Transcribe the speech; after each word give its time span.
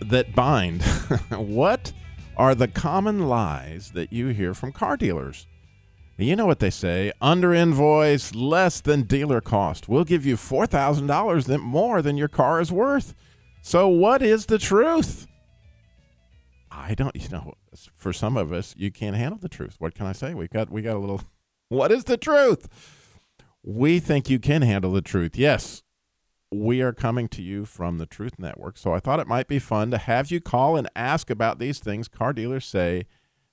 that 0.00 0.34
bind. 0.34 0.82
what 1.30 1.92
are 2.36 2.54
the 2.54 2.68
common 2.68 3.28
lies 3.28 3.92
that 3.92 4.12
you 4.12 4.28
hear 4.28 4.54
from 4.54 4.72
car 4.72 4.96
dealers? 4.96 5.46
You 6.16 6.34
know 6.34 6.46
what 6.46 6.58
they 6.58 6.70
say 6.70 7.12
under 7.20 7.54
invoice, 7.54 8.34
less 8.34 8.80
than 8.80 9.02
dealer 9.02 9.40
cost. 9.40 9.88
We'll 9.88 10.04
give 10.04 10.26
you 10.26 10.36
$4,000 10.36 11.60
more 11.60 12.02
than 12.02 12.16
your 12.16 12.26
car 12.26 12.60
is 12.60 12.72
worth. 12.72 13.14
So, 13.62 13.86
what 13.86 14.20
is 14.20 14.46
the 14.46 14.58
truth? 14.58 15.28
I 16.70 16.94
don't, 16.94 17.14
you 17.14 17.28
know, 17.28 17.54
for 17.94 18.12
some 18.12 18.36
of 18.36 18.52
us, 18.52 18.74
you 18.76 18.90
can't 18.90 19.14
handle 19.14 19.38
the 19.38 19.48
truth. 19.48 19.76
What 19.78 19.94
can 19.94 20.06
I 20.06 20.12
say? 20.12 20.34
We've 20.34 20.50
got, 20.50 20.70
we 20.70 20.82
got 20.82 20.96
a 20.96 20.98
little, 20.98 21.22
what 21.68 21.92
is 21.92 22.04
the 22.04 22.16
truth? 22.16 22.68
We 23.62 24.00
think 24.00 24.28
you 24.28 24.38
can 24.38 24.62
handle 24.62 24.92
the 24.92 25.02
truth. 25.02 25.36
Yes, 25.36 25.82
we 26.50 26.80
are 26.80 26.92
coming 26.92 27.28
to 27.28 27.42
you 27.42 27.64
from 27.64 27.98
the 27.98 28.06
Truth 28.06 28.38
Network. 28.38 28.78
So 28.78 28.94
I 28.94 29.00
thought 29.00 29.20
it 29.20 29.26
might 29.26 29.48
be 29.48 29.58
fun 29.58 29.90
to 29.90 29.98
have 29.98 30.30
you 30.30 30.40
call 30.40 30.76
and 30.76 30.88
ask 30.96 31.30
about 31.30 31.58
these 31.58 31.78
things 31.78 32.08
car 32.08 32.32
dealers 32.32 32.64
say 32.64 33.06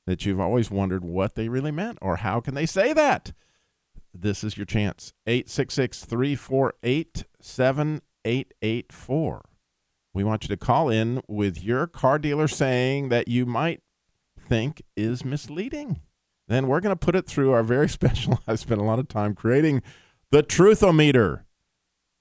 that 0.05 0.25
you've 0.25 0.39
always 0.39 0.71
wondered 0.71 1.03
what 1.03 1.35
they 1.35 1.49
really 1.49 1.71
meant 1.71 1.97
or 2.01 2.17
how 2.17 2.39
can 2.39 2.53
they 2.53 2.65
say 2.65 2.93
that. 2.93 3.33
This 4.13 4.43
is 4.43 4.57
your 4.57 4.65
chance. 4.65 5.13
866 5.27 6.05
348 6.05 7.25
7884. 7.41 9.45
We 10.13 10.23
want 10.23 10.43
you 10.43 10.47
to 10.47 10.57
call 10.57 10.89
in 10.89 11.21
with 11.27 11.61
your 11.61 11.87
car 11.87 12.17
dealer 12.17 12.47
saying 12.47 13.09
that 13.09 13.27
you 13.27 13.45
might 13.45 13.81
think 14.39 14.81
is 14.95 15.25
misleading. 15.25 15.99
Then 16.47 16.67
we're 16.67 16.79
going 16.79 16.95
to 16.95 17.05
put 17.05 17.15
it 17.15 17.25
through 17.25 17.51
our 17.51 17.63
very 17.63 17.89
special, 17.89 18.39
I 18.47 18.55
spent 18.55 18.79
a 18.79 18.85
lot 18.85 18.99
of 18.99 19.09
time 19.09 19.35
creating 19.35 19.81
the 20.31 20.43
Truthometer. 20.43 21.41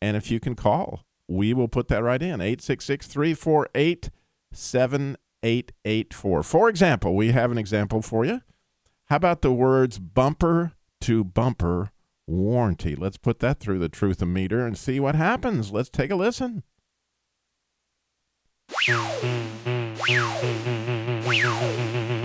And 0.04 0.18
if 0.18 0.30
you 0.30 0.38
can 0.38 0.54
call, 0.54 1.00
we 1.28 1.54
will 1.54 1.66
put 1.66 1.88
that 1.88 2.02
right 2.02 2.20
in 2.20 2.42
866 2.42 3.06
348 3.06 4.10
7884. 4.52 6.42
For 6.42 6.68
example, 6.68 7.16
we 7.16 7.32
have 7.32 7.50
an 7.50 7.56
example 7.56 8.02
for 8.02 8.26
you. 8.26 8.42
How 9.06 9.16
about 9.16 9.40
the 9.40 9.50
words 9.50 9.98
bumper 9.98 10.72
to 11.00 11.24
bumper 11.24 11.90
warranty? 12.26 12.94
Let's 12.94 13.16
put 13.16 13.38
that 13.38 13.60
through 13.60 13.78
the 13.78 13.88
truth 13.88 14.18
Truthometer 14.18 14.66
and 14.66 14.76
see 14.76 15.00
what 15.00 15.14
happens. 15.14 15.72
Let's 15.72 15.88
take 15.88 16.10
a 16.10 16.16
listen. 16.16 16.64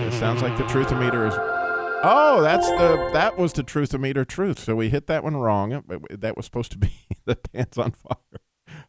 It 0.04 0.12
sounds 0.12 0.42
like 0.42 0.58
the 0.58 0.66
truth 0.68 0.88
Truthometer 0.88 1.26
is 1.26 1.59
Oh, 2.02 2.40
that's 2.40 2.66
the 2.66 3.10
that 3.12 3.36
was 3.36 3.52
the 3.52 3.62
Truthometer 3.62 4.26
truth. 4.26 4.58
So 4.58 4.74
we 4.74 4.88
hit 4.88 5.06
that 5.08 5.22
one 5.22 5.36
wrong. 5.36 5.84
That 6.10 6.36
was 6.36 6.46
supposed 6.46 6.72
to 6.72 6.78
be 6.78 6.92
the 7.26 7.36
pants 7.36 7.76
on 7.76 7.92
fire. 7.92 8.40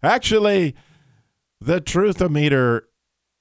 Actually, 0.02 0.76
the 1.60 1.82
Truthometer 1.82 2.84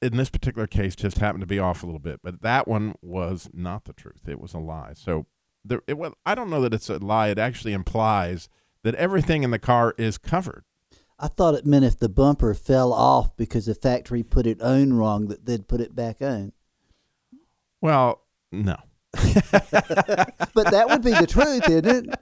in 0.03 0.17
this 0.17 0.31
particular 0.31 0.67
case 0.67 0.97
just 0.97 1.19
happened 1.19 1.43
to 1.43 1.47
be 1.47 1.59
off 1.59 1.83
a 1.83 1.87
little 1.87 2.01
bit, 2.01 2.21
but 2.23 2.43
that 2.43 2.67
one 2.67 2.95
was 3.01 3.49
not 3.53 3.85
the 3.85 3.93
truth. 3.93 4.23
It 4.27 4.41
was 4.41 4.55
a 4.55 4.59
lie. 4.59 4.93
So 4.95 5.27
there, 5.65 5.83
it 5.87 5.97
was. 5.99 6.15
I 6.27 6.35
don't 6.35 6.51
know 6.51 6.63
that 6.63 6.75
it's 6.75 6.91
a 6.91 6.99
lie. 6.99 7.29
It 7.29 7.39
actually 7.39 7.73
implies 7.73 8.49
that 8.83 8.95
everything 8.97 9.45
in 9.45 9.51
the 9.53 9.59
car 9.59 9.95
is 9.97 10.19
covered. 10.19 10.65
I 11.19 11.29
thought 11.29 11.55
it 11.55 11.67
meant 11.67 11.85
if 11.85 11.99
the 11.99 12.09
bumper 12.09 12.55
fell 12.55 12.93
off 12.93 13.37
because 13.37 13.67
the 13.67 13.75
factory 13.75 14.23
put 14.23 14.47
it 14.47 14.61
on 14.63 14.95
wrong, 14.95 15.29
that 15.29 15.45
they'd 15.45 15.69
put 15.69 15.83
it 15.83 15.95
back 15.95 16.23
on. 16.23 16.53
Well, 17.81 18.23
no. 18.51 18.77
but 20.55 20.71
that 20.71 20.87
would 20.89 21.03
be 21.03 21.13
the 21.13 21.27
truth, 21.27 21.69
isn't 21.69 22.09
it? 22.09 22.21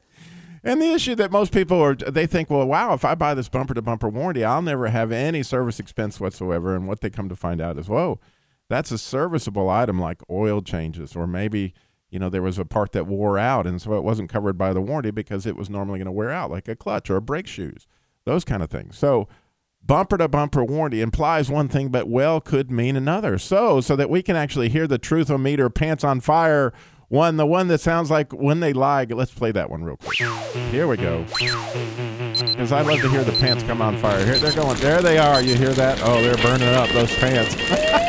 And 0.65 0.83
the 0.83 0.93
issue 0.93 1.15
that 1.15 1.31
most 1.31 1.53
people 1.53 1.81
are, 1.81 1.95
they 1.95 2.27
think, 2.27 2.51
well, 2.51 2.67
wow, 2.67 2.93
if 2.93 3.05
I 3.05 3.15
buy 3.15 3.35
this 3.35 3.49
bumper 3.49 3.75
to 3.75 3.83
bumper 3.83 4.09
warranty, 4.09 4.45
I'll 4.45 4.63
never 4.63 4.89
have 4.89 5.13
any 5.13 5.43
service 5.43 5.79
expense 5.79 6.19
whatsoever. 6.19 6.75
And 6.75 6.89
what 6.89 7.01
they 7.01 7.11
come 7.11 7.29
to 7.29 7.37
find 7.37 7.61
out 7.61 7.79
is, 7.79 7.89
whoa, 7.89 8.19
that's 8.69 8.91
a 8.91 8.99
serviceable 8.99 9.71
item 9.71 10.01
like 10.01 10.21
oil 10.29 10.61
changes, 10.61 11.15
or 11.15 11.27
maybe, 11.27 11.75
you 12.11 12.19
know, 12.19 12.29
there 12.29 12.43
was 12.43 12.59
a 12.59 12.65
part 12.65 12.93
that 12.93 13.07
wore 13.07 13.39
out. 13.39 13.67
And 13.67 13.81
so 13.81 13.95
it 13.95 14.05
wasn't 14.05 14.31
covered 14.31 14.59
by 14.59 14.73
the 14.73 14.81
warranty 14.81 15.11
because 15.11 15.47
it 15.47 15.57
was 15.57 15.71
normally 15.71 15.99
going 15.99 16.07
to 16.07 16.13
wear 16.13 16.31
out, 16.31 16.51
like 16.51 16.69
a 16.69 16.77
clutch 16.77 17.09
or 17.09 17.21
brake 17.21 17.47
shoes, 17.47 17.87
those 18.25 18.45
kind 18.45 18.63
of 18.63 18.71
things. 18.71 18.99
So, 18.99 19.29
bumper 19.89 20.19
to 20.19 20.29
bumper 20.29 20.63
warranty 20.63 21.01
implies 21.01 21.51
one 21.51 21.67
thing 21.67 21.89
but 21.89 22.09
well 22.09 22.41
could 22.41 22.71
mean 22.71 22.95
another. 22.95 23.39
So 23.39 23.81
so 23.81 23.97
that 23.97 24.09
we 24.09 24.23
can 24.23 24.37
actually 24.37 24.69
hear 24.69 24.87
the 24.87 24.99
truth 24.99 25.31
o 25.31 25.39
meter 25.39 25.69
pants 25.69 26.05
on 26.05 26.21
fire 26.21 26.73
one 27.09 27.39
the 27.39 27.47
one 27.47 27.69
that 27.69 27.81
sounds 27.81 28.11
like 28.11 28.33
when 28.33 28.61
they 28.61 28.75
lie 28.75 29.05
let's 29.05 29.33
play 29.33 29.51
that 29.51 29.71
one 29.71 29.83
real 29.83 29.97
quick. 29.97 30.19
Here 30.71 30.87
we 30.87 30.99
go. 30.99 31.25
Because 31.25 32.71
i 32.71 32.83
love 32.83 33.01
to 33.01 33.09
hear 33.09 33.25
the 33.25 33.37
pants 33.41 33.65
come 33.65 33.83
on 33.83 33.97
fire. 33.97 34.25
Here 34.25 34.39
they're 34.39 34.55
going 34.55 34.79
there 34.79 35.01
they 35.01 35.19
are. 35.19 35.43
You 35.43 35.57
hear 35.57 35.73
that? 35.73 36.01
Oh 36.05 36.23
they're 36.23 36.37
burning 36.37 36.69
up 36.69 36.89
those 36.91 37.13
pants. 37.17 37.57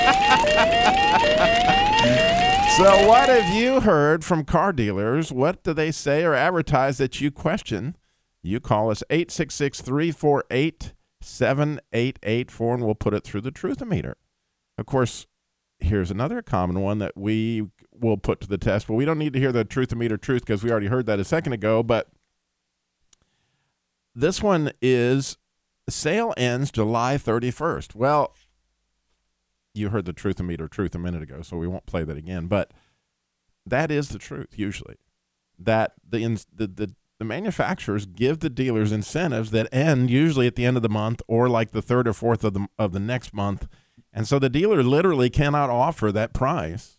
So 2.78 3.10
what 3.10 3.28
have 3.28 3.54
you 3.54 3.82
heard 3.82 4.24
from 4.24 4.46
car 4.46 4.72
dealers? 4.72 5.34
What 5.34 5.64
do 5.64 5.74
they 5.74 5.92
say 5.92 6.24
or 6.24 6.34
advertise 6.34 6.98
that 7.00 7.20
you 7.20 7.30
question? 7.30 7.98
You 8.42 8.62
call 8.62 8.90
us 8.90 9.04
866 9.10 9.82
348 9.82 10.94
7884 11.22 12.76
and 12.76 12.86
we'll 12.86 12.96
put 12.96 13.14
it 13.14 13.24
through 13.24 13.42
the 13.42 13.52
truthometer. 13.52 14.14
Of 14.78 14.86
course, 14.86 15.28
here's 15.80 16.12
another 16.12 16.42
common 16.42 16.82
one 16.82 17.00
that 17.00 17.18
we 17.18 17.68
will 17.92 18.18
put 18.18 18.40
to 18.42 18.48
the 18.48 18.58
test, 18.58 18.88
but 18.88 18.94
we 18.94 19.06
don't 19.06 19.18
need 19.18 19.34
to 19.34 19.40
hear 19.40 19.52
the 19.52 19.66
truthometer 19.66 20.20
truth 20.20 20.46
because 20.46 20.64
we 20.64 20.72
already 20.72 20.88
heard 20.88 21.06
that 21.06 21.20
a 21.20 21.26
second 21.26 21.54
ago. 21.54 21.84
But 21.84 22.10
this 24.16 24.42
one 24.42 24.72
is 24.82 25.38
sale 25.90 26.34
ends 26.38 26.72
July 26.72 27.18
31st. 27.18 27.96
Well, 27.96 28.36
you 29.74 29.90
heard 29.90 30.06
the 30.06 30.14
truthometer 30.14 30.70
truth 30.70 30.96
a 30.96 31.00
minute 31.00 31.22
ago, 31.22 31.42
so 31.42 31.58
we 31.58 31.68
won't 31.68 31.86
play 31.86 32.04
that 32.04 32.18
again. 32.18 32.48
But 32.48 32.72
that 33.66 33.92
is 33.92 34.10
the 34.10 34.20
truth 34.20 34.58
usually. 34.58 34.96
That 35.58 35.94
the 36.08 36.20
the 36.54 36.68
the 36.68 36.96
the 37.20 37.26
manufacturers 37.26 38.06
give 38.06 38.40
the 38.40 38.50
dealers 38.50 38.92
incentives 38.92 39.52
that 39.52 39.68
end 39.74 40.10
usually 40.10 40.48
at 40.48 40.56
the 40.56 40.66
end 40.66 40.78
of 40.78 40.84
the 40.84 40.90
month 40.90 41.22
or 41.28 41.50
like 41.50 41.72
the 41.72 41.82
third 41.82 42.08
or 42.08 42.14
fourth 42.14 42.44
of 42.44 42.54
the 42.54 42.66
of 42.80 42.94
the 42.94 43.00
next 43.00 43.34
month. 43.34 43.68
And 44.12 44.28
so 44.28 44.40
the 44.40 44.50
dealer 44.50 44.82
literally 44.82 45.30
cannot 45.30 45.70
offer 45.70 46.12
that 46.12 46.34
price 46.34 46.98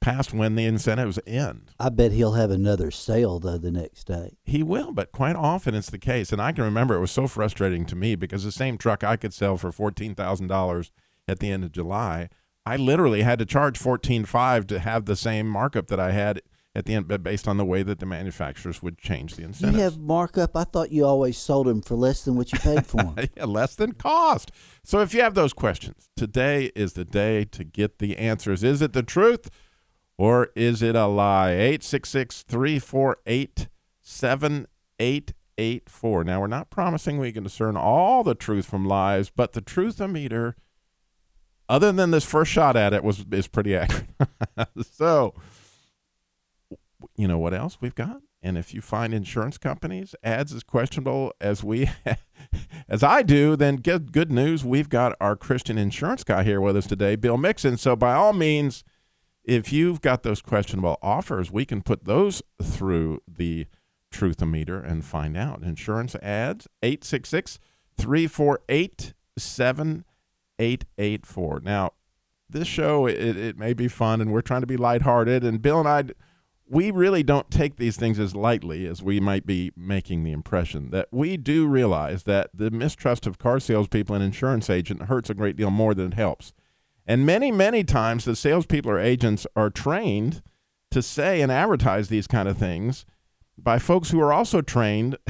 past 0.00 0.34
when 0.34 0.56
the 0.56 0.66
incentives 0.66 1.18
end. 1.26 1.70
I 1.80 1.88
bet 1.88 2.12
he'll 2.12 2.32
have 2.32 2.50
another 2.50 2.90
sale 2.90 3.40
though 3.40 3.56
the 3.56 3.70
next 3.70 4.04
day. 4.04 4.36
He 4.44 4.62
will, 4.62 4.92
but 4.92 5.10
quite 5.10 5.36
often 5.36 5.74
it's 5.74 5.90
the 5.90 5.98
case. 5.98 6.32
And 6.32 6.42
I 6.42 6.52
can 6.52 6.64
remember 6.64 6.94
it 6.94 7.00
was 7.00 7.10
so 7.10 7.26
frustrating 7.26 7.86
to 7.86 7.96
me 7.96 8.14
because 8.14 8.44
the 8.44 8.52
same 8.52 8.76
truck 8.76 9.02
I 9.02 9.16
could 9.16 9.32
sell 9.32 9.56
for 9.56 9.72
fourteen 9.72 10.14
thousand 10.14 10.48
dollars 10.48 10.92
at 11.26 11.38
the 11.38 11.50
end 11.50 11.64
of 11.64 11.72
July, 11.72 12.28
I 12.66 12.76
literally 12.76 13.22
had 13.22 13.38
to 13.38 13.46
charge 13.46 13.78
fourteen 13.78 14.26
five 14.26 14.66
to 14.66 14.80
have 14.80 15.06
the 15.06 15.16
same 15.16 15.48
markup 15.48 15.86
that 15.88 16.00
I 16.00 16.12
had 16.12 16.42
at 16.74 16.86
the 16.86 16.94
end, 16.94 17.06
but 17.06 17.22
based 17.22 17.46
on 17.46 17.58
the 17.58 17.64
way 17.64 17.82
that 17.82 17.98
the 17.98 18.06
manufacturers 18.06 18.82
would 18.82 18.96
change 18.98 19.36
the 19.36 19.42
incentives. 19.42 19.76
You 19.76 19.84
have 19.84 19.98
markup. 19.98 20.56
I 20.56 20.64
thought 20.64 20.90
you 20.90 21.04
always 21.04 21.36
sold 21.36 21.66
them 21.66 21.82
for 21.82 21.96
less 21.96 22.24
than 22.24 22.34
what 22.36 22.50
you 22.52 22.58
paid 22.58 22.86
for 22.86 22.96
them. 22.96 23.14
yeah, 23.36 23.44
less 23.44 23.74
than 23.74 23.92
cost. 23.92 24.50
So 24.82 25.00
if 25.00 25.12
you 25.12 25.20
have 25.20 25.34
those 25.34 25.52
questions, 25.52 26.08
today 26.16 26.72
is 26.74 26.94
the 26.94 27.04
day 27.04 27.44
to 27.46 27.64
get 27.64 27.98
the 27.98 28.16
answers. 28.16 28.64
Is 28.64 28.80
it 28.80 28.94
the 28.94 29.02
truth 29.02 29.50
or 30.16 30.48
is 30.56 30.80
it 30.82 30.96
a 30.96 31.06
lie? 31.06 31.50
866 31.50 32.44
348 32.44 33.68
7884. 34.00 36.24
Now, 36.24 36.40
we're 36.40 36.46
not 36.46 36.70
promising 36.70 37.18
we 37.18 37.32
can 37.32 37.44
discern 37.44 37.76
all 37.76 38.24
the 38.24 38.34
truth 38.34 38.64
from 38.66 38.86
lies, 38.86 39.28
but 39.30 39.52
the 39.52 39.60
truthometer, 39.60 40.54
other 41.68 41.92
than 41.92 42.12
this 42.12 42.24
first 42.24 42.50
shot 42.50 42.76
at 42.76 42.94
it, 42.94 43.04
was 43.04 43.26
is 43.30 43.46
pretty 43.46 43.76
accurate. 43.76 44.08
so 44.90 45.34
you 47.16 47.28
know 47.28 47.38
what 47.38 47.54
else 47.54 47.78
we've 47.80 47.94
got? 47.94 48.22
And 48.42 48.58
if 48.58 48.74
you 48.74 48.80
find 48.80 49.14
insurance 49.14 49.56
companies 49.56 50.14
ads 50.24 50.52
as 50.52 50.64
questionable 50.64 51.32
as 51.40 51.62
we 51.62 51.88
as 52.88 53.02
I 53.02 53.22
do, 53.22 53.56
then 53.56 53.76
get 53.76 54.12
good 54.12 54.32
news. 54.32 54.64
We've 54.64 54.88
got 54.88 55.16
our 55.20 55.36
Christian 55.36 55.78
insurance 55.78 56.24
guy 56.24 56.42
here 56.42 56.60
with 56.60 56.76
us 56.76 56.86
today, 56.86 57.16
Bill 57.16 57.38
Mixon. 57.38 57.76
So 57.76 57.94
by 57.94 58.14
all 58.14 58.32
means, 58.32 58.82
if 59.44 59.72
you've 59.72 60.00
got 60.00 60.22
those 60.22 60.42
questionable 60.42 60.98
offers, 61.02 61.50
we 61.50 61.64
can 61.64 61.82
put 61.82 62.04
those 62.04 62.42
through 62.62 63.20
the 63.28 63.66
truthometer 64.12 64.88
and 64.88 65.04
find 65.04 65.36
out. 65.36 65.62
Insurance 65.62 66.14
ads 66.16 66.68
866 66.82 67.58
348 67.96 69.14
7884. 69.38 71.60
Now, 71.64 71.92
this 72.48 72.68
show 72.68 73.06
it, 73.06 73.36
it 73.36 73.58
may 73.58 73.72
be 73.72 73.88
fun, 73.88 74.20
and 74.20 74.32
we're 74.32 74.42
trying 74.42 74.60
to 74.60 74.66
be 74.66 74.76
lighthearted. 74.76 75.42
And 75.42 75.62
Bill 75.62 75.80
and 75.80 75.88
I, 75.88 76.04
we 76.68 76.90
really 76.90 77.22
don't 77.22 77.50
take 77.50 77.76
these 77.76 77.96
things 77.96 78.18
as 78.18 78.34
lightly 78.34 78.86
as 78.86 79.02
we 79.02 79.20
might 79.20 79.46
be 79.46 79.72
making 79.76 80.24
the 80.24 80.32
impression. 80.32 80.90
That 80.90 81.08
we 81.10 81.36
do 81.36 81.66
realize 81.66 82.22
that 82.24 82.50
the 82.54 82.70
mistrust 82.70 83.26
of 83.26 83.38
car 83.38 83.60
salespeople 83.60 84.14
and 84.14 84.24
insurance 84.24 84.70
agent 84.70 85.02
hurts 85.02 85.28
a 85.28 85.34
great 85.34 85.56
deal 85.56 85.70
more 85.70 85.94
than 85.94 86.08
it 86.08 86.14
helps. 86.14 86.52
And 87.06 87.26
many, 87.26 87.50
many 87.50 87.84
times 87.84 88.24
the 88.24 88.36
salespeople 88.36 88.90
or 88.90 88.98
agents 88.98 89.46
are 89.56 89.70
trained 89.70 90.42
to 90.92 91.02
say 91.02 91.40
and 91.40 91.50
advertise 91.50 92.08
these 92.08 92.26
kind 92.26 92.48
of 92.48 92.58
things 92.58 93.04
by 93.58 93.78
folks 93.78 94.10
who 94.10 94.20
are 94.20 94.32
also 94.32 94.60
trained 94.60 95.16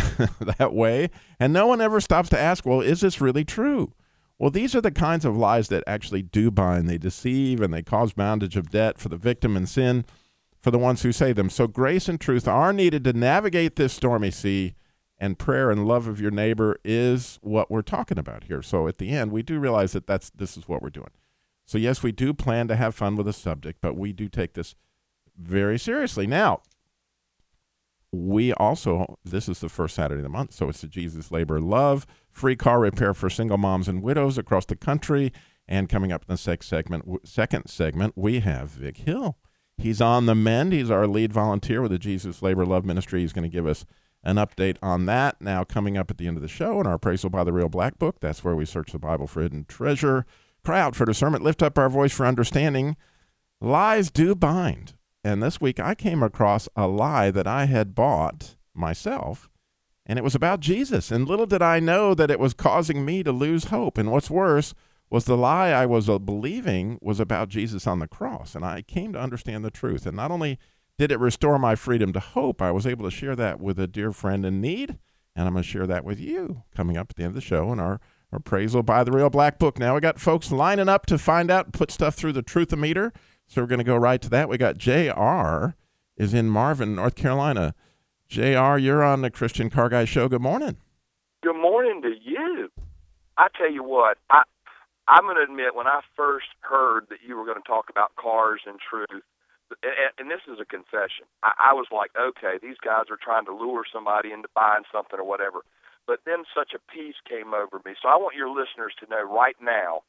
that 0.58 0.72
way. 0.72 1.10
And 1.40 1.52
no 1.52 1.66
one 1.66 1.80
ever 1.80 2.00
stops 2.00 2.28
to 2.30 2.38
ask, 2.38 2.66
well, 2.66 2.80
is 2.80 3.00
this 3.00 3.20
really 3.20 3.44
true? 3.44 3.94
Well, 4.38 4.50
these 4.50 4.74
are 4.74 4.80
the 4.80 4.90
kinds 4.90 5.24
of 5.24 5.36
lies 5.36 5.68
that 5.68 5.84
actually 5.86 6.22
do 6.22 6.50
bind. 6.50 6.88
They 6.88 6.98
deceive 6.98 7.60
and 7.60 7.72
they 7.72 7.82
cause 7.82 8.12
bondage 8.12 8.56
of 8.56 8.70
debt 8.70 8.98
for 8.98 9.08
the 9.08 9.16
victim 9.16 9.56
and 9.56 9.68
sin 9.68 10.04
for 10.62 10.70
the 10.70 10.78
ones 10.78 11.02
who 11.02 11.12
say 11.12 11.32
them. 11.32 11.50
So 11.50 11.66
grace 11.66 12.08
and 12.08 12.20
truth 12.20 12.46
are 12.46 12.72
needed 12.72 13.04
to 13.04 13.12
navigate 13.12 13.76
this 13.76 13.92
stormy 13.92 14.30
sea, 14.30 14.74
and 15.18 15.38
prayer 15.38 15.70
and 15.70 15.86
love 15.86 16.08
of 16.08 16.20
your 16.20 16.32
neighbor 16.32 16.76
is 16.84 17.38
what 17.42 17.70
we're 17.70 17.82
talking 17.82 18.18
about 18.18 18.44
here. 18.44 18.60
So 18.60 18.88
at 18.88 18.98
the 18.98 19.10
end, 19.10 19.30
we 19.30 19.42
do 19.42 19.60
realize 19.60 19.92
that 19.92 20.06
that's 20.06 20.30
this 20.30 20.56
is 20.56 20.66
what 20.66 20.82
we're 20.82 20.90
doing. 20.90 21.10
So 21.64 21.78
yes, 21.78 22.02
we 22.02 22.10
do 22.10 22.34
plan 22.34 22.66
to 22.66 22.74
have 22.74 22.94
fun 22.94 23.14
with 23.14 23.26
the 23.26 23.32
subject, 23.32 23.78
but 23.80 23.96
we 23.96 24.12
do 24.12 24.28
take 24.28 24.54
this 24.54 24.74
very 25.38 25.78
seriously. 25.78 26.26
Now, 26.26 26.62
we 28.10 28.52
also 28.54 29.16
this 29.24 29.48
is 29.48 29.60
the 29.60 29.68
first 29.68 29.94
Saturday 29.94 30.18
of 30.18 30.24
the 30.24 30.28
month, 30.28 30.54
so 30.54 30.68
it's 30.68 30.80
the 30.80 30.88
Jesus 30.88 31.30
Labor 31.30 31.60
Love 31.60 32.04
free 32.32 32.56
car 32.56 32.80
repair 32.80 33.14
for 33.14 33.30
single 33.30 33.58
moms 33.58 33.86
and 33.86 34.02
widows 34.02 34.38
across 34.38 34.64
the 34.64 34.76
country. 34.76 35.32
And 35.68 35.88
coming 35.88 36.10
up 36.10 36.24
in 36.28 36.34
the 36.34 36.36
segment, 36.36 37.26
second 37.26 37.68
segment, 37.68 38.14
we 38.16 38.40
have 38.40 38.70
Vic 38.70 38.96
Hill. 38.98 39.38
He's 39.78 40.00
on 40.00 40.26
the 40.26 40.34
mend. 40.34 40.72
He's 40.72 40.90
our 40.90 41.06
lead 41.06 41.32
volunteer 41.32 41.82
with 41.82 41.90
the 41.90 41.98
Jesus 41.98 42.42
Labor 42.42 42.64
Love 42.64 42.84
Ministry. 42.84 43.20
He's 43.20 43.32
going 43.32 43.48
to 43.48 43.48
give 43.48 43.66
us 43.66 43.84
an 44.22 44.36
update 44.36 44.76
on 44.82 45.06
that. 45.06 45.40
Now, 45.40 45.64
coming 45.64 45.96
up 45.96 46.10
at 46.10 46.18
the 46.18 46.26
end 46.26 46.36
of 46.36 46.42
the 46.42 46.48
show 46.48 46.80
in 46.80 46.86
our 46.86 46.94
appraisal 46.94 47.30
by 47.30 47.44
the 47.44 47.52
Real 47.52 47.68
Black 47.68 47.98
Book, 47.98 48.20
that's 48.20 48.44
where 48.44 48.54
we 48.54 48.64
search 48.64 48.92
the 48.92 48.98
Bible 48.98 49.26
for 49.26 49.42
hidden 49.42 49.64
treasure. 49.64 50.24
Cry 50.64 50.80
out 50.80 50.94
for 50.94 51.04
discernment, 51.04 51.42
lift 51.42 51.62
up 51.62 51.76
our 51.76 51.88
voice 51.88 52.12
for 52.12 52.26
understanding. 52.26 52.96
Lies 53.60 54.10
do 54.10 54.34
bind. 54.34 54.94
And 55.24 55.42
this 55.42 55.60
week 55.60 55.80
I 55.80 55.94
came 55.94 56.22
across 56.22 56.68
a 56.76 56.86
lie 56.86 57.30
that 57.30 57.46
I 57.46 57.66
had 57.66 57.94
bought 57.94 58.56
myself, 58.74 59.48
and 60.06 60.18
it 60.18 60.24
was 60.24 60.34
about 60.34 60.60
Jesus. 60.60 61.10
And 61.10 61.28
little 61.28 61.46
did 61.46 61.62
I 61.62 61.80
know 61.80 62.14
that 62.14 62.30
it 62.30 62.40
was 62.40 62.54
causing 62.54 63.04
me 63.04 63.22
to 63.22 63.32
lose 63.32 63.64
hope. 63.64 63.98
And 63.98 64.10
what's 64.10 64.30
worse 64.30 64.74
was 65.12 65.26
the 65.26 65.36
lie 65.36 65.68
I 65.68 65.84
was 65.84 66.08
uh, 66.08 66.18
believing 66.18 66.98
was 67.02 67.20
about 67.20 67.50
Jesus 67.50 67.86
on 67.86 67.98
the 67.98 68.08
cross. 68.08 68.54
And 68.54 68.64
I 68.64 68.80
came 68.80 69.12
to 69.12 69.20
understand 69.20 69.62
the 69.62 69.70
truth. 69.70 70.06
And 70.06 70.16
not 70.16 70.30
only 70.30 70.58
did 70.96 71.12
it 71.12 71.20
restore 71.20 71.58
my 71.58 71.76
freedom 71.76 72.14
to 72.14 72.20
hope, 72.20 72.62
I 72.62 72.70
was 72.70 72.86
able 72.86 73.04
to 73.04 73.14
share 73.14 73.36
that 73.36 73.60
with 73.60 73.78
a 73.78 73.86
dear 73.86 74.12
friend 74.12 74.46
in 74.46 74.62
need. 74.62 74.98
And 75.36 75.46
I'm 75.46 75.52
going 75.52 75.64
to 75.64 75.68
share 75.68 75.86
that 75.86 76.06
with 76.06 76.18
you 76.18 76.62
coming 76.74 76.96
up 76.96 77.08
at 77.10 77.16
the 77.16 77.24
end 77.24 77.32
of 77.32 77.34
the 77.34 77.40
show 77.42 77.70
in 77.74 77.78
our 77.78 78.00
appraisal 78.32 78.82
by 78.82 79.04
the 79.04 79.12
Real 79.12 79.28
Black 79.28 79.58
Book. 79.58 79.78
Now 79.78 79.94
we 79.94 80.00
got 80.00 80.18
folks 80.18 80.50
lining 80.50 80.88
up 80.88 81.04
to 81.06 81.18
find 81.18 81.50
out, 81.50 81.74
put 81.74 81.90
stuff 81.90 82.14
through 82.14 82.32
the 82.32 82.40
truth 82.40 82.74
meter. 82.74 83.12
So 83.46 83.60
we're 83.60 83.68
going 83.68 83.80
to 83.80 83.84
go 83.84 83.96
right 83.96 84.22
to 84.22 84.30
that. 84.30 84.48
We 84.48 84.56
got 84.56 84.78
JR 84.78 85.76
is 86.16 86.32
in 86.32 86.48
Marvin, 86.48 86.94
North 86.94 87.16
Carolina. 87.16 87.74
JR, 88.28 88.78
you're 88.78 89.02
on 89.02 89.20
the 89.20 89.30
Christian 89.30 89.68
Car 89.68 89.90
Guy 89.90 90.06
Show. 90.06 90.30
Good 90.30 90.40
morning. 90.40 90.78
Good 91.42 91.60
morning 91.60 92.00
to 92.00 92.14
you. 92.18 92.70
I 93.36 93.48
tell 93.58 93.70
you 93.70 93.82
what, 93.82 94.18
I 94.30 94.42
I'm 95.08 95.24
going 95.24 95.36
to 95.36 95.42
admit 95.42 95.74
when 95.74 95.86
I 95.86 96.00
first 96.16 96.48
heard 96.60 97.06
that 97.10 97.22
you 97.26 97.36
were 97.36 97.44
going 97.44 97.60
to 97.60 97.68
talk 97.68 97.90
about 97.90 98.14
cars 98.16 98.62
and 98.66 98.78
truth, 98.78 99.24
and, 99.82 100.12
and 100.18 100.30
this 100.30 100.44
is 100.46 100.60
a 100.60 100.68
confession. 100.68 101.26
I, 101.42 101.70
I 101.70 101.72
was 101.74 101.86
like, 101.90 102.10
okay, 102.14 102.58
these 102.62 102.78
guys 102.78 103.10
are 103.10 103.18
trying 103.18 103.46
to 103.46 103.54
lure 103.56 103.82
somebody 103.88 104.30
into 104.30 104.48
buying 104.54 104.86
something 104.92 105.18
or 105.18 105.26
whatever. 105.26 105.66
But 106.06 106.20
then 106.26 106.44
such 106.50 106.74
a 106.74 106.82
peace 106.90 107.18
came 107.28 107.54
over 107.54 107.80
me. 107.84 107.94
So 108.00 108.08
I 108.08 108.18
want 108.18 108.36
your 108.36 108.50
listeners 108.50 108.94
to 109.00 109.10
know 109.10 109.22
right 109.22 109.56
now 109.62 110.02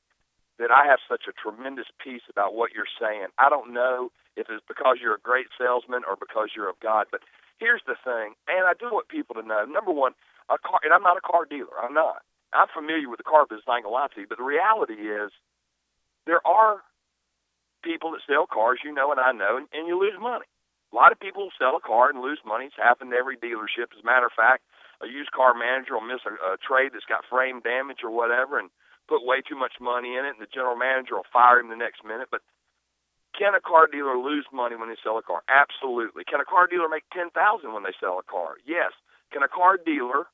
that 0.60 0.70
I 0.70 0.86
have 0.86 1.00
such 1.10 1.26
a 1.30 1.34
tremendous 1.34 1.90
peace 2.02 2.26
about 2.30 2.54
what 2.54 2.74
you're 2.74 2.90
saying. 3.00 3.34
I 3.38 3.50
don't 3.50 3.74
know 3.74 4.12
if 4.38 4.50
it's 4.50 4.66
because 4.68 4.98
you're 5.02 5.16
a 5.16 5.22
great 5.22 5.48
salesman 5.58 6.02
or 6.06 6.18
because 6.18 6.50
you're 6.56 6.70
of 6.70 6.80
God, 6.82 7.08
but 7.12 7.22
here's 7.58 7.82
the 7.86 7.96
thing, 8.04 8.34
and 8.48 8.66
I 8.66 8.74
do 8.78 8.90
want 8.94 9.08
people 9.08 9.36
to 9.36 9.46
know. 9.46 9.66
Number 9.66 9.92
one, 9.92 10.14
a 10.50 10.58
car, 10.58 10.80
and 10.84 10.94
I'm 10.94 11.02
not 11.02 11.18
a 11.18 11.22
car 11.22 11.46
dealer. 11.46 11.78
I'm 11.82 11.94
not. 11.94 12.22
I'm 12.54 12.72
familiar 12.74 13.10
with 13.10 13.18
the 13.18 13.28
car 13.28 13.46
business. 13.46 13.68
I 13.68 13.82
ain't 13.82 13.86
gonna 13.86 13.96
lie 13.96 14.08
to 14.14 14.22
you, 14.22 14.28
but 14.30 14.38
the 14.38 14.48
reality 14.48 15.10
is, 15.10 15.32
there 16.26 16.46
are 16.48 16.82
people 17.84 18.12
that 18.16 18.24
sell 18.26 18.48
cars, 18.48 18.80
you 18.84 18.94
know, 18.94 19.12
and 19.12 19.20
I 19.20 19.34
know, 19.34 19.58
and, 19.58 19.68
and 19.74 19.88
you 19.88 20.00
lose 20.00 20.16
money. 20.20 20.48
A 20.92 20.96
lot 20.96 21.12
of 21.12 21.20
people 21.20 21.50
sell 21.58 21.76
a 21.76 21.84
car 21.84 22.10
and 22.10 22.22
lose 22.22 22.40
money. 22.46 22.70
It's 22.70 22.78
happened 22.78 23.12
to 23.12 23.18
every 23.18 23.36
dealership. 23.36 23.92
As 23.92 24.02
a 24.02 24.08
matter 24.08 24.30
of 24.30 24.38
fact, 24.38 24.64
a 25.02 25.08
used 25.10 25.34
car 25.34 25.58
manager 25.58 25.98
will 25.98 26.06
miss 26.06 26.22
a, 26.24 26.34
a 26.54 26.62
trade 26.62 26.94
that's 26.94 27.10
got 27.10 27.26
frame 27.28 27.60
damage 27.60 28.06
or 28.06 28.14
whatever, 28.14 28.62
and 28.62 28.70
put 29.10 29.26
way 29.26 29.42
too 29.42 29.58
much 29.58 29.82
money 29.82 30.16
in 30.16 30.24
it, 30.24 30.38
and 30.38 30.44
the 30.44 30.54
general 30.54 30.78
manager 30.78 31.18
will 31.18 31.34
fire 31.34 31.60
him 31.60 31.74
the 31.74 31.76
next 31.76 32.06
minute. 32.06 32.30
But 32.32 32.46
can 33.34 33.58
a 33.58 33.60
car 33.60 33.90
dealer 33.90 34.16
lose 34.16 34.46
money 34.54 34.78
when 34.78 34.88
they 34.88 35.00
sell 35.02 35.18
a 35.18 35.26
car? 35.26 35.42
Absolutely. 35.50 36.24
Can 36.24 36.40
a 36.40 36.48
car 36.48 36.70
dealer 36.70 36.88
make 36.88 37.10
ten 37.12 37.34
thousand 37.34 37.74
when 37.74 37.84
they 37.84 37.98
sell 38.00 38.22
a 38.22 38.24
car? 38.24 38.62
Yes. 38.64 38.94
Can 39.34 39.42
a 39.42 39.50
car 39.50 39.82
dealer 39.82 40.30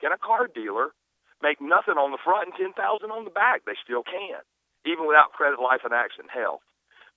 can 0.00 0.12
a 0.12 0.18
car 0.18 0.48
dealer 0.48 0.96
make 1.42 1.60
nothing 1.60 1.96
on 1.96 2.12
the 2.12 2.22
front 2.22 2.48
and 2.48 2.56
ten 2.56 2.72
thousand 2.72 3.10
on 3.10 3.24
the 3.24 3.34
back? 3.34 3.64
They 3.64 3.76
still 3.82 4.02
can, 4.02 4.40
even 4.84 5.06
without 5.06 5.32
credit, 5.32 5.60
life, 5.60 5.80
and 5.84 5.92
accident 5.94 6.30
health. 6.30 6.62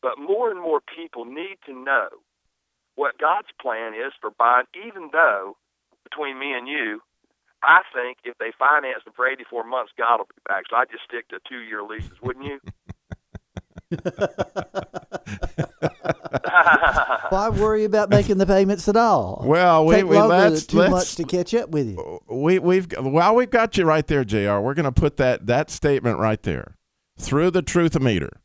But 0.02 0.20
more 0.20 0.52
and 0.52 0.60
more 0.60 0.82
people 0.82 1.26
need 1.26 1.58
to 1.66 1.74
know 1.74 2.10
what 2.96 3.18
God's 3.18 3.48
plan 3.60 3.94
is 3.94 4.14
for 4.20 4.32
buying, 4.32 4.66
even 4.76 5.10
though 5.12 5.58
between 6.04 6.38
me 6.40 6.54
and 6.54 6.68
you, 6.68 7.02
I 7.64 7.82
think 7.94 8.18
if 8.24 8.38
they 8.38 8.52
finance 8.60 9.04
them 9.06 9.14
for 9.16 9.28
84 9.28 9.64
months, 9.64 9.94
God 9.98 10.18
will 10.18 10.26
be 10.26 10.42
back. 10.48 10.66
So 10.70 10.76
I 10.76 10.86
just 10.86 11.04
stick 11.08 11.30
to 11.30 11.40
two 11.48 11.60
year 11.60 11.82
leases, 11.82 12.22
wouldn't 12.22 12.46
you? 12.46 12.60
Why 17.30 17.50
worry 17.50 17.86
about 17.86 18.10
making 18.10 18.38
the 18.38 18.46
payments 18.46 18.88
at 18.88 18.96
all? 18.96 19.44
Well, 19.46 19.86
we, 19.86 19.96
Take 19.96 20.06
we 20.06 20.18
longer 20.18 20.36
let's, 20.36 20.66
too 20.66 20.78
let's 20.78 20.92
much 20.92 21.16
to 21.16 21.24
catch 21.24 21.54
up 21.54 21.70
with 21.70 21.88
you. 21.88 22.13
We 22.44 22.60
we've 22.60 22.88
well 23.00 23.36
we've 23.36 23.50
got 23.50 23.78
you 23.78 23.86
right 23.86 24.06
there, 24.06 24.24
Jr. 24.24 24.60
We're 24.60 24.74
going 24.74 24.84
to 24.86 24.92
put 24.92 25.18
that 25.18 25.48
that 25.48 25.70
statement 25.72 26.20
right 26.20 26.42
there 26.44 26.76
through 27.18 27.52
the 27.52 27.62
truth 27.62 27.98
meter, 28.00 28.42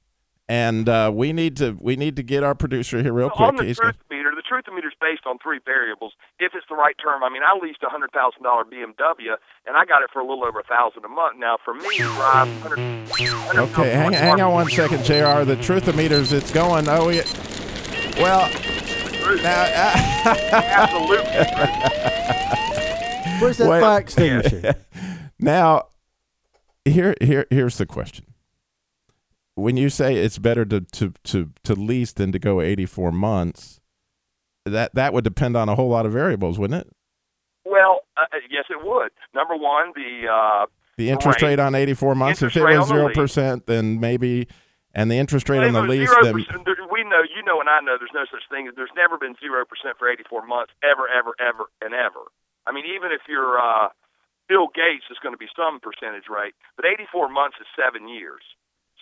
and 0.48 0.88
uh, 0.88 1.10
we 1.12 1.32
need 1.32 1.56
to 1.56 1.76
we 1.80 1.96
need 1.96 2.14
to 2.16 2.22
get 2.22 2.44
our 2.44 2.54
producer 2.54 3.02
here 3.02 3.12
real 3.12 3.30
quick. 3.30 3.48
on 3.48 3.56
the 3.56 3.64
He's 3.64 3.78
truth 3.78 3.96
gonna- 4.08 4.18
meter, 4.22 4.30
the 4.36 4.42
truth 4.48 4.64
meter 4.74 4.86
is 4.88 4.94
based 5.00 5.26
on 5.26 5.38
three 5.42 5.58
variables. 5.64 6.12
If 6.38 6.52
it's 6.54 6.66
the 6.68 6.76
right 6.76 6.94
term, 7.02 7.22
I 7.24 7.28
mean, 7.28 7.42
I 7.42 7.58
leased 7.60 7.82
a 7.82 7.88
hundred 7.88 8.12
thousand 8.12 8.42
dollar 8.44 8.64
BMW, 8.64 9.34
and 9.66 9.76
I 9.76 9.84
got 9.84 10.02
it 10.02 10.10
for 10.12 10.20
a 10.20 10.26
little 10.26 10.44
over 10.44 10.60
a 10.60 10.64
thousand 10.64 11.04
a 11.04 11.08
month. 11.08 11.38
Now, 11.38 11.58
for 11.64 11.74
me 11.74 11.98
to 11.98 12.04
drive, 12.04 12.48
100, 12.62 13.08
100 13.08 13.62
Okay, 13.72 13.90
hang, 13.92 14.12
hang 14.12 14.40
on 14.40 14.52
one 14.52 14.70
second, 14.70 15.04
Jr. 15.04 15.42
The 15.44 15.58
truth 15.60 15.92
meters, 15.96 16.32
it's 16.32 16.52
going. 16.52 16.88
Oh, 16.88 17.08
we, 17.08 17.20
well, 18.22 18.48
now. 19.42 19.64
Uh, 19.64 20.28
Absolutely. 20.52 21.34
Where's 23.40 23.58
that 23.58 23.68
Wait. 23.68 23.80
fire 23.80 24.00
extinguisher? 24.00 24.74
Now, 25.38 25.88
here, 26.84 27.14
here, 27.20 27.46
here's 27.50 27.78
the 27.78 27.86
question. 27.86 28.26
When 29.54 29.76
you 29.76 29.88
say 29.90 30.16
it's 30.16 30.38
better 30.38 30.64
to, 30.66 30.80
to, 30.82 31.12
to, 31.24 31.50
to 31.64 31.74
lease 31.74 32.12
than 32.12 32.30
to 32.32 32.38
go 32.38 32.60
84 32.60 33.10
months, 33.12 33.80
that, 34.64 34.94
that 34.94 35.12
would 35.12 35.24
depend 35.24 35.56
on 35.56 35.68
a 35.68 35.74
whole 35.74 35.88
lot 35.88 36.06
of 36.06 36.12
variables, 36.12 36.58
wouldn't 36.58 36.82
it? 36.86 36.92
Well, 37.64 38.00
uh, 38.16 38.24
yes, 38.50 38.64
it 38.70 38.78
would. 38.84 39.10
Number 39.34 39.56
one, 39.56 39.92
the 39.94 40.28
uh, 40.30 40.66
The 40.96 41.10
interest 41.10 41.42
Right. 41.42 41.50
rate 41.50 41.58
on 41.60 41.74
84 41.74 42.14
months, 42.14 42.42
if 42.42 42.56
it 42.56 42.62
was 42.62 42.90
on 42.90 42.96
the 42.96 43.04
lease. 43.06 43.16
0%, 43.16 43.66
then 43.66 44.00
maybe, 44.00 44.46
and 44.94 45.10
the 45.10 45.16
interest 45.18 45.48
rate 45.48 45.64
on 45.64 45.72
the 45.72 45.82
lease, 45.82 46.10
then, 46.22 46.34
we 46.34 47.04
know, 47.04 47.22
you 47.22 47.42
know, 47.44 47.60
and 47.60 47.68
I 47.68 47.80
know 47.80 47.96
there's 47.98 48.14
no 48.14 48.24
such 48.30 48.42
thing. 48.50 48.70
There's 48.74 48.90
never 48.96 49.18
been 49.18 49.34
zero 49.40 49.64
percent 49.64 49.98
for 49.98 50.08
84 50.10 50.46
months, 50.46 50.72
ever, 50.82 51.06
ever, 51.08 51.34
ever, 51.38 51.66
and 51.82 51.94
ever. 51.94 52.20
I 52.68 52.72
mean, 52.72 52.84
even 52.84 53.10
if 53.10 53.24
you're 53.24 53.56
uh, 53.56 53.88
Bill 54.48 54.68
Gates, 54.68 55.08
it's 55.08 55.18
going 55.24 55.32
to 55.32 55.40
be 55.40 55.48
some 55.56 55.80
percentage 55.80 56.28
rate, 56.28 56.52
but 56.76 56.84
84 56.84 57.32
months 57.32 57.56
is 57.60 57.66
seven 57.72 58.08
years. 58.08 58.44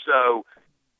So 0.06 0.46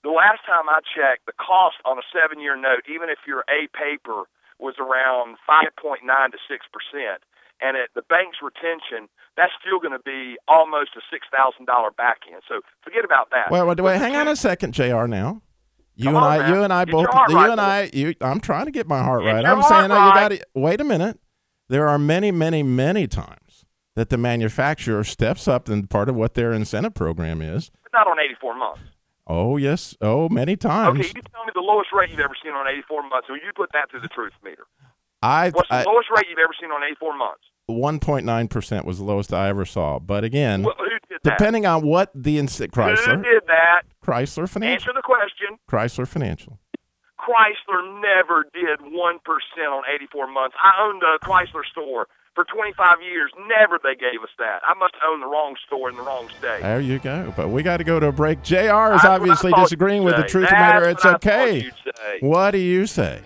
the 0.02 0.11
last 0.11 0.42
time 0.42 0.66
I 0.66 0.82
checked, 0.82 1.30
the 1.30 1.37
cost 1.38 1.78
on 1.87 1.99
a 1.99 2.06
seven-year 2.11 2.58
note, 2.58 2.82
even 2.90 3.08
if 3.08 3.23
your 3.26 3.46
A 3.46 3.70
paper 3.70 4.26
was 4.58 4.75
around 4.82 5.38
5.9 5.46 6.02
to 6.02 6.38
6 6.42 6.66
percent, 6.75 7.23
and 7.61 7.76
at 7.76 7.88
the 7.94 8.02
bank's 8.02 8.38
retention, 8.42 9.08
that's 9.37 9.52
still 9.61 9.78
going 9.80 9.92
to 9.92 10.02
be 10.04 10.37
almost 10.49 10.90
a 10.96 11.00
six 11.11 11.26
thousand 11.35 11.66
dollar 11.66 11.90
back 11.90 12.18
end. 12.30 12.42
So 12.49 12.61
forget 12.82 13.04
about 13.04 13.30
that. 13.30 13.50
Wait, 13.50 13.62
wait, 13.62 13.80
wait, 13.80 13.99
hang 13.99 14.16
on 14.16 14.28
a 14.28 14.37
second, 14.37 14.73
Jr. 14.73 15.06
Now, 15.06 15.42
you 15.94 16.08
and 16.08 16.18
on 16.18 16.25
I, 16.25 16.49
you 16.49 16.62
and 16.62 16.73
I 16.73 16.85
both, 16.85 17.08
you 17.28 17.37
right, 17.37 17.50
and. 17.50 17.61
I, 17.61 17.90
you. 17.92 18.14
I'm 18.20 18.40
trying 18.40 18.66
to 18.66 18.70
get 18.70 18.87
my 18.87 19.02
heart 19.02 19.23
Get 19.25 19.32
right. 19.32 19.44
I'm 19.44 19.62
saying, 19.62 19.88
no, 19.88 20.06
you 20.06 20.14
got 20.14 20.28
to 20.28 20.46
wait 20.54 20.80
a 20.80 20.85
minute. 20.85 21.18
There 21.68 21.88
are 21.88 21.99
many, 21.99 22.30
many, 22.30 22.62
many 22.62 23.06
times 23.06 23.64
that 23.96 24.08
the 24.11 24.18
manufacturer 24.18 25.02
steps 25.04 25.49
up, 25.49 25.68
and 25.68 25.88
part 25.88 26.08
of 26.08 26.14
what 26.14 26.35
their 26.35 26.52
incentive 26.52 26.94
program 26.94 27.40
is. 27.42 27.70
But 27.82 27.92
not 27.99 28.06
on 28.06 28.18
84 28.20 28.54
months. 28.56 28.80
Oh 29.26 29.56
yes. 29.56 29.96
Oh, 30.00 30.28
many 30.28 30.56
times. 30.56 31.00
Okay, 31.00 31.08
you 31.08 31.23
tell 31.32 31.44
me 31.44 31.50
the 31.54 31.61
lowest 31.61 31.88
rate 31.92 32.11
you've 32.11 32.20
ever 32.20 32.37
seen 32.42 32.52
on 32.52 32.68
84 32.68 33.08
months, 33.08 33.26
and 33.28 33.40
you 33.44 33.50
put 33.56 33.70
that 33.73 33.90
through 33.90 34.00
the 34.00 34.08
truth 34.08 34.32
meter. 34.44 34.64
I, 35.23 35.50
What's 35.50 35.68
the 35.68 35.75
I 35.76 35.82
lowest 35.82 36.08
rate 36.14 36.26
you've 36.28 36.38
ever 36.38 36.52
seen 36.61 36.70
on 36.70 36.82
84 36.85 37.16
months? 37.16 37.42
1.9 37.68 38.50
percent 38.50 38.85
was 38.87 38.99
the 38.99 39.04
lowest 39.04 39.32
I 39.32 39.49
ever 39.49 39.64
saw. 39.64 39.99
But 39.99 40.23
again, 40.23 40.62
Well, 40.62 40.76
who 40.78 40.85
depending 41.25 41.66
on 41.66 41.85
what 41.85 42.12
the 42.14 42.37
Who 42.37 42.42
Chrysler, 42.44 43.23
did 43.25 43.42
that? 43.49 43.82
Chrysler 44.04 44.49
Financial, 44.49 44.90
Answer 44.90 44.92
the 44.94 45.02
question. 45.02 45.58
Chrysler 45.68 46.06
Financial. 46.06 46.61
Chrysler 47.26 48.00
never 48.00 48.45
did 48.54 48.78
1% 48.78 48.92
on 48.92 49.83
84 49.92 50.26
months. 50.28 50.56
I 50.62 50.87
owned 50.87 51.02
a 51.02 51.18
Chrysler 51.25 51.64
store 51.71 52.06
for 52.35 52.45
25 52.45 53.02
years. 53.02 53.33
Never 53.49 53.80
they 53.83 53.97
gave 53.97 54.23
us 54.23 54.30
that. 54.38 54.61
I 54.64 54.75
must 54.78 54.95
own 55.04 55.21
the 55.21 55.26
wrong 55.26 55.56
store 55.66 55.90
in 55.90 55.97
the 55.97 56.02
wrong 56.02 56.28
state. 56.38 56.62
There 56.62 56.80
you 56.80 57.00
go. 57.00 57.35
But 57.37 57.49
we 57.49 57.64
got 57.64 57.78
to 57.78 57.85
go 57.85 57.99
to 57.99 58.09
a 58.09 58.12
break. 58.12 58.42
Jr. 58.42 58.54
is 58.54 58.62
That's 58.62 59.04
obviously 59.04 59.52
disagreeing 59.54 60.04
with 60.04 60.16
the 60.16 60.23
truth 60.23 60.49
That's 60.50 60.61
matter. 60.61 60.88
It's 60.88 61.04
what 61.04 61.14
okay. 61.16 61.71
What 62.21 62.52
do 62.52 62.59
you 62.59 62.87
say? 62.87 63.23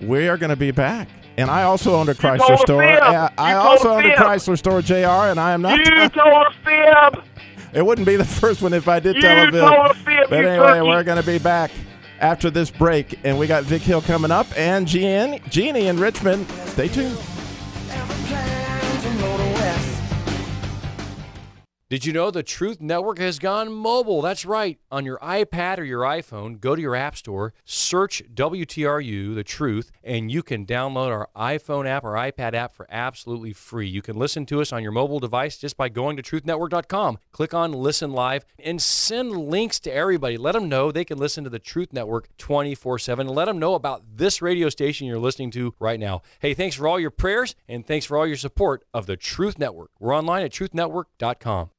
We 0.00 0.28
are 0.28 0.36
going 0.36 0.50
to 0.50 0.56
be 0.56 0.72
back. 0.72 1.08
And 1.36 1.50
I 1.50 1.62
also 1.62 1.94
owned 1.94 2.08
a 2.08 2.14
Chrysler 2.14 2.58
store. 2.58 2.82
I 2.82 3.54
also 3.54 3.90
a 3.90 3.94
owned 3.96 4.06
a. 4.06 4.16
Chrysler 4.16 4.58
store, 4.58 4.82
JR, 4.82 5.30
and 5.30 5.38
I 5.38 5.52
am 5.52 5.62
not. 5.62 5.78
You 5.78 5.84
told 6.08 6.46
a 6.46 6.52
fib. 6.64 7.24
it 7.72 7.86
wouldn't 7.86 8.06
be 8.06 8.16
the 8.16 8.24
first 8.24 8.60
one 8.60 8.72
if 8.72 8.88
I 8.88 8.98
did 8.98 9.16
You 9.16 9.22
tell 9.22 9.46
a 9.46 9.94
fib. 9.94 10.28
But 10.28 10.40
you 10.40 10.48
anyway, 10.48 10.80
we're 10.80 11.04
going 11.04 11.20
to 11.20 11.26
be 11.26 11.38
back 11.38 11.70
after 12.20 12.50
this 12.50 12.70
break. 12.70 13.18
And 13.24 13.38
we 13.38 13.46
got 13.46 13.64
Vic 13.64 13.82
Hill 13.82 14.02
coming 14.02 14.30
up 14.30 14.46
and 14.56 14.86
Jean, 14.86 15.40
Jeannie 15.48 15.86
in 15.86 15.98
Richmond. 15.98 16.48
Stay 16.66 16.88
tuned. 16.88 17.18
Did 21.90 22.04
you 22.04 22.12
know 22.12 22.30
the 22.30 22.44
Truth 22.44 22.80
Network 22.80 23.18
has 23.18 23.40
gone 23.40 23.72
mobile? 23.72 24.22
That's 24.22 24.44
right. 24.44 24.78
On 24.92 25.04
your 25.04 25.18
iPad 25.18 25.78
or 25.78 25.82
your 25.82 26.02
iPhone, 26.02 26.60
go 26.60 26.76
to 26.76 26.80
your 26.80 26.94
App 26.94 27.16
Store, 27.16 27.52
search 27.64 28.22
WTRU, 28.32 29.34
The 29.34 29.42
Truth, 29.42 29.90
and 30.04 30.30
you 30.30 30.44
can 30.44 30.64
download 30.64 31.08
our 31.08 31.28
iPhone 31.34 31.88
app 31.88 32.04
or 32.04 32.12
iPad 32.12 32.54
app 32.54 32.72
for 32.72 32.86
absolutely 32.92 33.52
free. 33.52 33.88
You 33.88 34.02
can 34.02 34.14
listen 34.14 34.46
to 34.46 34.60
us 34.60 34.72
on 34.72 34.84
your 34.84 34.92
mobile 34.92 35.18
device 35.18 35.58
just 35.58 35.76
by 35.76 35.88
going 35.88 36.16
to 36.16 36.22
truthnetwork.com. 36.22 37.18
Click 37.32 37.52
on 37.52 37.72
Listen 37.72 38.12
Live 38.12 38.44
and 38.60 38.80
send 38.80 39.36
links 39.36 39.80
to 39.80 39.92
everybody. 39.92 40.36
Let 40.36 40.52
them 40.52 40.68
know 40.68 40.92
they 40.92 41.04
can 41.04 41.18
listen 41.18 41.42
to 41.42 41.50
the 41.50 41.58
Truth 41.58 41.92
Network 41.92 42.28
24 42.38 43.00
7. 43.00 43.26
Let 43.26 43.46
them 43.46 43.58
know 43.58 43.74
about 43.74 44.04
this 44.14 44.40
radio 44.40 44.68
station 44.68 45.08
you're 45.08 45.18
listening 45.18 45.50
to 45.50 45.74
right 45.80 45.98
now. 45.98 46.22
Hey, 46.38 46.54
thanks 46.54 46.76
for 46.76 46.86
all 46.86 47.00
your 47.00 47.10
prayers 47.10 47.56
and 47.66 47.84
thanks 47.84 48.06
for 48.06 48.16
all 48.16 48.28
your 48.28 48.36
support 48.36 48.84
of 48.94 49.06
the 49.06 49.16
Truth 49.16 49.58
Network. 49.58 49.90
We're 49.98 50.16
online 50.16 50.44
at 50.44 50.52
truthnetwork.com. 50.52 51.70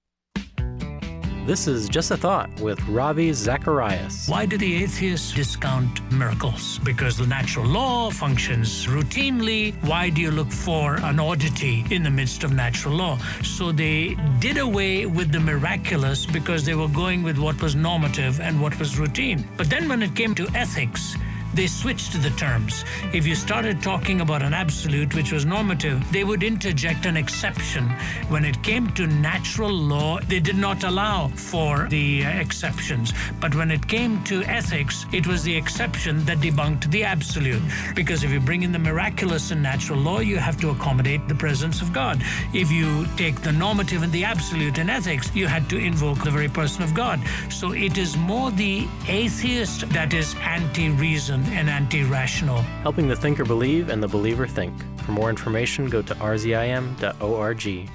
This 1.43 1.65
is 1.65 1.89
Just 1.89 2.12
a 2.12 2.17
Thought 2.17 2.51
with 2.62 2.79
Ravi 2.88 3.33
Zacharias. 3.33 4.27
Why 4.27 4.45
do 4.45 4.60
the 4.60 4.83
atheists 4.83 5.33
discount 5.33 6.00
miracles? 6.12 6.77
Because 6.83 7.17
the 7.17 7.25
natural 7.25 7.65
law 7.65 8.12
functions 8.12 8.86
routinely. 8.86 9.74
Why 9.83 10.12
do 10.12 10.21
you 10.21 10.29
look 10.29 10.51
for 10.51 10.98
an 10.98 11.19
oddity 11.19 11.83
in 11.89 12.03
the 12.03 12.12
midst 12.12 12.43
of 12.43 12.53
natural 12.53 12.93
law? 12.93 13.17
So 13.41 13.71
they 13.71 14.15
did 14.39 14.60
away 14.60 15.07
with 15.07 15.31
the 15.31 15.39
miraculous 15.39 16.27
because 16.27 16.63
they 16.63 16.75
were 16.75 16.88
going 16.89 17.24
with 17.24 17.39
what 17.39 17.60
was 17.60 17.74
normative 17.74 18.39
and 18.39 18.62
what 18.62 18.77
was 18.77 19.00
routine. 19.00 19.43
But 19.57 19.67
then 19.67 19.89
when 19.89 20.03
it 20.03 20.15
came 20.15 20.36
to 20.36 20.48
ethics, 20.53 21.15
they 21.53 21.67
switched 21.67 22.22
the 22.22 22.29
terms. 22.31 22.86
If 23.13 23.27
you 23.27 23.36
started 23.36 23.81
talking 23.81 24.22
about 24.22 24.41
an 24.41 24.53
absolute, 24.53 25.13
which 25.15 25.31
was 25.31 25.46
normative, 25.46 26.00
they 26.12 26.24
would 26.24 26.43
interject 26.43 27.05
an 27.05 27.17
exception. 27.17 27.89
When 28.29 28.46
it 28.46 28.62
came 28.63 28.89
to 28.91 29.08
natural 29.08 29.72
law, 29.72 30.20
they 30.20 30.39
did 30.39 30.58
not 30.58 30.84
allow 30.84 31.27
for 31.29 31.88
the 31.89 32.25
uh, 32.25 32.29
exceptions. 32.29 33.13
But 33.39 33.55
when 33.55 33.72
it 33.72 33.88
came 33.88 34.24
to 34.25 34.43
ethics, 34.43 35.05
it 35.12 35.27
was 35.27 35.43
the 35.43 35.55
exception 35.55 36.24
that 36.25 36.39
debunked 36.39 36.89
the 36.91 37.03
absolute. 37.03 37.62
Because 37.96 38.24
if 38.24 38.31
you 38.31 38.39
bring 38.39 38.63
in 38.63 38.72
the 38.72 38.79
miraculous 38.79 39.51
in 39.51 39.62
natural 39.62 40.00
law, 40.00 40.20
you 40.20 40.38
have 40.38 40.60
to 40.62 40.70
accommodate 40.70 41.27
the 41.27 41.36
presence 41.36 41.81
of 41.81 41.91
God. 41.91 42.22
If 42.53 42.72
you 42.72 43.05
take 43.17 43.41
the 43.41 43.51
normative 43.51 44.03
and 44.03 44.12
the 44.12 44.24
absolute 44.24 44.77
in 44.77 44.89
ethics, 44.89 45.34
you 45.36 45.48
had 45.48 45.70
to 45.70 45.77
invoke 45.77 46.24
the 46.24 46.31
very 46.31 46.50
person 46.50 46.84
of 46.84 46.93
God. 46.93 47.20
So 47.50 47.74
it 47.74 47.98
is 47.98 48.15
more 48.15 48.51
the 48.51 48.88
atheist 49.08 49.89
that 49.89 50.13
is 50.13 50.36
anti 50.41 50.89
reason 50.89 51.40
and 51.48 51.69
anti 51.69 52.03
rational. 52.03 52.57
Helping 52.83 53.07
the 53.07 53.15
thinker 53.15 53.45
believe 53.45 53.89
and 53.89 54.01
the 54.01 54.07
believer 54.07 54.48
think. 54.48 54.74
For 55.05 55.12
more 55.12 55.29
information, 55.29 55.89
go 55.89 56.01
to 56.01 56.15
rzim.org. 56.15 57.89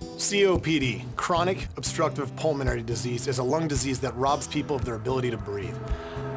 COPD, 0.00 1.04
chronic 1.14 1.68
obstructive 1.76 2.34
pulmonary 2.34 2.82
disease, 2.82 3.28
is 3.28 3.38
a 3.38 3.42
lung 3.42 3.68
disease 3.68 4.00
that 4.00 4.14
robs 4.16 4.48
people 4.48 4.74
of 4.74 4.84
their 4.84 4.96
ability 4.96 5.30
to 5.30 5.36
breathe. 5.36 5.76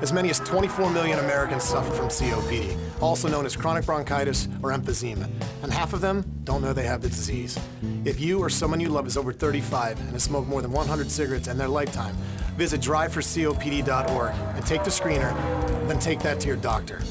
As 0.01 0.13
many 0.13 0.29
as 0.29 0.39
24 0.39 0.91
million 0.91 1.19
Americans 1.19 1.63
suffer 1.63 1.91
from 1.91 2.07
COPD, 2.07 2.77
also 3.01 3.27
known 3.27 3.45
as 3.45 3.55
chronic 3.55 3.85
bronchitis 3.85 4.47
or 4.61 4.69
emphysema, 4.69 5.29
and 5.63 5.73
half 5.73 5.93
of 5.93 6.01
them 6.01 6.23
don't 6.43 6.61
know 6.61 6.73
they 6.73 6.85
have 6.85 7.01
the 7.01 7.09
disease. 7.09 7.59
If 8.05 8.19
you 8.19 8.39
or 8.39 8.49
someone 8.49 8.79
you 8.79 8.89
love 8.89 9.07
is 9.07 9.17
over 9.17 9.33
35 9.33 9.99
and 9.99 10.11
has 10.11 10.23
smoked 10.23 10.47
more 10.47 10.61
than 10.61 10.71
100 10.71 11.09
cigarettes 11.09 11.47
in 11.47 11.57
their 11.57 11.67
lifetime, 11.67 12.15
visit 12.57 12.81
driveforcopd.org 12.81 14.35
and 14.55 14.65
take 14.65 14.83
the 14.83 14.89
screener, 14.89 15.35
then 15.87 15.99
take 15.99 16.19
that 16.19 16.39
to 16.41 16.47
your 16.47 16.57
doctor. 16.57 17.01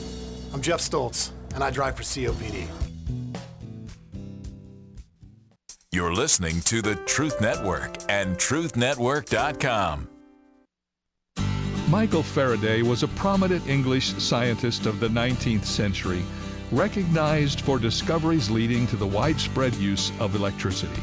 I'm 0.52 0.60
Jeff 0.60 0.80
Stoltz, 0.80 1.30
and 1.54 1.62
I 1.62 1.70
drive 1.70 1.96
for 1.96 2.02
COPD. 2.02 2.66
You're 5.92 6.14
listening 6.14 6.60
to 6.62 6.82
the 6.82 6.94
Truth 6.94 7.40
Network 7.40 7.96
and 8.08 8.36
truthnetwork.com. 8.36 10.08
Michael 11.88 12.22
Faraday 12.22 12.82
was 12.82 13.02
a 13.02 13.08
prominent 13.08 13.66
English 13.66 14.14
scientist 14.22 14.86
of 14.86 15.00
the 15.00 15.08
19th 15.08 15.64
century, 15.64 16.22
recognized 16.70 17.62
for 17.62 17.80
discoveries 17.80 18.48
leading 18.48 18.86
to 18.86 18.96
the 18.96 19.06
widespread 19.06 19.74
use 19.74 20.12
of 20.20 20.36
electricity. 20.36 21.02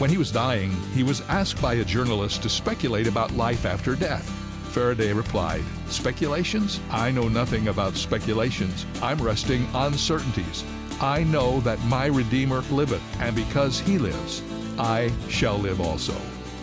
When 0.00 0.08
he 0.08 0.16
was 0.16 0.32
dying, 0.32 0.70
he 0.94 1.02
was 1.02 1.20
asked 1.28 1.60
by 1.60 1.74
a 1.74 1.84
journalist 1.84 2.42
to 2.42 2.48
speculate 2.48 3.06
about 3.06 3.32
life 3.32 3.66
after 3.66 3.94
death. 3.94 4.26
Faraday 4.70 5.12
replied, 5.12 5.62
Speculations? 5.88 6.80
I 6.90 7.10
know 7.10 7.28
nothing 7.28 7.68
about 7.68 7.96
speculations. 7.96 8.86
I'm 9.02 9.20
resting 9.20 9.66
on 9.74 9.92
certainties. 9.92 10.64
I 11.02 11.24
know 11.24 11.60
that 11.60 11.84
my 11.84 12.06
Redeemer 12.06 12.62
liveth, 12.70 13.02
and 13.20 13.36
because 13.36 13.78
he 13.78 13.98
lives, 13.98 14.42
I 14.78 15.12
shall 15.28 15.58
live 15.58 15.82
also. 15.82 16.16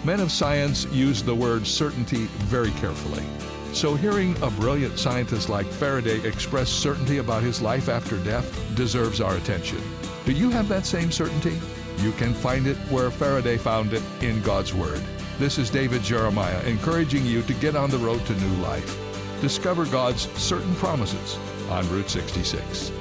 Men 0.04 0.20
of 0.20 0.32
science 0.32 0.86
use 0.86 1.22
the 1.22 1.36
word 1.36 1.68
certainty 1.68 2.26
very 2.50 2.72
carefully. 2.72 3.24
So, 3.72 3.94
hearing 3.94 4.36
a 4.42 4.50
brilliant 4.50 4.98
scientist 4.98 5.48
like 5.48 5.68
Faraday 5.68 6.28
express 6.28 6.70
certainty 6.72 7.20
about 7.20 7.44
his 7.44 7.62
life 7.62 7.88
after 7.88 8.18
death 8.24 8.52
deserves 8.74 9.22
our 9.22 9.36
attention. 9.36 9.84
Do 10.26 10.32
you 10.32 10.50
have 10.50 10.68
that 10.70 10.88
same 10.88 11.12
certainty? 11.12 11.60
You 11.98 12.12
can 12.12 12.34
find 12.34 12.68
it 12.68 12.78
where 12.92 13.10
Faraday 13.10 13.58
found 13.58 13.94
it 13.94 14.04
in 14.22 14.42
God's 14.42 14.74
Word. 14.74 15.02
This 15.40 15.58
is 15.58 15.72
David 15.72 16.04
Jeremiah 16.04 16.62
encouraging 16.64 17.26
you 17.26 17.42
to 17.44 17.54
get 17.56 17.76
on 17.76 17.90
the 17.90 17.98
road 17.98 18.24
to 18.28 18.34
new 18.34 18.62
life. 18.62 18.98
Discover 19.42 19.88
God's 19.88 20.30
certain 20.40 20.76
promises 20.76 21.38
on 21.70 21.90
Route 21.90 22.10
66. 22.10 22.92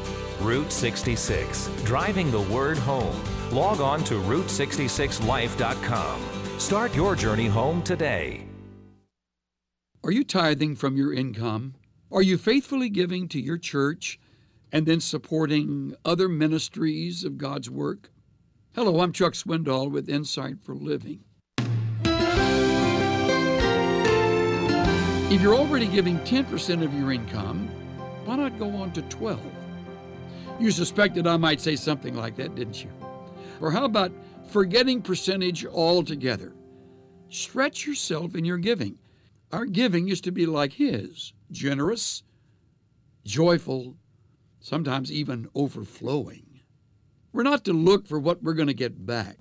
Route 0.41 0.73
66, 0.73 1.71
driving 1.85 2.31
the 2.31 2.41
word 2.41 2.79
home. 2.79 3.15
Log 3.53 3.81
on 3.81 4.03
to 4.05 4.15
Route66Life.com. 4.15 6.21
Start 6.59 6.95
your 6.95 7.17
journey 7.17 7.47
home 7.47 7.83
today. 7.83 8.47
Are 10.05 10.13
you 10.13 10.25
tithing 10.25 10.77
from 10.77 10.97
your 10.97 11.13
income? 11.13 11.75
Are 12.11 12.23
you 12.23 12.39
faithfully 12.39 12.89
giving 12.89 13.29
to 13.29 13.41
your 13.41 13.59
church 13.59 14.21
and 14.71 14.87
then 14.87 15.01
supporting 15.01 15.97
other 16.05 16.29
ministries 16.29 17.25
of 17.25 17.39
God's 17.39 17.69
work? 17.69 18.11
Hello, 18.77 19.01
I'm 19.01 19.11
Chuck 19.11 19.33
Swindoll 19.33 19.91
with 19.91 20.11
Insight 20.11 20.61
for 20.61 20.75
Living. 20.75 21.25
If 25.33 25.41
you're 25.41 25.55
already 25.55 25.87
giving 25.87 26.19
10% 26.19 26.85
of 26.85 26.93
your 26.93 27.11
income, 27.11 27.69
why 28.27 28.37
not 28.37 28.59
go 28.59 28.69
on 28.77 28.93
to 28.93 29.01
12? 29.01 29.41
You 30.61 30.71
suspected 30.71 31.27
I 31.27 31.39
might 31.39 31.63
say 31.63 31.75
something 31.75 32.15
like 32.15 32.37
that, 32.37 32.55
didn't 32.55 32.85
you? 32.85 32.91
Or 33.63 33.71
how 33.71 33.87
about 33.87 34.13
forgetting 34.51 35.01
percentage 35.01 35.65
altogether? 35.65 36.53
Stretch 37.31 37.87
yourself 37.87 38.35
in 38.35 38.45
your 38.45 38.59
giving. 38.59 38.99
Our 39.53 39.65
giving 39.65 40.11
is 40.11 40.21
to 40.21 40.31
be 40.31 40.45
like 40.45 40.75
His 40.75 41.33
generous, 41.51 42.25
joyful, 43.25 43.97
sometimes 44.61 45.11
even 45.11 45.49
overflowing. 45.55 46.46
We're 47.37 47.43
not 47.43 47.67
to 47.67 47.75
look 47.75 48.07
for 48.07 48.19
what 48.19 48.43
we're 48.43 48.55
going 48.55 48.69
to 48.69 48.73
get 48.73 49.05
back, 49.05 49.37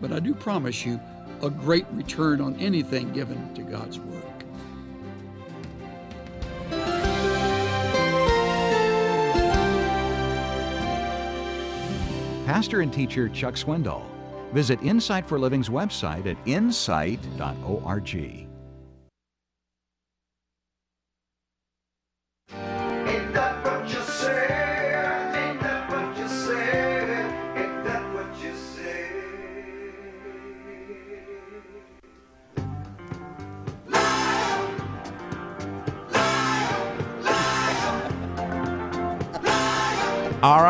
but 0.00 0.10
I 0.10 0.20
do 0.20 0.34
promise 0.34 0.86
you 0.86 0.98
a 1.42 1.50
great 1.50 1.84
return 1.90 2.40
on 2.40 2.56
anything 2.56 3.12
given 3.12 3.52
to 3.52 3.60
God's 3.60 3.98
work. 3.98 4.24
Pastor 12.46 12.80
and 12.80 12.90
teacher 12.90 13.28
Chuck 13.28 13.56
Swindoll. 13.56 14.06
Visit 14.54 14.80
Insight 14.80 15.28
for 15.28 15.38
Living's 15.38 15.68
website 15.68 16.24
at 16.24 16.38
insight.org. 16.46 18.45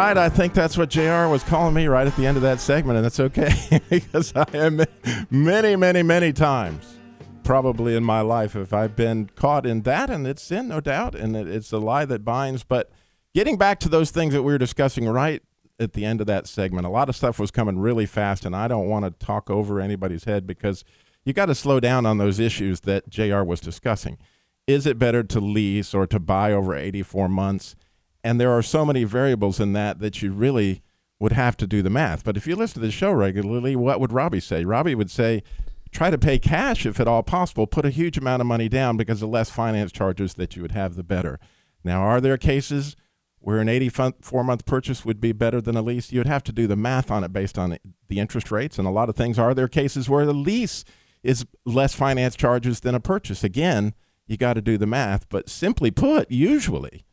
right, 0.06 0.16
I 0.18 0.28
think 0.28 0.54
that's 0.54 0.78
what 0.78 0.88
JR 0.88 1.26
was 1.26 1.42
calling 1.42 1.74
me 1.74 1.88
right 1.88 2.06
at 2.06 2.14
the 2.14 2.26
end 2.26 2.36
of 2.36 2.42
that 2.44 2.60
segment, 2.60 2.96
and 2.96 3.04
that's 3.04 3.18
okay 3.18 3.80
because 3.90 4.32
I 4.36 4.46
am 4.54 4.80
many, 5.30 5.74
many, 5.74 6.04
many 6.04 6.32
times, 6.32 6.96
probably 7.42 7.96
in 7.96 8.04
my 8.04 8.20
life, 8.20 8.54
if 8.54 8.72
I've 8.72 8.94
been 8.94 9.28
caught 9.34 9.66
in 9.66 9.82
that, 9.82 10.08
and 10.08 10.24
it's 10.24 10.42
sin, 10.42 10.68
no 10.68 10.80
doubt, 10.80 11.16
and 11.16 11.34
it's 11.34 11.72
a 11.72 11.78
lie 11.78 12.04
that 12.04 12.24
binds. 12.24 12.62
But 12.62 12.92
getting 13.34 13.56
back 13.56 13.80
to 13.80 13.88
those 13.88 14.12
things 14.12 14.32
that 14.32 14.44
we 14.44 14.52
were 14.52 14.58
discussing 14.58 15.08
right 15.08 15.42
at 15.80 15.94
the 15.94 16.04
end 16.04 16.20
of 16.20 16.28
that 16.28 16.46
segment, 16.46 16.86
a 16.86 16.90
lot 16.90 17.08
of 17.08 17.16
stuff 17.16 17.40
was 17.40 17.50
coming 17.50 17.80
really 17.80 18.06
fast, 18.06 18.44
and 18.44 18.54
I 18.54 18.68
don't 18.68 18.88
want 18.88 19.04
to 19.06 19.26
talk 19.26 19.50
over 19.50 19.80
anybody's 19.80 20.22
head 20.22 20.46
because 20.46 20.84
you 21.24 21.32
got 21.32 21.46
to 21.46 21.54
slow 21.54 21.80
down 21.80 22.06
on 22.06 22.18
those 22.18 22.38
issues 22.38 22.80
that 22.82 23.08
JR 23.08 23.42
was 23.42 23.58
discussing. 23.58 24.18
Is 24.68 24.86
it 24.86 25.00
better 25.00 25.24
to 25.24 25.40
lease 25.40 25.94
or 25.94 26.06
to 26.06 26.20
buy 26.20 26.52
over 26.52 26.76
84 26.76 27.28
months? 27.28 27.74
And 28.26 28.40
there 28.40 28.50
are 28.50 28.60
so 28.60 28.84
many 28.84 29.04
variables 29.04 29.60
in 29.60 29.72
that 29.74 30.00
that 30.00 30.20
you 30.20 30.32
really 30.32 30.82
would 31.20 31.30
have 31.30 31.56
to 31.58 31.66
do 31.66 31.80
the 31.80 31.90
math. 31.90 32.24
But 32.24 32.36
if 32.36 32.44
you 32.44 32.56
listen 32.56 32.80
to 32.82 32.86
the 32.88 32.90
show 32.90 33.12
regularly, 33.12 33.76
what 33.76 34.00
would 34.00 34.10
Robbie 34.10 34.40
say? 34.40 34.64
Robbie 34.64 34.96
would 34.96 35.12
say, 35.12 35.44
try 35.92 36.10
to 36.10 36.18
pay 36.18 36.40
cash 36.40 36.84
if 36.86 36.98
at 36.98 37.06
all 37.06 37.22
possible. 37.22 37.68
Put 37.68 37.84
a 37.84 37.90
huge 37.90 38.18
amount 38.18 38.40
of 38.40 38.48
money 38.48 38.68
down 38.68 38.96
because 38.96 39.20
the 39.20 39.28
less 39.28 39.48
finance 39.50 39.92
charges 39.92 40.34
that 40.34 40.56
you 40.56 40.62
would 40.62 40.72
have, 40.72 40.96
the 40.96 41.04
better. 41.04 41.38
Now, 41.84 42.02
are 42.02 42.20
there 42.20 42.36
cases 42.36 42.96
where 43.38 43.58
an 43.58 43.68
84 43.68 44.42
month 44.42 44.66
purchase 44.66 45.04
would 45.04 45.20
be 45.20 45.30
better 45.30 45.60
than 45.60 45.76
a 45.76 45.82
lease? 45.82 46.10
You'd 46.10 46.26
have 46.26 46.42
to 46.44 46.52
do 46.52 46.66
the 46.66 46.74
math 46.74 47.12
on 47.12 47.22
it 47.22 47.32
based 47.32 47.56
on 47.56 47.78
the 48.08 48.18
interest 48.18 48.50
rates. 48.50 48.76
And 48.76 48.88
a 48.88 48.90
lot 48.90 49.08
of 49.08 49.14
things 49.14 49.38
are 49.38 49.54
there 49.54 49.68
cases 49.68 50.10
where 50.10 50.26
the 50.26 50.34
lease 50.34 50.84
is 51.22 51.46
less 51.64 51.94
finance 51.94 52.34
charges 52.34 52.80
than 52.80 52.96
a 52.96 53.00
purchase. 53.00 53.44
Again, 53.44 53.94
you 54.26 54.36
got 54.36 54.54
to 54.54 54.60
do 54.60 54.76
the 54.76 54.84
math. 54.84 55.28
But 55.28 55.48
simply 55.48 55.92
put, 55.92 56.28
usually, 56.28 57.04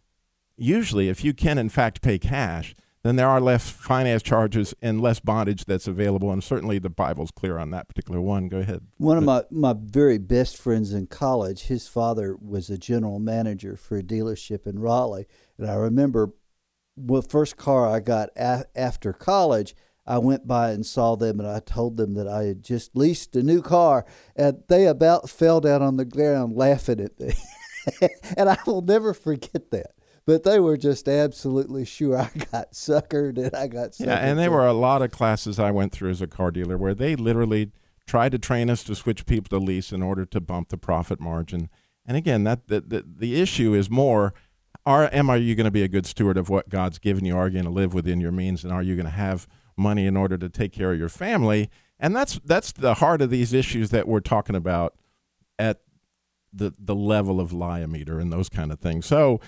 usually, 0.58 1.10
if 1.10 1.24
you 1.24 1.34
can 1.34 1.58
in 1.58 1.70
fact 1.70 2.02
pay 2.02 2.20
cash, 2.20 2.76
then 3.04 3.18
there 3.18 3.28
are 3.28 3.42
less 3.42 3.70
finance 3.70 4.24
charges 4.24 4.74
and 4.82 5.02
less 5.02 5.20
bondage 5.20 5.66
that's 5.66 5.88
available. 5.88 6.32
And 6.32 6.42
certainly 6.42 6.80
the 6.80 6.90
Bible's 6.90 7.32
clear 7.32 7.58
on 7.58 7.70
that 7.72 7.90
particular 7.90 8.22
one. 8.22 8.48
Go 8.48 8.60
ahead. 8.60 8.88
One 8.98 9.18
of 9.18 9.26
my, 9.26 9.44
my 9.52 9.76
very 9.78 10.18
best 10.18 10.58
friends 10.58 10.94
in 10.94 11.08
college, 11.08 11.64
his 11.64 11.88
father 11.88 12.38
was 12.40 12.70
a 12.70 12.78
general 12.78 13.20
manager 13.20 13.76
for 13.76 13.98
a 13.98 14.04
dealership 14.04 14.66
in 14.66 14.80
Raleigh. 14.80 15.28
And 15.58 15.70
I 15.70 15.76
remember 15.76 16.32
the 16.96 17.22
first 17.22 17.58
car 17.58 17.88
I 17.88 18.00
got 18.00 18.30
a- 18.38 18.66
after 18.74 19.12
college, 19.12 19.76
I 20.08 20.18
went 20.18 20.48
by 20.48 20.72
and 20.72 20.86
saw 20.86 21.16
them 21.16 21.42
and 21.42 21.48
I 21.48 21.60
told 21.60 21.98
them 21.98 22.14
that 22.14 22.28
I 22.28 22.44
had 22.44 22.64
just 22.64 22.96
leased 22.96 23.36
a 23.36 23.44
new 23.44 23.62
car. 23.62 24.06
And 24.34 24.64
they 24.70 24.86
about 24.88 25.30
fell 25.30 25.60
down 25.60 25.82
on 25.82 25.98
the 25.98 26.06
ground 26.06 26.56
laughing 26.56 27.02
at 27.02 27.20
me. 27.20 27.34
and 28.38 28.50
I 28.50 28.58
will 28.66 28.82
never 28.82 29.14
forget 29.14 29.72
that 29.72 29.92
but 30.26 30.44
they 30.44 30.60
were 30.60 30.78
just 30.78 31.08
absolutely 31.08 31.86
sure 31.86 32.18
I 32.18 32.30
got 32.52 32.72
suckered 32.74 33.38
and 33.38 33.56
I 33.56 33.68
got 33.68 33.92
suckered. 33.92 34.08
Yeah, 34.08 34.18
and 34.18 34.40
there 34.40 34.52
were 34.52 34.68
a 34.68 34.74
lot 34.74 35.02
of 35.02 35.12
classes 35.12 35.60
I 35.60 35.72
went 35.72 35.92
through 35.92 36.12
as 36.12 36.22
a 36.22 36.28
car 36.28 36.52
dealer 36.52 36.78
where 36.78 36.96
they 36.96 37.16
literally 37.16 37.72
tried 38.06 38.32
to 38.34 38.40
train 38.40 38.70
us 38.70 38.84
to 38.86 38.96
switch 38.96 39.26
people 39.26 39.58
to 39.58 39.64
lease 39.64 39.92
in 39.92 40.02
order 40.02 40.26
to 40.26 40.42
bump 40.42 40.70
the 40.70 40.78
profit 40.78 41.20
margin. 41.20 41.70
And 42.06 42.18
again, 42.18 42.44
that 42.44 42.68
the 42.68 42.82
the, 42.82 43.06
the 43.08 43.42
issue 43.42 43.74
is 43.74 43.90
more 43.90 44.34
are 44.86 45.10
am 45.14 45.30
are 45.30 45.38
you 45.38 45.56
going 45.56 45.66
to 45.66 45.72
be 45.72 45.84
a 45.84 45.88
good 45.88 46.06
steward 46.06 46.38
of 46.38 46.50
what 46.50 46.70
God's 46.70 47.00
given 47.00 47.26
you? 47.26 47.38
Are 47.38 47.48
you 47.48 47.54
going 47.54 47.66
to 47.66 47.72
live 47.72 47.94
within 47.94 48.20
your 48.20 48.32
means 48.32 48.64
and 48.64 48.74
are 48.74 48.84
you 48.84 48.96
going 48.96 49.06
to 49.06 49.12
have 49.12 49.48
money 49.78 50.06
in 50.06 50.18
order 50.18 50.38
to 50.38 50.50
take 50.50 50.74
care 50.74 50.92
of 50.94 51.00
your 51.00 51.10
family? 51.10 51.70
And 52.00 52.16
that's 52.16 52.40
that's 52.44 52.72
the 52.72 52.96
heart 52.96 53.22
of 53.22 53.30
these 53.30 53.54
issues 53.54 53.90
that 53.92 54.08
we're 54.08 54.20
talking 54.20 54.56
about 54.56 54.96
at 55.58 55.82
the 56.52 56.74
the 56.78 56.96
level 56.96 57.40
of 57.40 57.52
Liameter 57.52 58.20
and 58.22 58.32
those 58.32 58.50
kind 58.50 58.72
of 58.72 58.80
things. 58.80 59.06
So 59.06 59.40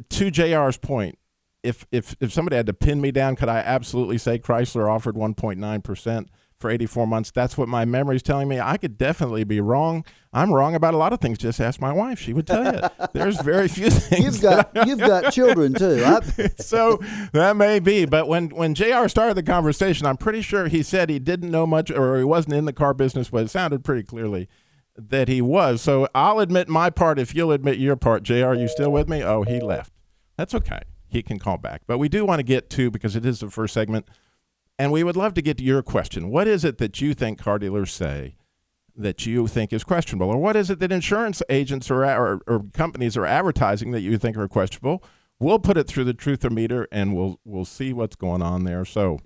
to 0.00 0.30
JR's 0.30 0.76
point, 0.76 1.18
if 1.62 1.86
if 1.90 2.14
if 2.20 2.32
somebody 2.32 2.56
had 2.56 2.66
to 2.66 2.74
pin 2.74 3.00
me 3.00 3.10
down, 3.10 3.36
could 3.36 3.48
I 3.48 3.58
absolutely 3.58 4.18
say 4.18 4.38
Chrysler 4.38 4.88
offered 4.90 5.16
1.9 5.16 5.84
percent 5.84 6.30
for 6.58 6.70
84 6.70 7.06
months? 7.06 7.30
That's 7.30 7.58
what 7.58 7.68
my 7.68 7.84
memory 7.84 8.16
is 8.16 8.22
telling 8.22 8.48
me. 8.48 8.60
I 8.60 8.76
could 8.76 8.96
definitely 8.96 9.44
be 9.44 9.60
wrong. 9.60 10.04
I'm 10.32 10.52
wrong 10.52 10.74
about 10.74 10.94
a 10.94 10.96
lot 10.96 11.12
of 11.12 11.20
things. 11.20 11.38
Just 11.38 11.60
ask 11.60 11.80
my 11.80 11.92
wife; 11.92 12.20
she 12.20 12.32
would 12.32 12.46
tell 12.46 12.64
you. 12.64 12.80
There's 13.12 13.40
very 13.40 13.68
few 13.68 13.90
things. 13.90 14.24
You've 14.24 14.42
got 14.42 14.86
you've 14.86 15.00
got 15.00 15.32
children 15.32 15.74
too. 15.74 16.04
so 16.58 17.00
that 17.32 17.56
may 17.56 17.80
be, 17.80 18.04
but 18.04 18.28
when 18.28 18.50
when 18.50 18.74
Jr. 18.74 19.08
started 19.08 19.34
the 19.34 19.42
conversation, 19.42 20.06
I'm 20.06 20.16
pretty 20.16 20.42
sure 20.42 20.68
he 20.68 20.82
said 20.82 21.10
he 21.10 21.18
didn't 21.18 21.50
know 21.50 21.66
much 21.66 21.90
or 21.90 22.18
he 22.18 22.24
wasn't 22.24 22.54
in 22.54 22.64
the 22.64 22.72
car 22.72 22.94
business, 22.94 23.30
but 23.30 23.44
it 23.44 23.50
sounded 23.50 23.84
pretty 23.84 24.04
clearly 24.04 24.48
that 24.96 25.28
he 25.28 25.40
was. 25.40 25.82
So 25.82 26.08
I'll 26.14 26.38
admit 26.40 26.68
my 26.68 26.90
part 26.90 27.18
if 27.18 27.34
you'll 27.34 27.52
admit 27.52 27.78
your 27.78 27.96
part. 27.96 28.22
JR, 28.22 28.54
you 28.54 28.68
still 28.68 28.90
with 28.90 29.08
me? 29.08 29.22
Oh, 29.22 29.42
he 29.42 29.60
left. 29.60 29.92
That's 30.36 30.54
okay. 30.54 30.80
He 31.08 31.22
can 31.22 31.38
call 31.38 31.58
back. 31.58 31.82
But 31.86 31.98
we 31.98 32.08
do 32.08 32.24
want 32.24 32.40
to 32.40 32.44
get 32.44 32.68
to, 32.70 32.90
because 32.90 33.16
it 33.16 33.24
is 33.24 33.40
the 33.40 33.50
first 33.50 33.74
segment, 33.74 34.08
and 34.78 34.92
we 34.92 35.04
would 35.04 35.16
love 35.16 35.34
to 35.34 35.42
get 35.42 35.58
to 35.58 35.64
your 35.64 35.82
question. 35.82 36.30
What 36.30 36.46
is 36.46 36.64
it 36.64 36.78
that 36.78 37.00
you 37.00 37.14
think 37.14 37.38
car 37.38 37.58
dealers 37.58 37.92
say 37.92 38.36
that 38.94 39.26
you 39.26 39.46
think 39.46 39.72
is 39.72 39.84
questionable? 39.84 40.28
Or 40.28 40.38
what 40.38 40.56
is 40.56 40.70
it 40.70 40.78
that 40.80 40.92
insurance 40.92 41.42
agents 41.48 41.90
or, 41.90 42.04
or, 42.04 42.40
or 42.46 42.64
companies 42.72 43.16
are 43.16 43.26
advertising 43.26 43.90
that 43.92 44.00
you 44.00 44.18
think 44.18 44.36
are 44.36 44.48
questionable? 44.48 45.02
We'll 45.38 45.58
put 45.58 45.76
it 45.76 45.86
through 45.86 46.04
the 46.04 46.14
truther 46.14 46.50
meter 46.50 46.88
and 46.90 47.14
we'll 47.14 47.40
we'll 47.44 47.66
see 47.66 47.92
what's 47.92 48.16
going 48.16 48.40
on 48.40 48.64
there. 48.64 48.86
So 48.86 49.20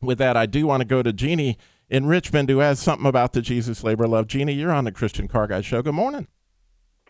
with 0.00 0.16
that, 0.18 0.36
I 0.36 0.46
do 0.46 0.66
want 0.66 0.80
to 0.80 0.86
go 0.86 1.02
to 1.02 1.12
Jeannie 1.12 1.58
in 1.90 2.06
Richmond 2.06 2.48
who 2.48 2.58
has 2.58 2.78
something 2.80 3.06
about 3.06 3.32
the 3.32 3.42
Jesus 3.42 3.82
Labor 3.82 4.06
Love. 4.06 4.28
Jeannie, 4.28 4.52
you're 4.52 4.72
on 4.72 4.84
the 4.84 4.92
Christian 4.92 5.28
Car 5.28 5.48
Guy 5.48 5.60
Show. 5.60 5.82
Good 5.82 5.94
morning. 5.94 6.28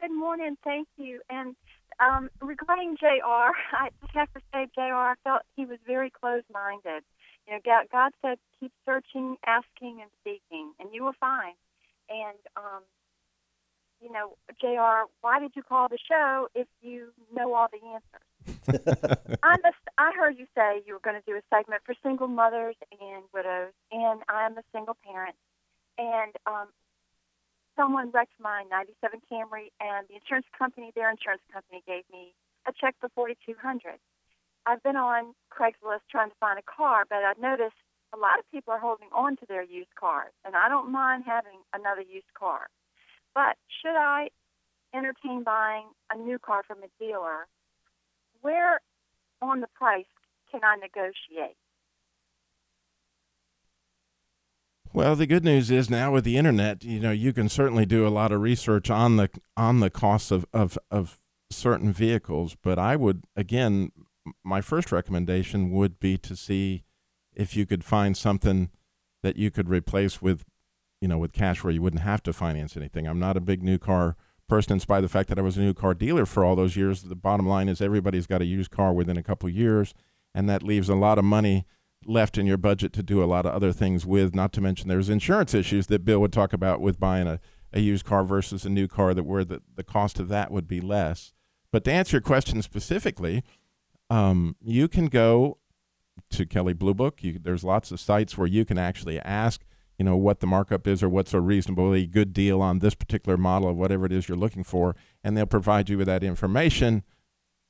Good 0.00 0.12
morning. 0.12 0.56
Thank 0.64 0.88
you. 0.96 1.20
And 1.28 1.54
um, 2.00 2.30
regarding 2.40 2.96
JR, 2.98 3.04
I 3.72 3.90
have 4.14 4.32
to 4.32 4.40
say, 4.52 4.66
JR, 4.74 4.94
I 4.94 5.14
felt 5.22 5.42
he 5.54 5.66
was 5.66 5.78
very 5.86 6.10
close 6.10 6.42
minded. 6.52 7.04
You 7.46 7.54
know, 7.54 7.60
God, 7.64 7.86
God 7.92 8.12
said, 8.22 8.38
keep 8.58 8.72
searching, 8.86 9.36
asking, 9.46 10.00
and 10.00 10.10
seeking, 10.24 10.72
and 10.80 10.88
you 10.92 11.04
will 11.04 11.16
find. 11.20 11.54
And, 12.08 12.38
um, 12.56 12.82
you 14.00 14.10
know, 14.10 14.36
JR, 14.60 15.10
why 15.20 15.40
did 15.40 15.52
you 15.54 15.62
call 15.62 15.88
the 15.88 15.98
show 16.08 16.48
if 16.54 16.66
you 16.80 17.08
know 17.34 17.52
all 17.52 17.68
the 17.70 17.84
answers? 17.86 18.29
I'm 19.42 19.64
a, 19.64 19.72
I 19.98 20.12
heard 20.16 20.38
you 20.38 20.46
say 20.54 20.82
you 20.86 20.94
were 20.94 21.00
going 21.00 21.20
to 21.20 21.26
do 21.26 21.36
a 21.36 21.42
segment 21.50 21.82
for 21.84 21.94
single 22.02 22.28
mothers 22.28 22.76
and 23.00 23.24
widows, 23.32 23.72
and 23.92 24.20
I'm 24.28 24.58
a 24.58 24.62
single 24.72 24.96
parent. 25.04 25.36
And 25.98 26.34
um, 26.46 26.68
someone 27.76 28.10
wrecked 28.10 28.38
my 28.40 28.64
97 28.70 29.20
Camry, 29.30 29.72
and 29.80 30.06
the 30.08 30.14
insurance 30.14 30.46
company, 30.56 30.92
their 30.94 31.10
insurance 31.10 31.42
company, 31.52 31.82
gave 31.86 32.04
me 32.12 32.34
a 32.66 32.72
check 32.72 32.94
for 33.00 33.08
4200 33.14 33.98
I've 34.66 34.82
been 34.82 34.96
on 34.96 35.34
Craigslist 35.50 36.04
trying 36.10 36.30
to 36.30 36.36
find 36.38 36.58
a 36.58 36.62
car, 36.62 37.04
but 37.08 37.24
I've 37.24 37.38
noticed 37.38 37.76
a 38.12 38.18
lot 38.18 38.38
of 38.38 38.50
people 38.50 38.72
are 38.72 38.80
holding 38.80 39.08
on 39.12 39.36
to 39.36 39.46
their 39.48 39.62
used 39.62 39.94
cars, 39.98 40.32
and 40.44 40.54
I 40.54 40.68
don't 40.68 40.92
mind 40.92 41.24
having 41.26 41.60
another 41.72 42.02
used 42.02 42.32
car. 42.38 42.68
But 43.34 43.56
should 43.80 43.96
I 43.96 44.28
entertain 44.94 45.44
buying 45.44 45.86
a 46.12 46.16
new 46.16 46.38
car 46.38 46.62
from 46.66 46.82
a 46.82 46.90
dealer? 46.98 47.46
Where 48.42 48.80
on 49.42 49.60
the 49.60 49.68
price 49.74 50.04
can 50.50 50.60
I 50.64 50.76
negotiate? 50.76 51.56
Well, 54.92 55.14
the 55.14 55.26
good 55.26 55.44
news 55.44 55.70
is 55.70 55.88
now 55.88 56.12
with 56.12 56.24
the 56.24 56.36
internet, 56.36 56.82
you 56.82 56.98
know, 56.98 57.12
you 57.12 57.32
can 57.32 57.48
certainly 57.48 57.86
do 57.86 58.06
a 58.06 58.10
lot 58.10 58.32
of 58.32 58.40
research 58.40 58.90
on 58.90 59.16
the 59.16 59.30
on 59.56 59.78
the 59.78 59.90
costs 59.90 60.32
of, 60.32 60.46
of, 60.52 60.76
of 60.90 61.20
certain 61.48 61.92
vehicles. 61.92 62.56
But 62.60 62.78
I 62.78 62.96
would 62.96 63.24
again, 63.36 63.92
my 64.42 64.60
first 64.60 64.90
recommendation 64.90 65.70
would 65.70 66.00
be 66.00 66.18
to 66.18 66.34
see 66.34 66.82
if 67.32 67.56
you 67.56 67.66
could 67.66 67.84
find 67.84 68.16
something 68.16 68.70
that 69.22 69.36
you 69.36 69.52
could 69.52 69.68
replace 69.68 70.20
with, 70.20 70.44
you 71.00 71.06
know, 71.06 71.18
with 71.18 71.32
cash 71.32 71.62
where 71.62 71.72
you 71.72 71.82
wouldn't 71.82 72.02
have 72.02 72.22
to 72.24 72.32
finance 72.32 72.76
anything. 72.76 73.06
I'm 73.06 73.20
not 73.20 73.36
a 73.36 73.40
big 73.40 73.62
new 73.62 73.78
car 73.78 74.16
person, 74.50 74.74
in 74.74 74.80
spite 74.80 74.98
of 74.98 75.04
the 75.04 75.08
fact 75.08 75.30
that 75.30 75.38
I 75.38 75.42
was 75.42 75.56
a 75.56 75.60
new 75.60 75.72
car 75.72 75.94
dealer 75.94 76.26
for 76.26 76.44
all 76.44 76.56
those 76.56 76.76
years. 76.76 77.02
The 77.02 77.14
bottom 77.14 77.48
line 77.48 77.68
is 77.68 77.80
everybody's 77.80 78.26
got 78.26 78.42
a 78.42 78.44
used 78.44 78.70
car 78.70 78.92
within 78.92 79.16
a 79.16 79.22
couple 79.22 79.48
years, 79.48 79.94
and 80.34 80.48
that 80.50 80.62
leaves 80.62 80.88
a 80.88 80.94
lot 80.94 81.18
of 81.18 81.24
money 81.24 81.64
left 82.04 82.36
in 82.36 82.46
your 82.46 82.56
budget 82.56 82.92
to 82.94 83.02
do 83.02 83.22
a 83.22 83.26
lot 83.26 83.46
of 83.46 83.52
other 83.54 83.72
things 83.72 84.04
with, 84.04 84.34
not 84.34 84.52
to 84.52 84.60
mention 84.60 84.88
there's 84.88 85.08
insurance 85.08 85.54
issues 85.54 85.86
that 85.86 86.04
Bill 86.04 86.18
would 86.20 86.32
talk 86.32 86.52
about 86.52 86.80
with 86.80 86.98
buying 86.98 87.26
a, 87.26 87.40
a 87.72 87.80
used 87.80 88.04
car 88.04 88.24
versus 88.24 88.64
a 88.64 88.70
new 88.70 88.88
car 88.88 89.14
that 89.14 89.24
where 89.24 89.44
the, 89.44 89.62
the 89.74 89.84
cost 89.84 90.18
of 90.18 90.28
that 90.28 90.50
would 90.50 90.66
be 90.66 90.80
less. 90.80 91.32
But 91.72 91.84
to 91.84 91.92
answer 91.92 92.16
your 92.16 92.22
question 92.22 92.60
specifically, 92.62 93.44
um, 94.08 94.56
you 94.60 94.88
can 94.88 95.06
go 95.06 95.58
to 96.30 96.46
Kelley 96.46 96.72
Blue 96.72 96.94
Book. 96.94 97.22
You, 97.22 97.38
there's 97.38 97.64
lots 97.64 97.92
of 97.92 98.00
sites 98.00 98.36
where 98.36 98.48
you 98.48 98.64
can 98.64 98.78
actually 98.78 99.20
ask, 99.20 99.62
you 100.00 100.04
know, 100.04 100.16
what 100.16 100.40
the 100.40 100.46
markup 100.48 100.88
is 100.88 101.00
or 101.00 101.08
what's 101.08 101.32
a 101.32 101.40
reasonably 101.40 102.06
good 102.06 102.32
deal 102.32 102.60
on 102.60 102.80
this 102.80 102.96
particular 102.96 103.36
model 103.36 103.68
of 103.68 103.76
whatever 103.76 104.06
it 104.06 104.12
is 104.12 104.28
you're 104.28 104.36
looking 104.36 104.64
for, 104.64 104.96
and 105.22 105.36
they'll 105.36 105.46
provide 105.46 105.88
you 105.88 105.96
with 105.98 106.08
that 106.08 106.24
information 106.24 107.04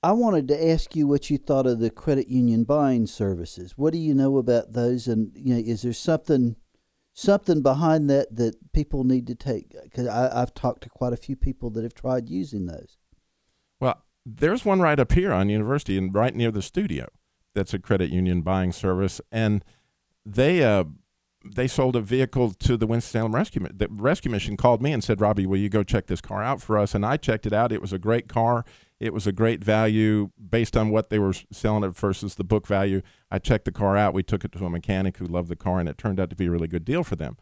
I 0.03 0.13
wanted 0.13 0.49
to 0.49 0.71
ask 0.71 0.97
you 0.97 1.07
what 1.07 1.29
you 1.29 1.37
thought 1.37 1.67
of 1.67 1.79
the 1.79 1.91
credit 1.91 2.29
union 2.29 2.65
buying 2.65 3.07
services. 3.07 3.75
What 3.77 3.93
do 3.93 3.99
you 3.99 4.15
know 4.15 4.39
about 4.39 4.73
those? 4.73 5.07
And 5.07 5.31
you 5.35 5.55
know, 5.55 5.61
is 5.61 5.83
there 5.83 5.93
something 5.93 6.57
something 7.13 7.61
behind 7.61 8.09
that 8.09 8.35
that 8.35 8.73
people 8.73 9.05
need 9.05 9.27
to 9.27 9.35
take? 9.35 9.75
Because 9.83 10.09
I've 10.09 10.55
talked 10.55 10.83
to 10.85 10.89
quite 10.89 11.13
a 11.13 11.19
few 11.19 11.37
people 11.37 11.71
that 11.71 11.83
have 11.83 11.95
tried 11.95 12.31
using 12.31 12.67
those. 12.67 12.97
Well, 13.79 14.03
there's 14.25 14.65
one 14.65 14.81
right 14.81 14.99
up 14.99 15.13
here 15.13 15.33
on 15.33 15.51
University 15.51 15.99
and 15.99 16.15
right 16.15 16.35
near 16.35 16.51
the 16.51 16.63
studio. 16.63 17.09
That's 17.55 17.75
a 17.75 17.79
credit 17.79 18.11
union 18.11 18.41
buying 18.41 18.73
service, 18.73 19.21
and 19.31 19.63
they 20.25 20.63
uh, 20.63 20.85
they 21.45 21.67
sold 21.67 21.97
a 21.97 22.01
vehicle 22.01 22.53
to 22.53 22.77
the 22.77 22.87
Winston-Salem 22.87 23.35
Rescue. 23.35 23.67
The 23.73 23.89
rescue 23.91 24.31
mission 24.31 24.57
called 24.57 24.83
me 24.83 24.93
and 24.93 25.03
said, 25.03 25.21
"Robbie, 25.21 25.47
will 25.47 25.59
you 25.59 25.69
go 25.69 25.83
check 25.83 26.07
this 26.07 26.21
car 26.21 26.43
out 26.43 26.61
for 26.61 26.77
us?" 26.77 26.95
And 26.95 27.05
I 27.05 27.17
checked 27.17 27.47
it 27.47 27.53
out. 27.53 27.73
It 27.73 27.81
was 27.81 27.93
a 27.93 27.99
great 27.99 28.29
car. 28.29 28.65
It 28.99 29.15
was 29.15 29.27
a 29.27 29.33
great 29.33 29.65
value 29.65 30.31
based 30.39 30.77
on 30.77 30.91
what 30.91 31.09
they 31.09 31.19
were 31.19 31.33
selling 31.51 31.85
it 31.85 31.97
versus 31.97 32.35
the 32.35 32.45
book 32.45 32.67
value. 32.67 33.01
I 33.31 33.39
checked 33.39 33.65
the 33.65 33.73
car 33.73 33.97
out. 33.97 34.13
We 34.13 34.23
took 34.23 34.45
it 34.45 34.53
to 34.53 34.67
a 34.67 34.71
mechanic 34.71 35.17
who 35.17 35.25
loved 35.25 35.49
the 35.49 35.57
car, 35.57 35.81
and 35.81 35.89
it 35.89 35.97
turned 35.97 36.21
out 36.21 36.29
to 36.31 36.37
be 36.37 36.47
a 36.47 36.51
really 36.51 36.69
good 36.69 36.85
deal 36.85 37.03
for 37.03 37.17
them. 37.17 37.39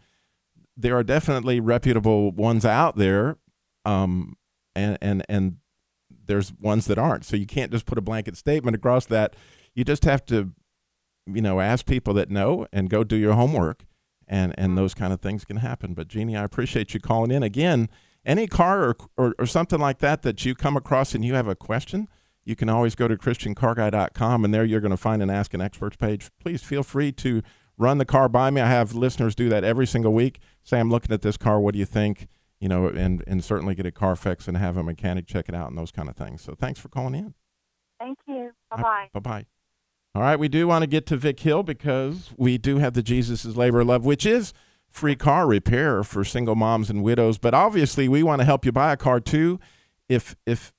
There 0.76 0.96
are 0.96 1.02
definitely 1.02 1.58
reputable 1.58 2.30
ones 2.30 2.64
out 2.64 2.94
there, 2.94 3.38
um, 3.84 4.36
and 4.76 4.96
and 5.02 5.24
and 5.28 5.56
there's 6.26 6.52
ones 6.52 6.86
that 6.86 6.98
aren't. 6.98 7.24
So 7.24 7.36
you 7.36 7.46
can't 7.46 7.72
just 7.72 7.86
put 7.86 7.98
a 7.98 8.02
blanket 8.02 8.36
statement 8.36 8.76
across 8.76 9.06
that. 9.06 9.34
You 9.74 9.82
just 9.82 10.04
have 10.04 10.24
to, 10.26 10.52
you 11.26 11.42
know, 11.42 11.58
ask 11.58 11.86
people 11.86 12.14
that 12.14 12.30
know 12.30 12.68
and 12.72 12.88
go 12.88 13.02
do 13.02 13.16
your 13.16 13.32
homework, 13.32 13.84
and 14.28 14.54
and 14.58 14.76
those 14.76 14.94
kind 14.94 15.12
of 15.12 15.20
things 15.20 15.44
can 15.44 15.56
happen. 15.56 15.94
But 15.94 16.08
Jeannie, 16.08 16.36
I 16.36 16.44
appreciate 16.44 16.94
you 16.94 17.00
calling 17.00 17.30
in 17.30 17.42
again 17.42 17.88
any 18.24 18.46
car 18.46 18.82
or, 18.82 18.96
or, 19.16 19.34
or, 19.38 19.46
something 19.46 19.78
like 19.78 19.98
that 19.98 20.22
that 20.22 20.44
you 20.44 20.54
come 20.54 20.76
across 20.76 21.14
and 21.14 21.24
you 21.24 21.34
have 21.34 21.48
a 21.48 21.54
question, 21.54 22.08
you 22.44 22.54
can 22.54 22.68
always 22.68 22.94
go 22.94 23.08
to 23.08 23.16
christiancarguy.com 23.16 24.44
and 24.44 24.52
there 24.52 24.64
you're 24.64 24.80
going 24.80 24.90
to 24.90 24.96
find 24.96 25.22
an 25.22 25.30
Ask 25.30 25.54
an 25.54 25.60
Experts 25.60 25.96
page. 25.96 26.28
Please 26.40 26.62
feel 26.62 26.82
free 26.82 27.10
to 27.12 27.42
run 27.78 27.98
the 27.98 28.04
car 28.04 28.28
by 28.28 28.50
me. 28.50 28.60
I 28.60 28.68
have 28.68 28.94
listeners 28.94 29.34
do 29.34 29.48
that 29.48 29.64
every 29.64 29.86
single 29.86 30.12
week. 30.12 30.40
Say, 30.62 30.78
I'm 30.78 30.90
looking 30.90 31.12
at 31.12 31.22
this 31.22 31.36
car. 31.36 31.58
What 31.60 31.72
do 31.72 31.78
you 31.78 31.86
think? 31.86 32.28
You 32.60 32.68
know, 32.68 32.88
and, 32.88 33.22
and 33.26 33.42
certainly 33.42 33.74
get 33.74 33.86
a 33.86 33.92
Carfax 33.92 34.48
and 34.48 34.56
have 34.56 34.76
a 34.76 34.82
mechanic 34.82 35.26
check 35.26 35.48
it 35.48 35.54
out 35.54 35.68
and 35.68 35.78
those 35.78 35.92
kind 35.92 36.08
of 36.08 36.16
things. 36.16 36.42
So 36.42 36.54
thanks 36.54 36.80
for 36.80 36.88
calling 36.88 37.14
in. 37.14 37.34
Thank 38.00 38.18
you. 38.26 38.50
Bye 38.70 38.82
bye. 38.82 39.08
Bye 39.12 39.20
bye. 39.20 39.46
All 40.18 40.24
right, 40.24 40.38
we 40.38 40.48
do 40.48 40.66
want 40.66 40.82
to 40.82 40.86
get 40.86 41.06
to 41.06 41.16
Vic 41.16 41.38
Hill 41.38 41.62
because 41.62 42.32
we 42.36 42.58
do 42.58 42.78
have 42.78 42.94
the 42.94 43.02
Jesus 43.02 43.44
is 43.44 43.56
Labor 43.56 43.84
Love, 43.84 44.04
which 44.04 44.26
is– 44.26 44.52
free 44.90 45.16
car 45.16 45.46
repair 45.46 46.02
for 46.02 46.24
single 46.24 46.54
moms 46.54 46.90
and 46.90 47.02
widows. 47.02 47.38
But 47.38 47.54
obviously, 47.54 48.08
we 48.08 48.22
want 48.22 48.40
to 48.40 48.44
help 48.44 48.64
you 48.64 48.72
buy 48.72 48.92
a 48.92 48.96
car 48.96 49.20
too. 49.20 49.60
If 50.08 50.36
if 50.46 50.72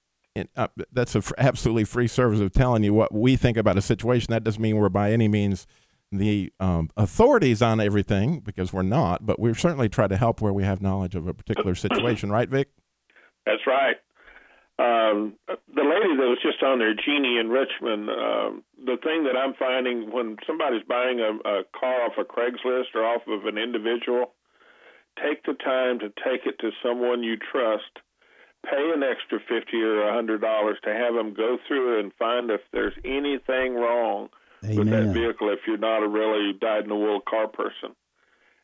uh, 0.56 0.68
that's 0.92 1.16
an 1.16 1.24
absolutely 1.38 1.84
free 1.84 2.08
service 2.08 2.40
of 2.40 2.52
telling 2.52 2.84
you 2.84 2.94
what 2.94 3.14
we 3.14 3.36
think 3.36 3.58
about 3.58 3.78
a 3.78 3.82
situation. 3.82 4.32
That 4.32 4.44
doesn't 4.44 4.62
mean 4.62 4.78
we're 4.78 4.90
by 4.90 5.12
any 5.12 5.28
means 5.28 5.68
the 6.12 6.52
um, 6.60 6.90
authorities 6.96 7.62
on 7.62 7.80
everything 7.80 8.40
because 8.40 8.72
we're 8.72 8.84
not. 8.84 9.26
But 9.26 9.40
we 9.40 9.54
certainly 9.54 9.90
try 9.90 10.08
to 10.08 10.18
help 10.18 10.42
where 10.42 10.54
we 10.54 10.64
have 10.64 10.82
knowledge 10.82 11.16
of 11.16 11.28
a 11.28 11.34
particular 11.34 11.76
situation, 11.76 12.32
right, 12.32 12.48
Vic? 12.48 12.70
That's 13.46 13.66
right. 13.68 13.98
Um, 14.80 15.36
the 15.76 15.84
lady 15.84 16.16
that 16.16 16.32
was 16.32 16.40
just 16.42 16.64
on 16.64 16.80
there, 16.80 16.96
Jeannie 16.96 17.38
in 17.38 17.50
Richmond, 17.50 18.10
um, 18.10 18.64
the 18.80 18.96
thing 19.04 19.26
that 19.26 19.36
I'm 19.36 19.54
finding 19.60 20.10
when 20.10 20.38
somebody's 20.48 20.88
buying 20.88 21.20
a, 21.20 21.36
a 21.44 21.64
car 21.78 22.06
off 22.06 22.18
of 22.18 22.30
Craigslist 22.30 22.96
or 22.96 23.04
off 23.04 23.24
of 23.28 23.44
an 23.44 23.58
individual, 23.58 24.32
take 25.22 25.44
the 25.44 25.54
time 25.54 26.00
to 26.00 26.08
take 26.24 26.46
it 26.46 26.60
to 26.60 26.72
someone 26.82 27.24
you 27.24 27.36
trust. 27.36 27.92
Pay 28.64 28.92
an 28.96 29.04
extra 29.04 29.40
fifty 29.40 29.82
or 29.82 30.08
a 30.08 30.14
hundred 30.14 30.42
dollars 30.42 30.78
to 30.84 30.94
have 30.94 31.14
them 31.14 31.34
go 31.34 31.58
through 31.68 32.00
and 32.00 32.14
find 32.20 32.50
if 32.50 32.62
there's 32.72 32.96
anything 33.04 33.76
wrong 33.76 34.30
Amen. 34.64 34.78
with 34.78 34.90
that 34.92 35.14
vehicle. 35.14 35.50
If 35.50 35.60
you're 35.68 35.78
not 35.78 36.04
a 36.04 36.08
really 36.08 36.54
dyed-in-the-wool 36.60 37.22
car 37.22 37.48
person, 37.48 37.96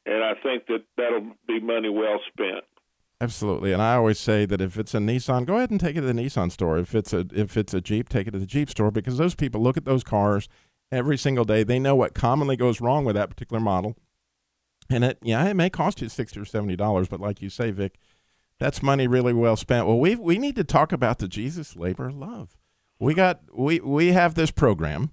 and 0.06 0.24
I 0.24 0.34
think 0.42 0.68
that 0.68 0.84
that'll 0.98 1.32
be 1.48 1.60
money 1.60 1.90
well 1.90 2.20
spent. 2.28 2.64
Absolutely, 3.22 3.72
and 3.72 3.82
I 3.82 3.96
always 3.96 4.20
say 4.20 4.46
that 4.46 4.60
if 4.60 4.78
it's 4.78 4.94
a 4.94 4.98
Nissan, 4.98 5.46
go 5.46 5.56
ahead 5.56 5.72
and 5.72 5.80
take 5.80 5.96
it 5.96 6.02
to 6.02 6.08
the 6.08 6.14
Nissan 6.14 6.52
store. 6.52 6.78
If 6.78 6.94
it's 6.94 7.14
a 7.14 7.26
if 7.34 7.56
it's 7.56 7.74
a 7.74 7.80
Jeep, 7.80 8.10
take 8.10 8.28
it 8.28 8.32
to 8.32 8.40
the 8.40 8.46
Jeep 8.46 8.70
store 8.70 8.92
because 8.92 9.18
those 9.18 9.36
people 9.36 9.62
look 9.62 9.78
at 9.78 9.86
those 9.86 10.04
cars 10.04 10.50
every 10.92 11.18
single 11.18 11.46
day. 11.46 11.64
They 11.64 11.80
know 11.80 11.96
what 11.96 12.14
commonly 12.14 12.58
goes 12.58 12.82
wrong 12.82 13.06
with 13.06 13.16
that 13.16 13.30
particular 13.30 13.62
model, 13.62 13.96
and 14.90 15.06
it 15.06 15.18
yeah 15.22 15.48
it 15.48 15.54
may 15.54 15.70
cost 15.70 16.02
you 16.02 16.10
sixty 16.10 16.40
or 16.42 16.46
seventy 16.46 16.76
dollars, 16.76 17.08
but 17.08 17.22
like 17.22 17.42
you 17.42 17.50
say, 17.50 17.72
Vic, 17.72 17.98
that's 18.60 18.84
money 18.84 19.08
really 19.08 19.34
well 19.34 19.56
spent. 19.56 19.88
Well, 19.88 20.00
we 20.00 20.16
we 20.16 20.38
need 20.38 20.58
to 20.58 20.66
talk 20.66 20.92
about 20.92 21.20
the 21.20 21.30
Jesus 21.30 21.78
labor 21.78 22.12
love. 22.12 22.58
We 23.00 23.14
got 23.14 23.40
we 23.54 23.80
we 23.80 24.12
have 24.12 24.36
this 24.36 24.52
program, 24.52 25.12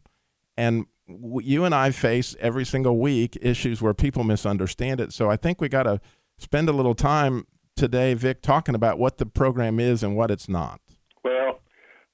and 0.56 0.86
you 1.06 1.64
and 1.64 1.74
I 1.74 1.92
face 1.92 2.34
every 2.40 2.64
single 2.64 2.98
week 2.98 3.38
issues 3.40 3.80
where 3.80 3.94
people 3.94 4.24
misunderstand 4.24 5.00
it. 5.00 5.12
So 5.12 5.30
I 5.30 5.36
think 5.36 5.60
we 5.60 5.68
got 5.68 5.84
to 5.84 6.00
spend 6.36 6.68
a 6.68 6.72
little 6.72 6.94
time 6.94 7.46
today, 7.82 8.14
Vic, 8.14 8.42
talking 8.42 8.76
about 8.76 8.96
what 8.96 9.18
the 9.18 9.26
program 9.26 9.80
is 9.80 10.04
and 10.04 10.14
what 10.14 10.30
it's 10.30 10.48
not? 10.48 10.80
Well, 11.24 11.58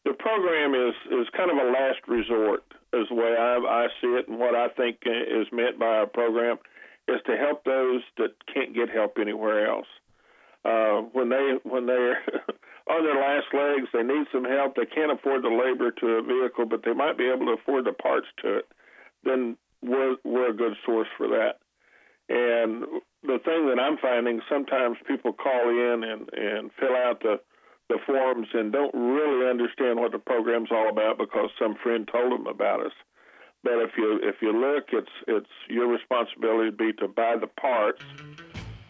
the 0.07 0.15
program 0.15 0.73
is 0.73 0.95
is 1.13 1.27
kind 1.37 1.51
of 1.51 1.59
a 1.59 1.71
last 1.71 2.01
resort, 2.09 2.65
is 2.95 3.07
the 3.11 3.15
way 3.15 3.37
I, 3.39 3.59
I 3.59 3.89
see 4.01 4.09
it, 4.17 4.29
and 4.29 4.39
what 4.39 4.55
I 4.55 4.69
think 4.69 5.01
is 5.05 5.47
meant 5.53 5.79
by 5.79 6.01
a 6.01 6.07
program 6.07 6.57
is 7.07 7.21
to 7.27 7.37
help 7.37 7.65
those 7.65 8.01
that 8.17 8.33
can't 8.55 8.75
get 8.75 8.89
help 8.89 9.19
anywhere 9.21 9.69
else. 9.69 9.89
Uh, 10.65 11.03
when 11.13 11.29
they 11.29 11.59
when 11.65 11.85
they're 11.85 12.17
on 12.89 13.05
their 13.05 13.21
last 13.21 13.53
legs, 13.53 13.89
they 13.93 14.03
need 14.03 14.27
some 14.33 14.47
help. 14.47 14.75
They 14.75 14.87
can't 14.87 15.13
afford 15.13 15.45
the 15.45 15.53
labor 15.53 15.91
to 15.91 16.07
a 16.07 16.23
vehicle, 16.23 16.65
but 16.65 16.81
they 16.83 16.95
might 16.95 17.19
be 17.19 17.29
able 17.29 17.45
to 17.45 17.61
afford 17.61 17.85
the 17.85 17.93
parts 17.93 18.29
to 18.41 18.57
it. 18.57 18.69
Then 19.23 19.59
we're 19.83 20.17
we're 20.25 20.49
a 20.49 20.57
good 20.57 20.77
source 20.87 21.09
for 21.19 21.29
that. 21.29 21.61
And 22.31 22.85
the 23.23 23.39
thing 23.45 23.67
that 23.69 23.81
I'm 23.81 23.99
finding, 23.99 24.41
sometimes 24.49 24.97
people 25.07 25.33
call 25.33 25.69
in 25.69 26.05
and, 26.05 26.29
and 26.33 26.71
fill 26.79 26.95
out 26.95 27.21
the, 27.21 27.41
the 27.89 27.99
forms 28.07 28.49
and 28.55 28.73
don't 28.73 28.95
really 28.95 29.49
understand 29.49 29.99
what 29.99 30.13
the 30.13 30.19
program's 30.19 30.71
all 30.71 30.89
about 30.89 31.19
because 31.19 31.51
some 31.59 31.75
friend 31.83 32.09
told 32.11 32.33
them 32.33 32.47
about 32.47 32.85
us. 32.85 32.93
But 33.65 33.83
if 33.83 33.91
you 33.97 34.21
if 34.23 34.37
you 34.41 34.53
look, 34.53 34.85
it's 34.93 35.11
it's 35.27 35.51
your 35.69 35.89
responsibility 35.89 36.71
to 36.71 36.77
be 36.77 36.93
to 36.95 37.09
buy 37.09 37.35
the 37.41 37.49
parts. 37.49 38.03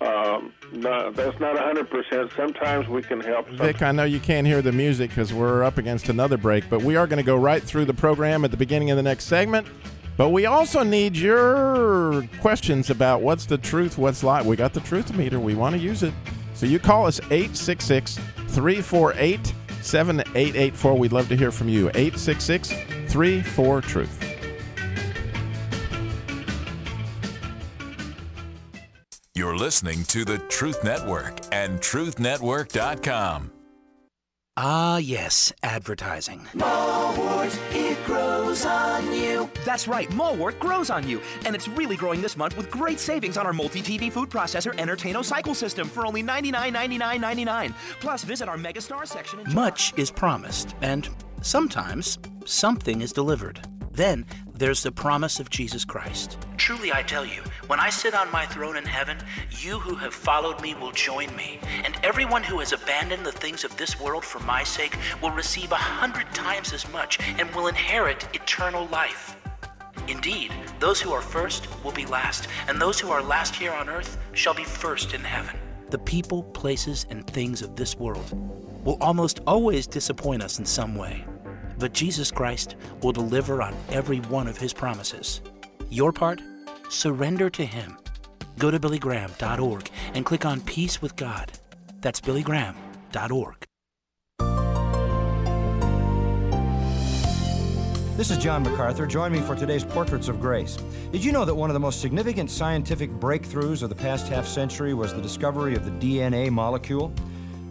Um, 0.01 0.53
no, 0.73 1.11
that's 1.11 1.41
not 1.41 1.57
100%. 1.57 2.37
Sometimes 2.37 2.87
we 2.87 3.03
can 3.03 3.21
help. 3.21 3.49
Vic, 3.49 3.83
I 3.83 3.91
know 3.91 4.05
you 4.05 4.21
can't 4.21 4.47
hear 4.47 4.63
the 4.63 4.71
music 4.71 5.11
because 5.11 5.33
we're 5.33 5.65
up 5.65 5.77
against 5.77 6.09
another 6.09 6.37
break, 6.37 6.71
but 6.71 6.83
we 6.83 6.95
are 6.95 7.09
going 7.09 7.17
to 7.17 7.25
go 7.25 7.35
right 7.35 7.63
through 7.63 7.87
the 7.87 7.95
program 7.95 8.45
at 8.45 8.53
the 8.53 8.57
beginning 8.57 8.93
of 8.93 8.97
the 8.97 9.03
next 9.03 9.25
segment. 9.25 9.67
But 10.19 10.31
we 10.31 10.47
also 10.47 10.83
need 10.83 11.17
your 11.17 12.25
questions 12.41 12.91
about 12.91 13.23
what's 13.23 13.47
the 13.47 13.57
truth, 13.57 13.97
what's 13.97 14.25
lie. 14.25 14.43
We 14.43 14.57
got 14.57 14.75
the 14.75 14.81
truth 14.81 15.15
meter. 15.15 15.39
We 15.39 15.55
want 15.55 15.77
to 15.77 15.81
use 15.81 16.03
it. 16.03 16.13
So 16.55 16.67
you 16.67 16.81
call 16.81 17.07
us 17.07 17.21
866 17.31 18.17
348 18.49 19.55
7884. 19.81 20.99
We'd 20.99 21.13
love 21.13 21.29
to 21.29 21.37
hear 21.37 21.53
from 21.53 21.69
you. 21.69 21.89
866 21.91 22.73
34 23.13 23.81
Truth. 23.81 24.25
You're 29.35 29.57
listening 29.57 30.03
to 30.07 30.25
the 30.25 30.39
Truth 30.39 30.83
Network 30.83 31.39
and 31.53 31.79
TruthNetwork.com. 31.79 33.53
Ah, 34.57 34.97
yes, 34.97 35.53
advertising. 35.63 36.45
Mallwart, 38.49 38.63
it 38.63 38.65
grows 38.65 38.65
on 38.65 39.13
you. 39.13 39.51
That's 39.65 39.87
right, 39.87 40.09
Mallwart 40.11 40.59
grows 40.59 40.91
on 40.91 41.07
you. 41.07 41.21
And 41.45 41.55
it's 41.55 41.69
really 41.69 41.97
growing 41.97 42.23
this 42.23 42.37
month 42.37 42.57
with 42.57 42.71
great 42.71 42.99
savings 42.99 43.37
on 43.37 43.47
our 43.47 43.53
multi 43.53 43.81
TV 43.81 44.11
food 44.11 44.31
processor 44.31 44.75
Entertaino 44.79 45.23
cycle 45.25 45.55
system 45.55 45.87
for 45.87 46.07
only 46.07 46.23
$99.99.99. 46.23 47.75
Plus, 48.01 48.25
visit 48.25 48.49
our 48.49 48.57
Megastar 48.57 49.07
section. 49.07 49.41
Much 49.53 49.93
is 49.99 50.11
promised, 50.11 50.75
and 50.81 51.09
sometimes 51.43 52.19
something 52.47 53.03
is 53.03 53.13
delivered. 53.13 53.61
Then 53.93 54.25
there's 54.59 54.83
the 54.83 54.91
promise 54.91 55.39
of 55.39 55.51
Jesus 55.51 55.85
Christ. 55.85 56.37
Truly, 56.57 56.93
I 56.93 57.03
tell 57.03 57.25
you, 57.25 57.43
when 57.69 57.79
I 57.79 57.91
sit 57.91 58.13
on 58.13 58.31
my 58.33 58.45
throne 58.47 58.77
in 58.77 58.85
heaven, 58.85 59.17
you 59.51 59.79
who 59.79 59.95
have 59.95 60.13
followed 60.13 60.61
me 60.61 60.75
will 60.75 60.91
join 60.91 61.35
me, 61.37 61.61
and 61.85 61.95
everyone 62.03 62.43
who 62.43 62.59
has 62.59 62.73
abandoned 62.73 63.25
the 63.25 63.31
things 63.31 63.63
of 63.63 63.77
this 63.77 64.01
world 64.01 64.25
for 64.25 64.41
my 64.41 64.65
sake 64.65 64.97
will 65.23 65.31
receive 65.31 65.71
a 65.71 65.77
hundred 65.77 66.27
times 66.35 66.73
as 66.73 66.91
much 66.93 67.21
and 67.39 67.49
will 67.55 67.69
inherit 67.69 68.29
eternal 68.35 68.87
life. 68.89 69.37
Indeed, 70.09 70.53
those 70.81 71.01
who 71.01 71.13
are 71.13 71.23
first 71.23 71.69
will 71.85 71.93
be 71.93 72.07
last, 72.07 72.49
and 72.67 72.81
those 72.81 72.99
who 72.99 73.11
are 73.11 73.23
last 73.23 73.55
here 73.55 73.73
on 73.73 73.89
earth 73.89 74.19
shall 74.33 74.55
be 74.55 74.65
first 74.65 75.15
in 75.15 75.21
heaven. 75.21 75.57
The 75.91 75.99
people, 75.99 76.43
places, 76.43 77.07
and 77.11 77.25
things 77.29 77.63
of 77.63 77.77
this 77.77 77.97
world 77.97 78.33
will 78.85 78.99
almost 79.01 79.41
always 79.47 79.87
disappoint 79.87 80.43
us 80.43 80.59
in 80.59 80.65
some 80.65 80.97
way. 80.97 81.25
But 81.79 81.93
Jesus 81.93 82.31
Christ 82.31 82.77
will 83.03 83.13
deliver 83.13 83.63
on 83.63 83.75
every 83.91 84.19
one 84.19 84.49
of 84.49 84.57
his 84.57 84.73
promises. 84.73 85.41
Your 85.91 86.13
part? 86.13 86.41
Surrender 86.89 87.49
to 87.51 87.65
him. 87.65 87.97
Go 88.59 88.71
to 88.71 88.81
billygraham.org 88.81 89.89
and 90.15 90.27
click 90.27 90.45
on 90.45 90.61
Peace 90.63 91.01
with 91.01 91.17
God. 91.17 91.53
That's 92.01 92.21
billygraham.org. 92.21 93.69
This 98.19 98.33
is 98.33 98.39
John 98.39 98.65
MacArthur. 98.65 99.07
Join 99.07 99.31
me 99.31 99.39
for 99.39 99.55
today's 99.55 99.85
Portraits 99.85 100.27
of 100.27 100.41
Grace. 100.41 100.77
Did 101.13 101.25
you 101.25 101.31
know 101.31 101.45
that 101.45 101.55
one 101.55 101.71
of 101.71 101.75
the 101.75 101.81
most 101.81 102.01
significant 102.01 102.51
scientific 102.51 103.11
breakthroughs 103.13 103.85
of 103.85 103.91
the 103.91 103.95
past 103.95 104.27
half 104.27 104.45
century 104.45 104.93
was 104.93 105.15
the 105.15 105.23
discovery 105.23 105.77
of 105.77 105.85
the 105.85 105.93
DNA 105.93 106.51
molecule? 106.51 107.13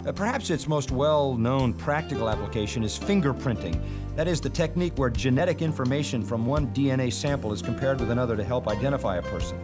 Uh, 0.07 0.11
perhaps 0.13 0.49
its 0.49 0.69
most 0.69 0.89
well 0.89 1.35
known 1.35 1.73
practical 1.73 2.29
application 2.29 2.81
is 2.81 2.97
fingerprinting. 2.97 3.77
That 4.15 4.25
is 4.25 4.39
the 4.39 4.49
technique 4.49 4.97
where 4.97 5.09
genetic 5.09 5.61
information 5.61 6.23
from 6.23 6.45
one 6.45 6.67
DNA 6.67 7.11
sample 7.11 7.51
is 7.51 7.61
compared 7.61 7.99
with 7.99 8.09
another 8.09 8.37
to 8.37 8.43
help 8.43 8.69
identify 8.69 9.17
a 9.17 9.21
person. 9.21 9.57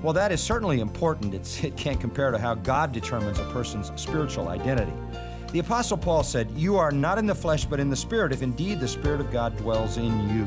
While 0.00 0.14
that 0.14 0.32
is 0.32 0.40
certainly 0.40 0.80
important, 0.80 1.34
it 1.64 1.76
can't 1.76 2.00
compare 2.00 2.30
to 2.30 2.38
how 2.38 2.54
God 2.54 2.90
determines 2.92 3.38
a 3.38 3.44
person's 3.50 3.92
spiritual 4.00 4.48
identity. 4.48 4.94
The 5.52 5.58
Apostle 5.58 5.98
Paul 5.98 6.22
said, 6.22 6.50
You 6.52 6.78
are 6.78 6.90
not 6.90 7.18
in 7.18 7.26
the 7.26 7.34
flesh, 7.34 7.66
but 7.66 7.78
in 7.78 7.90
the 7.90 7.96
Spirit, 7.96 8.32
if 8.32 8.42
indeed 8.42 8.80
the 8.80 8.88
Spirit 8.88 9.20
of 9.20 9.30
God 9.30 9.58
dwells 9.58 9.98
in 9.98 10.34
you. 10.34 10.46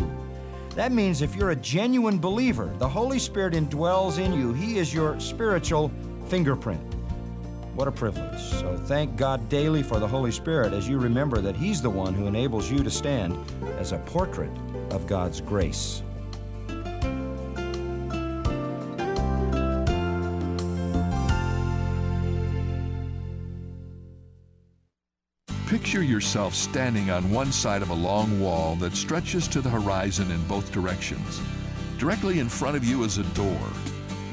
That 0.76 0.92
means 0.92 1.22
if 1.22 1.36
you're 1.36 1.52
a 1.52 1.56
genuine 1.56 2.18
believer, 2.18 2.74
the 2.80 2.90
Holy 2.90 3.20
Spirit 3.20 3.54
indwells 3.54 4.18
in 4.18 4.34
you. 4.34 4.54
He 4.54 4.80
is 4.80 4.92
your 4.92 5.20
spiritual 5.20 5.92
fingerprint. 6.30 6.99
What 7.80 7.88
a 7.88 7.94
privilege. 7.94 8.42
So 8.42 8.76
thank 8.76 9.16
God 9.16 9.48
daily 9.48 9.84
for 9.84 10.00
the 10.00 10.08
Holy 10.08 10.32
Spirit 10.32 10.74
as 10.74 10.90
you 10.90 11.00
remember 11.00 11.40
that 11.40 11.56
He's 11.56 11.82
the 11.82 11.90
one 11.90 12.14
who 12.14 12.28
enables 12.28 12.70
you 12.70 12.84
to 12.84 12.92
stand 12.92 13.38
as 13.78 13.94
a 13.94 14.00
portrait 14.00 14.52
of 14.90 15.08
God's 15.08 15.40
grace. 15.40 16.04
Picture 25.68 26.04
yourself 26.04 26.54
standing 26.54 27.10
on 27.10 27.32
one 27.32 27.54
side 27.54 27.82
of 27.82 27.92
a 27.92 27.94
long 27.94 28.42
wall 28.42 28.76
that 28.76 28.94
stretches 28.94 29.48
to 29.48 29.62
the 29.62 29.70
horizon 29.70 30.30
in 30.32 30.44
both 30.48 30.70
directions. 30.74 31.40
Directly 31.98 32.40
in 32.40 32.50
front 32.50 32.76
of 32.76 32.84
you 32.84 33.06
is 33.06 33.20
a 33.20 33.24
door. 33.36 33.70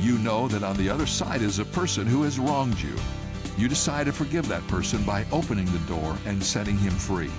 You 0.01 0.19
know 0.19 0.49
that 0.49 0.65
on 0.65 0.77
the 0.77 0.91
other 0.91 1.07
side 1.07 1.43
is 1.43 1.61
a 1.61 1.65
person 1.65 2.09
who 2.09 2.25
has 2.25 2.41
wronged 2.41 2.81
you. 2.81 2.97
You 3.59 3.69
decide 3.69 4.05
to 4.05 4.13
forgive 4.13 4.47
that 4.49 4.67
person 4.69 5.03
by 5.05 5.25
opening 5.33 5.65
the 5.67 5.79
door 5.81 6.17
and 6.27 6.43
setting 6.43 6.77
him 6.77 6.93
free. 6.93 7.31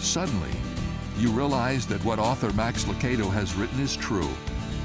Suddenly, 0.00 0.50
you 1.18 1.30
realize 1.30 1.86
that 1.86 2.04
what 2.04 2.18
author 2.18 2.52
Max 2.54 2.84
Lucado 2.84 3.30
has 3.30 3.54
written 3.54 3.78
is 3.80 3.96
true. 3.96 4.28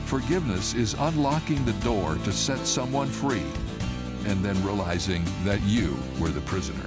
Forgiveness 0.05 0.73
is 0.75 0.93
unlocking 0.99 1.63
the 1.65 1.73
door 1.73 2.15
to 2.23 2.31
set 2.31 2.59
someone 2.67 3.07
free, 3.07 3.43
and 4.25 4.45
then 4.45 4.63
realizing 4.63 5.25
that 5.43 5.61
you 5.63 5.97
were 6.19 6.29
the 6.29 6.41
prisoner. 6.41 6.85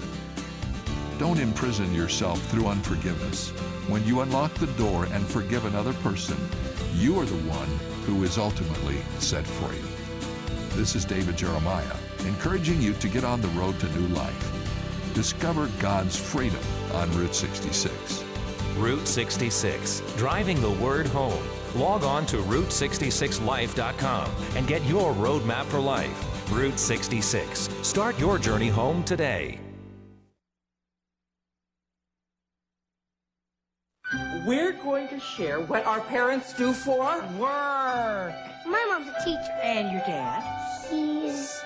Don't 1.19 1.41
imprison 1.41 1.93
yourself 1.93 2.41
through 2.51 2.67
unforgiveness. 2.69 3.51
When 3.89 4.05
you 4.07 4.21
unlock 4.21 4.55
the 4.55 4.67
door 4.79 5.07
and 5.07 5.27
forgive 5.27 5.65
another 5.65 5.95
person, 5.95 6.37
you 6.95 7.19
are 7.19 7.25
the 7.25 7.51
one 7.51 7.69
who 8.07 8.23
is 8.23 8.39
ultimately 8.39 8.99
set 9.19 9.47
free. 9.47 9.83
This 10.77 10.95
is 10.95 11.05
David 11.05 11.37
Jeremiah, 11.37 11.97
encouraging 12.25 12.81
you 12.81 12.93
to 12.95 13.09
get 13.09 13.25
on 13.25 13.41
the 13.41 13.49
road 13.49 13.79
to 13.81 13.89
new 13.99 14.09
life. 14.15 15.13
Discover 15.15 15.71
God's 15.79 16.17
freedom 16.17 16.61
on 16.93 17.11
Route 17.13 17.35
66. 17.35 18.25
Route 18.77 19.07
66, 19.07 20.03
driving 20.17 20.61
the 20.61 20.71
word 20.71 21.07
home. 21.07 21.43
Log 21.77 22.05
on 22.05 22.27
to 22.27 22.39
Route66Life.com 22.39 24.31
and 24.57 24.67
get 24.67 24.85
your 24.87 25.13
roadmap 25.15 25.65
for 25.67 25.81
life. 25.81 26.53
Route 26.53 26.79
66. 26.79 27.69
Start 27.83 28.19
your 28.19 28.39
journey 28.39 28.69
home 28.69 29.03
today. 29.05 29.61
We're 34.47 34.73
going 34.73 35.09
to 35.09 35.19
share 35.19 35.61
what 35.61 35.87
our 35.87 36.01
parents 36.01 36.53
do 36.53 36.75
for 36.75 37.17
work. 37.39 38.35
My 38.67 38.87
mom's 38.91 39.09
a 39.09 39.25
teacher. 39.25 39.59
And 39.63 39.91
your 39.91 40.03
dad? 40.03 40.43
He's 40.91 41.64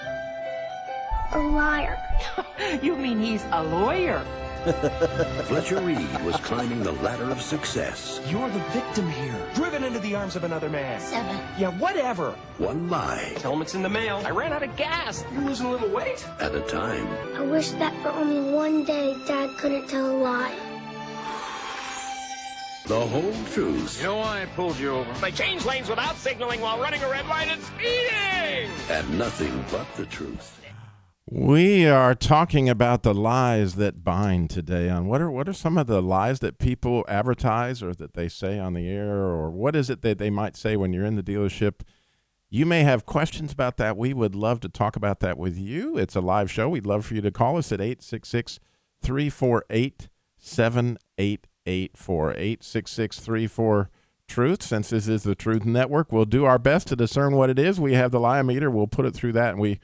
a 1.32 1.38
liar. 1.38 1.98
you 2.82 2.96
mean 2.96 3.20
he's 3.20 3.44
a 3.52 3.62
lawyer? 3.62 4.24
Fletcher 5.44 5.80
Reede 5.80 6.24
was 6.24 6.36
climbing 6.36 6.82
the 6.82 6.92
ladder 6.92 7.30
of 7.30 7.40
success. 7.40 8.20
You're 8.28 8.48
the 8.50 8.58
victim 8.70 9.08
here. 9.08 9.34
Driven 9.54 9.84
into 9.84 9.98
the 10.00 10.14
arms 10.14 10.36
of 10.36 10.44
another 10.44 10.68
man. 10.68 11.00
Seven. 11.00 11.40
Yeah, 11.58 11.70
whatever. 11.78 12.32
One 12.58 12.90
lie 12.90 13.34
Tell 13.36 13.52
him 13.52 13.62
it's 13.62 13.74
in 13.74 13.82
the 13.82 13.88
mail. 13.88 14.20
I 14.24 14.30
ran 14.30 14.52
out 14.52 14.62
of 14.62 14.74
gas. 14.76 15.24
You're 15.32 15.44
losing 15.44 15.66
a 15.66 15.70
little 15.70 15.88
weight. 15.88 16.26
at 16.40 16.54
a 16.54 16.60
time. 16.62 17.06
I 17.36 17.42
wish 17.42 17.70
that 17.72 17.94
for 18.02 18.08
only 18.10 18.52
one 18.52 18.84
day 18.84 19.16
Dad 19.26 19.50
couldn't 19.58 19.88
tell 19.88 20.10
a 20.10 20.18
lie. 20.18 20.56
The 22.86 22.98
whole 22.98 23.34
truth 23.52 23.98
You 23.98 24.06
know 24.06 24.16
why 24.16 24.42
I 24.42 24.46
pulled 24.46 24.78
you 24.78 24.90
over? 24.90 25.12
They 25.20 25.30
change 25.30 25.66
lanes 25.66 25.90
without 25.90 26.16
signaling 26.16 26.60
while 26.62 26.78
running 26.80 27.02
a 27.02 27.08
red 27.10 27.26
light 27.26 27.48
and 27.48 27.62
speeding! 27.62 28.70
and 28.90 29.18
nothing 29.18 29.64
but 29.70 29.86
the 29.96 30.06
truth. 30.06 30.57
We 31.30 31.86
are 31.86 32.14
talking 32.14 32.70
about 32.70 33.02
the 33.02 33.12
lies 33.12 33.74
that 33.74 34.02
bind 34.02 34.48
today. 34.48 34.88
On 34.88 35.06
what 35.06 35.20
are 35.20 35.30
what 35.30 35.46
are 35.46 35.52
some 35.52 35.76
of 35.76 35.86
the 35.86 36.00
lies 36.00 36.40
that 36.40 36.56
people 36.56 37.04
advertise 37.06 37.82
or 37.82 37.92
that 37.96 38.14
they 38.14 38.30
say 38.30 38.58
on 38.58 38.72
the 38.72 38.88
air, 38.88 39.24
or 39.26 39.50
what 39.50 39.76
is 39.76 39.90
it 39.90 40.00
that 40.00 40.16
they 40.16 40.30
might 40.30 40.56
say 40.56 40.74
when 40.74 40.94
you're 40.94 41.04
in 41.04 41.16
the 41.16 41.22
dealership? 41.22 41.80
You 42.48 42.64
may 42.64 42.82
have 42.82 43.04
questions 43.04 43.52
about 43.52 43.76
that. 43.76 43.98
We 43.98 44.14
would 44.14 44.34
love 44.34 44.60
to 44.60 44.70
talk 44.70 44.96
about 44.96 45.20
that 45.20 45.36
with 45.36 45.58
you. 45.58 45.98
It's 45.98 46.16
a 46.16 46.22
live 46.22 46.50
show. 46.50 46.70
We'd 46.70 46.86
love 46.86 47.04
for 47.04 47.14
you 47.14 47.20
to 47.20 47.30
call 47.30 47.58
us 47.58 47.72
at 47.72 47.80
866 47.82 48.58
348 49.02 50.08
7884. 50.38 52.30
866 52.30 53.20
34 53.20 53.90
Truth. 54.26 54.62
Since 54.62 54.90
this 54.90 55.08
is 55.08 55.24
the 55.24 55.34
Truth 55.34 55.66
Network, 55.66 56.10
we'll 56.10 56.24
do 56.24 56.46
our 56.46 56.58
best 56.58 56.86
to 56.88 56.96
discern 56.96 57.36
what 57.36 57.50
it 57.50 57.58
is. 57.58 57.78
We 57.78 57.92
have 57.94 58.12
the 58.12 58.20
lie 58.20 58.40
meter. 58.40 58.70
We'll 58.70 58.86
put 58.86 59.04
it 59.04 59.12
through 59.12 59.32
that, 59.32 59.50
and 59.50 59.60
we 59.60 59.78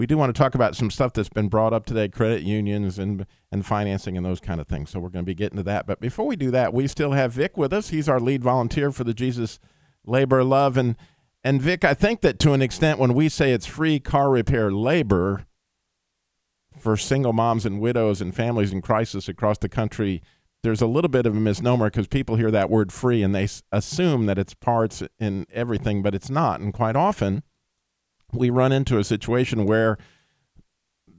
we 0.00 0.06
do 0.06 0.16
want 0.16 0.34
to 0.34 0.38
talk 0.38 0.54
about 0.54 0.74
some 0.74 0.90
stuff 0.90 1.12
that's 1.12 1.28
been 1.28 1.48
brought 1.48 1.74
up 1.74 1.84
today 1.84 2.08
credit 2.08 2.40
unions 2.40 2.98
and 2.98 3.26
and 3.52 3.66
financing 3.66 4.16
and 4.16 4.24
those 4.24 4.40
kind 4.40 4.58
of 4.58 4.66
things 4.66 4.88
so 4.88 4.98
we're 4.98 5.10
going 5.10 5.26
to 5.26 5.30
be 5.30 5.34
getting 5.34 5.58
to 5.58 5.62
that. 5.62 5.86
But 5.86 6.00
before 6.00 6.26
we 6.26 6.36
do 6.36 6.50
that 6.52 6.72
we 6.72 6.86
still 6.86 7.12
have 7.12 7.32
vic 7.32 7.58
with 7.58 7.70
us. 7.70 7.90
He's 7.90 8.08
our 8.08 8.18
lead 8.18 8.42
volunteer 8.42 8.90
for 8.92 9.04
the 9.04 9.12
jesus 9.12 9.58
labor 10.06 10.42
love. 10.42 10.78
And 10.78 10.96
and 11.44 11.60
vic 11.60 11.84
i 11.84 11.92
think 11.92 12.22
that 12.22 12.38
to 12.38 12.54
an 12.54 12.62
extent 12.62 12.98
when 12.98 13.12
we 13.12 13.28
say 13.28 13.52
it's 13.52 13.66
free 13.66 14.00
car 14.00 14.30
repair 14.30 14.72
labor 14.72 15.44
for 16.78 16.96
single 16.96 17.34
moms 17.34 17.66
and 17.66 17.78
widows 17.78 18.22
and 18.22 18.34
families 18.34 18.72
in 18.72 18.80
crisis 18.80 19.28
across 19.28 19.58
the 19.58 19.68
country 19.68 20.22
there's 20.62 20.80
a 20.80 20.86
little 20.86 21.10
bit 21.10 21.26
of 21.26 21.36
a 21.36 21.40
misnomer 21.40 21.90
because 21.90 22.06
people 22.06 22.36
hear 22.36 22.50
that 22.50 22.70
word 22.70 22.90
free 22.90 23.22
and 23.22 23.34
they 23.34 23.48
assume 23.70 24.24
that 24.26 24.38
it's 24.38 24.54
parts 24.54 25.02
and 25.18 25.46
everything 25.52 26.02
but 26.02 26.14
it's 26.14 26.30
not. 26.30 26.60
And 26.60 26.72
quite 26.72 26.96
often 26.96 27.42
we 28.32 28.50
run 28.50 28.72
into 28.72 28.98
a 28.98 29.04
situation 29.04 29.66
where 29.66 29.98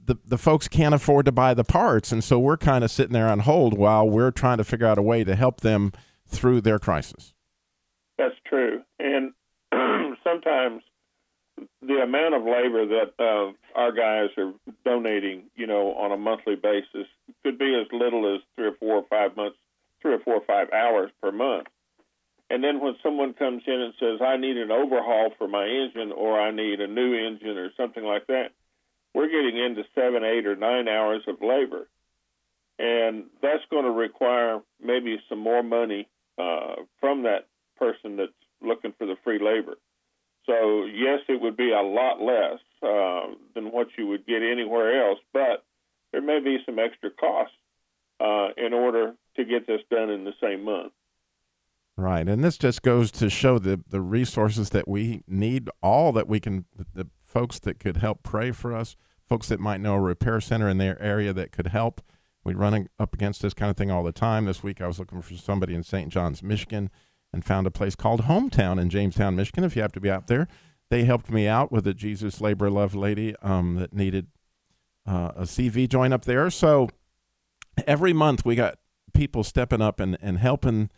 the 0.04 0.16
the 0.24 0.38
folks 0.38 0.68
can't 0.68 0.94
afford 0.94 1.26
to 1.26 1.32
buy 1.32 1.54
the 1.54 1.64
parts, 1.64 2.12
and 2.12 2.24
so 2.24 2.38
we're 2.38 2.56
kind 2.56 2.84
of 2.84 2.90
sitting 2.90 3.12
there 3.12 3.28
on 3.28 3.40
hold 3.40 3.78
while 3.78 4.08
we're 4.08 4.30
trying 4.30 4.58
to 4.58 4.64
figure 4.64 4.86
out 4.86 4.98
a 4.98 5.02
way 5.02 5.24
to 5.24 5.34
help 5.34 5.60
them 5.60 5.92
through 6.26 6.60
their 6.60 6.78
crisis. 6.78 7.34
That's 8.18 8.34
true. 8.46 8.82
And 8.98 9.32
sometimes 10.24 10.82
the 11.80 12.00
amount 12.02 12.34
of 12.34 12.42
labor 12.42 12.86
that 12.86 13.12
uh, 13.18 13.52
our 13.78 13.92
guys 13.92 14.30
are 14.38 14.52
donating, 14.84 15.44
you 15.54 15.66
know, 15.66 15.94
on 15.94 16.12
a 16.12 16.16
monthly 16.16 16.56
basis 16.56 17.06
could 17.44 17.58
be 17.58 17.78
as 17.80 17.86
little 17.92 18.34
as 18.34 18.40
three 18.56 18.68
or 18.68 18.74
four 18.78 18.96
or 18.96 19.04
five 19.08 19.36
months, 19.36 19.56
three 20.00 20.14
or 20.14 20.20
four 20.20 20.34
or 20.34 20.44
five 20.46 20.68
hours 20.72 21.10
per 21.22 21.30
month. 21.32 21.66
And 22.52 22.62
then 22.62 22.80
when 22.80 22.96
someone 23.02 23.32
comes 23.32 23.62
in 23.66 23.80
and 23.80 23.94
says, 23.98 24.20
I 24.20 24.36
need 24.36 24.58
an 24.58 24.70
overhaul 24.70 25.30
for 25.38 25.48
my 25.48 25.64
engine 25.64 26.12
or 26.12 26.38
I 26.38 26.50
need 26.50 26.82
a 26.82 26.86
new 26.86 27.14
engine 27.14 27.56
or 27.56 27.70
something 27.78 28.04
like 28.04 28.26
that, 28.26 28.50
we're 29.14 29.30
getting 29.30 29.56
into 29.56 29.84
seven, 29.94 30.22
eight, 30.22 30.46
or 30.46 30.54
nine 30.54 30.86
hours 30.86 31.22
of 31.26 31.36
labor. 31.40 31.88
And 32.78 33.24
that's 33.40 33.64
going 33.70 33.84
to 33.86 33.90
require 33.90 34.60
maybe 34.84 35.18
some 35.30 35.38
more 35.38 35.62
money 35.62 36.08
uh, 36.38 36.74
from 37.00 37.22
that 37.22 37.46
person 37.78 38.16
that's 38.18 38.32
looking 38.60 38.92
for 38.98 39.06
the 39.06 39.16
free 39.24 39.38
labor. 39.42 39.76
So, 40.44 40.84
yes, 40.84 41.20
it 41.30 41.40
would 41.40 41.56
be 41.56 41.72
a 41.72 41.80
lot 41.80 42.20
less 42.20 42.60
uh, 42.82 43.34
than 43.54 43.72
what 43.72 43.88
you 43.96 44.08
would 44.08 44.26
get 44.26 44.42
anywhere 44.42 45.08
else, 45.08 45.20
but 45.32 45.64
there 46.12 46.20
may 46.20 46.40
be 46.40 46.58
some 46.66 46.78
extra 46.78 47.08
costs 47.08 47.56
uh, 48.20 48.48
in 48.58 48.74
order 48.74 49.14
to 49.36 49.44
get 49.46 49.66
this 49.66 49.80
done 49.90 50.10
in 50.10 50.24
the 50.24 50.34
same 50.38 50.66
month. 50.66 50.92
Right, 51.96 52.26
and 52.26 52.42
this 52.42 52.56
just 52.56 52.82
goes 52.82 53.10
to 53.12 53.28
show 53.28 53.58
the 53.58 53.82
the 53.86 54.00
resources 54.00 54.70
that 54.70 54.88
we 54.88 55.22
need, 55.28 55.68
all 55.82 56.10
that 56.12 56.26
we 56.26 56.40
can, 56.40 56.64
the, 56.74 56.86
the 56.94 57.08
folks 57.22 57.58
that 57.60 57.78
could 57.78 57.98
help 57.98 58.22
pray 58.22 58.50
for 58.50 58.74
us, 58.74 58.96
folks 59.28 59.48
that 59.48 59.60
might 59.60 59.80
know 59.80 59.94
a 59.94 60.00
repair 60.00 60.40
center 60.40 60.68
in 60.68 60.78
their 60.78 61.00
area 61.02 61.32
that 61.34 61.52
could 61.52 61.68
help. 61.68 62.00
We 62.44 62.54
run 62.54 62.88
up 62.98 63.14
against 63.14 63.42
this 63.42 63.54
kind 63.54 63.70
of 63.70 63.76
thing 63.76 63.90
all 63.90 64.02
the 64.02 64.12
time. 64.12 64.46
This 64.46 64.62
week 64.62 64.80
I 64.80 64.86
was 64.86 64.98
looking 64.98 65.20
for 65.22 65.34
somebody 65.34 65.74
in 65.74 65.82
St. 65.82 66.10
John's, 66.10 66.42
Michigan, 66.42 66.90
and 67.32 67.44
found 67.44 67.66
a 67.66 67.70
place 67.70 67.94
called 67.94 68.22
Hometown 68.22 68.80
in 68.80 68.88
Jamestown, 68.88 69.36
Michigan. 69.36 69.62
If 69.62 69.76
you 69.76 69.82
have 69.82 69.92
to 69.92 70.00
be 70.00 70.10
out 70.10 70.26
there, 70.26 70.48
they 70.90 71.04
helped 71.04 71.30
me 71.30 71.46
out 71.46 71.70
with 71.70 71.86
a 71.86 71.94
Jesus 71.94 72.40
Labor 72.40 72.70
Love 72.70 72.94
lady 72.94 73.36
um, 73.42 73.76
that 73.76 73.92
needed 73.92 74.26
uh, 75.06 75.32
a 75.36 75.42
CV 75.42 75.88
joint 75.88 76.12
up 76.12 76.24
there. 76.24 76.50
So 76.50 76.88
every 77.86 78.12
month 78.12 78.44
we 78.44 78.54
got 78.54 78.78
people 79.14 79.44
stepping 79.44 79.80
up 79.80 80.00
and, 80.00 80.18
and 80.20 80.38
helping 80.38 80.90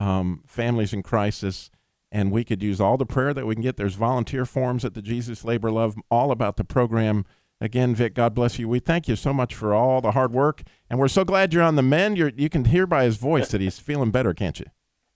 um, 0.00 0.42
families 0.46 0.92
in 0.92 1.02
crisis. 1.02 1.70
And 2.10 2.32
we 2.32 2.42
could 2.42 2.62
use 2.62 2.80
all 2.80 2.96
the 2.96 3.04
prayer 3.04 3.34
that 3.34 3.46
we 3.46 3.54
can 3.54 3.62
get. 3.62 3.76
There's 3.76 3.94
volunteer 3.94 4.46
forms 4.46 4.84
at 4.84 4.94
the 4.94 5.02
Jesus 5.02 5.44
Labor 5.44 5.70
Love, 5.70 5.96
all 6.10 6.30
about 6.30 6.56
the 6.56 6.64
program. 6.64 7.26
Again, 7.60 7.94
Vic, 7.94 8.14
God 8.14 8.34
bless 8.34 8.58
you. 8.58 8.68
We 8.68 8.78
thank 8.78 9.08
you 9.08 9.16
so 9.16 9.32
much 9.32 9.54
for 9.54 9.74
all 9.74 10.00
the 10.00 10.12
hard 10.12 10.32
work, 10.32 10.62
and 10.88 10.98
we're 10.98 11.08
so 11.08 11.24
glad 11.24 11.52
you're 11.52 11.62
on 11.62 11.74
the 11.74 11.82
mend. 11.82 12.16
You're, 12.16 12.30
you 12.36 12.48
can 12.48 12.66
hear 12.66 12.86
by 12.86 13.04
his 13.04 13.16
voice 13.16 13.48
that 13.48 13.60
he's 13.60 13.78
feeling 13.80 14.10
better, 14.10 14.32
can't 14.32 14.58
you? 14.60 14.66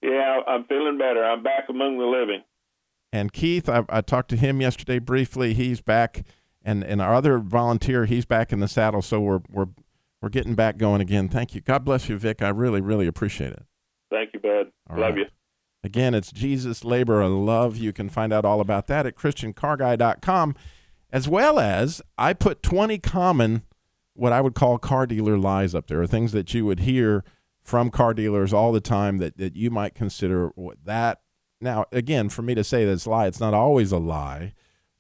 Yeah, 0.03 0.41
I'm 0.47 0.65
feeling 0.65 0.99
better. 0.99 1.25
I'm 1.25 1.45
back 1.45 1.69
among 1.69 1.99
the 1.99 2.05
living. 2.05 2.43
And 3.13 3.33
Keith, 3.33 3.69
I, 3.69 3.85
I 3.89 4.01
talked 4.01 4.29
to 4.31 4.37
him 4.37 4.61
yesterday 4.61 4.99
briefly. 4.99 5.55
He's 5.55 5.81
back, 5.81 6.25
and, 6.65 6.83
and 6.83 7.01
our 7.01 7.15
other 7.15 7.39
volunteer, 7.39 8.07
he's 8.07 8.25
back 8.25 8.53
in 8.53 8.59
the 8.59 8.69
saddle. 8.69 9.03
So 9.03 9.21
we're 9.21 9.43
we're 9.49 9.69
we're 10.21 10.29
getting 10.29 10.57
back 10.57 10.79
going 10.79 11.01
again. 11.01 11.29
Thank 11.29 11.55
you. 11.55 11.61
God 11.61 11.85
bless 11.85 12.09
you, 12.09 12.19
Vic. 12.19 12.43
I 12.43 12.49
really 12.49 12.81
really 12.81 13.07
appreciate 13.07 13.53
it. 13.53 13.65
Thank 14.13 14.35
you, 14.35 14.41
bud. 14.41 14.71
All 14.91 14.99
Love 14.99 15.15
right. 15.15 15.19
you. 15.21 15.25
Again, 15.85 16.15
it's 16.15 16.31
Jesus 16.31 16.85
Labor 16.85 17.21
and 17.23 17.45
Love. 17.45 17.77
You 17.77 17.93
can 17.93 18.09
find 18.09 18.33
out 18.33 18.45
all 18.45 18.61
about 18.61 18.87
that 18.87 19.07
at 19.07 19.17
ChristianCarGuy.com, 19.17 20.55
as 21.11 21.29
well 21.29 21.59
as 21.59 22.01
I 22.17 22.35
put 22.35 22.63
20 22.63 22.99
common, 22.99 23.63
what 24.15 24.33
I 24.33 24.41
would 24.41 24.55
call 24.55 24.79
car 24.79 25.07
dealer 25.07 25.37
lies 25.37 25.75
up 25.75 25.89
there, 25.89 26.03
or 26.03 26.07
things 26.07 26.33
that 26.33 26.55
you 26.55 26.65
would 26.67 26.81
hear 26.81 27.25
from 27.63 27.91
car 27.91 28.15
dealers 28.15 28.53
all 28.53 28.71
the 28.71 28.81
time 28.81 29.19
that, 29.19 29.39
that 29.39 29.57
you 29.57 29.71
might 29.71 29.95
consider 29.95 30.53
that. 30.85 31.21
Now, 31.61 31.87
again, 31.91 32.29
for 32.29 32.43
me 32.43 32.55
to 32.55 32.65
say 32.65 32.85
that's 32.85 33.07
a 33.07 33.11
lie, 33.11 33.27
it's 33.27 33.41
not 33.41 33.55
always 33.55 33.93
a 33.93 33.99
lie, 33.99 34.53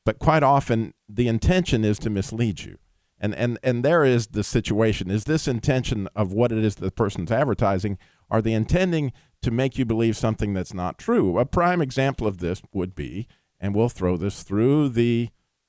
but 0.04 0.18
quite 0.18 0.42
often 0.42 0.94
the 1.08 1.28
intention 1.28 1.84
is 1.84 1.98
to 2.00 2.10
mislead 2.10 2.62
you. 2.62 2.78
And, 3.20 3.34
and, 3.36 3.58
and 3.62 3.84
there 3.84 4.04
is 4.04 4.28
the 4.28 4.42
situation. 4.42 5.10
Is 5.10 5.24
this 5.24 5.46
intention 5.46 6.08
of 6.16 6.32
what 6.32 6.50
it 6.50 6.58
is 6.58 6.74
the 6.76 6.90
person's 6.90 7.30
advertising? 7.30 7.98
Are 8.32 8.40
they 8.40 8.54
intending 8.54 9.12
to 9.42 9.50
make 9.50 9.78
you 9.78 9.84
believe 9.84 10.16
something 10.16 10.54
that's 10.54 10.72
not 10.72 10.98
true? 10.98 11.38
A 11.38 11.44
prime 11.44 11.82
example 11.82 12.26
of 12.26 12.38
this 12.38 12.62
would 12.72 12.94
be, 12.94 13.28
and 13.60 13.74
we'll 13.74 13.90
throw 13.90 14.16
this 14.16 14.42
through 14.42 14.88
the 14.88 15.28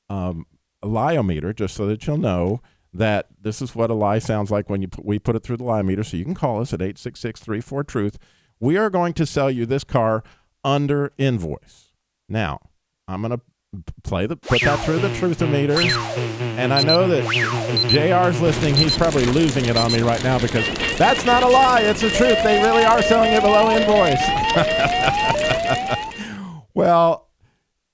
um, 0.10 0.48
liometer 0.82 1.54
just 1.54 1.76
so 1.76 1.86
that 1.88 2.08
you'll 2.08 2.18
know 2.18 2.62
that 2.94 3.28
this 3.42 3.62
is 3.62 3.76
what 3.76 3.90
a 3.90 3.94
lie 3.94 4.20
sounds 4.20 4.50
like 4.50 4.70
when 4.70 4.82
you 4.82 4.88
put, 4.88 5.04
we 5.04 5.20
put 5.20 5.36
it 5.36 5.44
through 5.44 5.58
the 5.58 5.64
liometer. 5.66 6.06
So 6.06 6.16
you 6.16 6.24
can 6.24 6.36
call 6.36 6.62
us 6.62 6.74
at 6.74 6.82
866 6.82 7.42
34 7.42 7.84
Truth. 7.84 8.18
We 8.62 8.78
are 8.78 8.90
going 8.90 9.14
to 9.14 9.26
sell 9.26 9.52
you 9.52 9.66
this 9.66 9.84
car 9.84 10.24
under 10.64 11.12
invoice. 11.18 11.92
Now, 12.30 12.62
I'm 13.10 13.22
going 13.22 13.32
to 13.32 13.42
play 14.04 14.26
the 14.26 14.36
put 14.36 14.62
that 14.62 14.80
through 14.86 15.00
the 15.00 15.10
truthometer 15.10 15.82
and 16.58 16.74
i 16.74 16.82
know 16.84 17.08
that 17.08 17.24
jr's 17.90 18.40
listening 18.42 18.76
he's 18.76 18.96
probably 18.98 19.26
losing 19.26 19.66
it 19.66 19.76
on 19.76 19.92
me 19.92 20.02
right 20.02 20.24
now 20.24 20.38
because 20.38 20.68
that's 20.98 21.26
not 21.26 21.44
a 21.44 21.48
lie. 21.48 21.82
It's 21.82 22.02
the 22.02 22.10
truth. 22.10 22.44
They 22.44 22.62
really 22.62 22.86
are 22.86 23.02
selling 23.02 23.34
it 23.34 23.42
below 23.42 23.70
invoice. 23.70 24.22
Well 26.76 27.30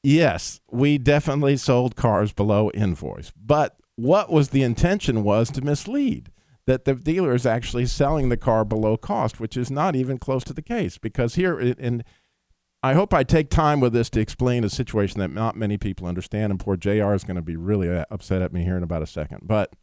yes 0.03 0.61
we 0.71 0.97
definitely 0.97 1.57
sold 1.57 1.97
cars 1.97 2.31
below 2.31 2.71
invoice. 2.71 3.33
But 3.35 3.75
what 3.97 4.31
was 4.31 4.49
the 4.49 4.63
intention 4.63 5.23
was 5.25 5.51
to 5.51 5.61
mislead 5.61 6.31
that 6.65 6.85
the 6.85 6.95
dealer 6.95 7.33
is 7.33 7.45
actually 7.45 7.87
selling 7.87 8.29
the 8.29 8.37
car 8.37 8.63
below 8.63 8.95
cost 8.95 9.39
which 9.41 9.57
is 9.57 9.69
not 9.69 9.97
even 9.97 10.17
close 10.17 10.45
to 10.45 10.53
the 10.53 10.61
case 10.61 10.97
because 10.97 11.35
here 11.35 11.59
in 11.59 12.05
I 12.81 12.93
hope 12.93 13.13
I 13.13 13.23
take 13.23 13.49
time 13.49 13.81
with 13.81 13.91
this 13.91 14.09
to 14.11 14.21
explain 14.21 14.63
a 14.63 14.69
situation 14.69 15.19
that 15.19 15.31
not 15.31 15.57
many 15.57 15.77
people 15.77 16.07
understand, 16.07 16.51
and 16.51 16.59
poor 16.59 16.77
JR 16.77 17.13
is 17.13 17.25
going 17.25 17.35
to 17.35 17.41
be 17.41 17.57
really 17.57 17.89
uh, 17.89 18.05
upset 18.09 18.41
at 18.41 18.53
me 18.53 18.63
here 18.63 18.77
in 18.77 18.83
about 18.83 19.01
a 19.01 19.07
second. 19.07 19.41
But 19.43 19.73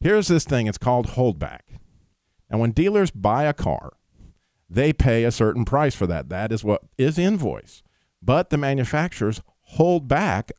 here's 0.00 0.28
this 0.28 0.44
thing 0.44 0.66
it's 0.66 0.78
called 0.78 1.08
holdback. 1.08 1.62
And 2.48 2.60
when 2.60 2.70
dealers 2.70 3.10
buy 3.10 3.44
a 3.44 3.52
car, 3.52 3.92
they 4.70 4.92
pay 4.92 5.24
a 5.24 5.32
certain 5.32 5.64
price 5.64 5.94
for 5.94 6.06
that. 6.06 6.28
That 6.28 6.52
is 6.52 6.62
what 6.62 6.82
is 6.96 7.18
invoice. 7.18 7.82
But 8.22 8.50
the 8.50 8.56
manufacturers 8.56 9.42
hold 9.62 10.06
back 10.08 10.52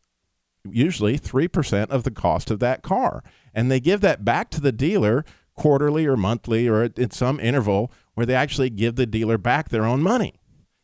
usually 0.70 1.18
3% 1.18 1.90
of 1.90 2.04
the 2.04 2.12
cost 2.12 2.52
of 2.52 2.60
that 2.60 2.84
car. 2.84 3.24
And 3.54 3.72
they 3.72 3.80
give 3.80 4.02
that 4.02 4.26
back 4.26 4.50
to 4.52 4.62
the 4.62 4.72
dealer 4.72 5.24
quarterly 5.56 6.06
or 6.06 6.18
monthly 6.18 6.68
or 6.68 6.84
at, 6.84 7.00
at 7.00 7.14
some 7.14 7.40
interval 7.40 7.92
where 8.14 8.26
they 8.26 8.36
actually 8.36 8.70
give 8.70 8.96
the 8.96 9.06
dealer 9.06 9.38
back 9.38 9.70
their 9.70 9.86
own 9.86 10.02
money. 10.02 10.39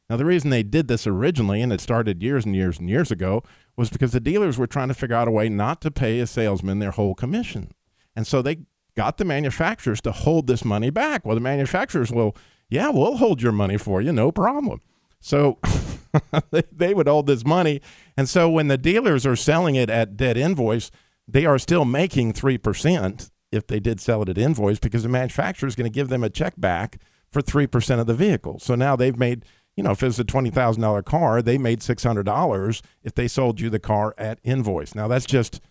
Now, 0.10 0.18
the 0.18 0.26
reason 0.26 0.50
they 0.50 0.64
did 0.64 0.88
this 0.88 1.08
originally, 1.08 1.62
and 1.62 1.74
it 1.74 1.82
started 1.82 2.22
years 2.22 2.46
and 2.46 2.56
years 2.56 2.78
and 2.78 2.90
years 2.90 3.12
ago, 3.12 3.44
was 3.76 3.90
because 3.90 4.12
the 4.12 4.20
dealers 4.20 4.58
were 4.58 4.68
trying 4.68 4.88
to 4.90 4.94
figure 4.94 5.16
out 5.16 5.28
a 5.28 5.32
way 5.32 5.50
not 5.50 5.82
to 5.82 5.92
pay 5.92 6.20
a 6.20 6.28
salesman 6.28 6.80
their 6.80 6.92
whole 6.92 7.16
commission. 7.16 7.72
And 8.16 8.28
so 8.28 8.42
they 8.42 8.60
got 8.96 9.18
the 9.18 9.26
manufacturers 9.26 10.02
to 10.02 10.12
hold 10.12 10.48
this 10.48 10.64
money 10.64 10.90
back. 10.90 11.26
Well, 11.26 11.36
the 11.36 11.42
manufacturers 11.42 12.12
will, 12.12 12.36
yeah, 12.70 12.90
we'll 12.90 13.18
hold 13.18 13.42
your 13.42 13.52
money 13.52 13.78
for 13.78 14.02
you, 14.02 14.14
no 14.14 14.32
problem. 14.32 14.80
So 15.20 15.58
they, 16.52 16.64
they 16.72 16.94
would 16.94 17.08
hold 17.08 17.28
this 17.28 17.46
money. 17.46 17.82
And 18.16 18.30
so 18.30 18.50
when 18.50 18.68
the 18.68 18.78
dealers 18.78 19.26
are 19.26 19.36
selling 19.36 19.76
it 19.76 19.90
at 19.90 20.16
dead 20.16 20.38
invoice, 20.38 20.92
they 21.28 21.46
are 21.46 21.58
still 21.58 21.84
making 21.84 22.34
3% 22.34 23.32
if 23.52 23.68
they 23.68 23.80
did 23.80 24.00
sell 24.00 24.22
it 24.22 24.30
at 24.30 24.38
invoice 24.38 24.80
because 24.80 25.04
the 25.04 25.10
manufacturer 25.10 25.68
is 25.68 25.76
going 25.76 25.92
to 25.92 25.96
give 25.96 26.10
them 26.10 26.24
a 26.24 26.30
check 26.30 26.54
back 26.58 27.00
for 27.32 27.42
3% 27.42 28.00
of 28.00 28.08
the 28.08 28.14
vehicle. 28.14 28.60
So 28.60 28.76
now 28.76 28.96
they've 28.96 29.18
made 29.18 29.46
you 29.76 29.84
know, 29.84 29.92
if 29.92 30.02
it 30.02 30.08
was 30.08 30.20
a 30.20 30.24
twenty 30.24 30.50
thousand 30.50 30.82
dollar 30.82 31.02
car, 31.02 31.42
they 31.42 31.58
made 31.58 31.84
six 31.84 32.04
hundred 32.04 32.24
dollars 32.24 32.82
if 33.04 33.14
they 33.14 33.28
sold 33.28 33.60
you 33.60 33.70
the 33.70 33.80
car 33.80 34.14
at 34.18 34.40
invoice. 34.44 34.96
Now 34.96 35.08
that's 35.08 35.26
just 35.26 35.62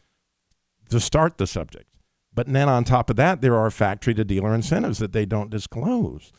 to 0.90 1.00
start 1.00 1.38
the 1.38 1.46
subject. 1.46 1.86
But 2.32 2.52
then 2.52 2.68
on 2.68 2.84
top 2.84 3.10
of 3.10 3.16
that, 3.16 3.40
there 3.40 3.56
are 3.56 3.70
factory 3.70 4.12
to 4.14 4.24
dealer 4.24 4.54
incentives 4.54 4.98
that 4.98 5.12
they 5.12 5.24
don't 5.24 5.50
disclose. 5.50 6.32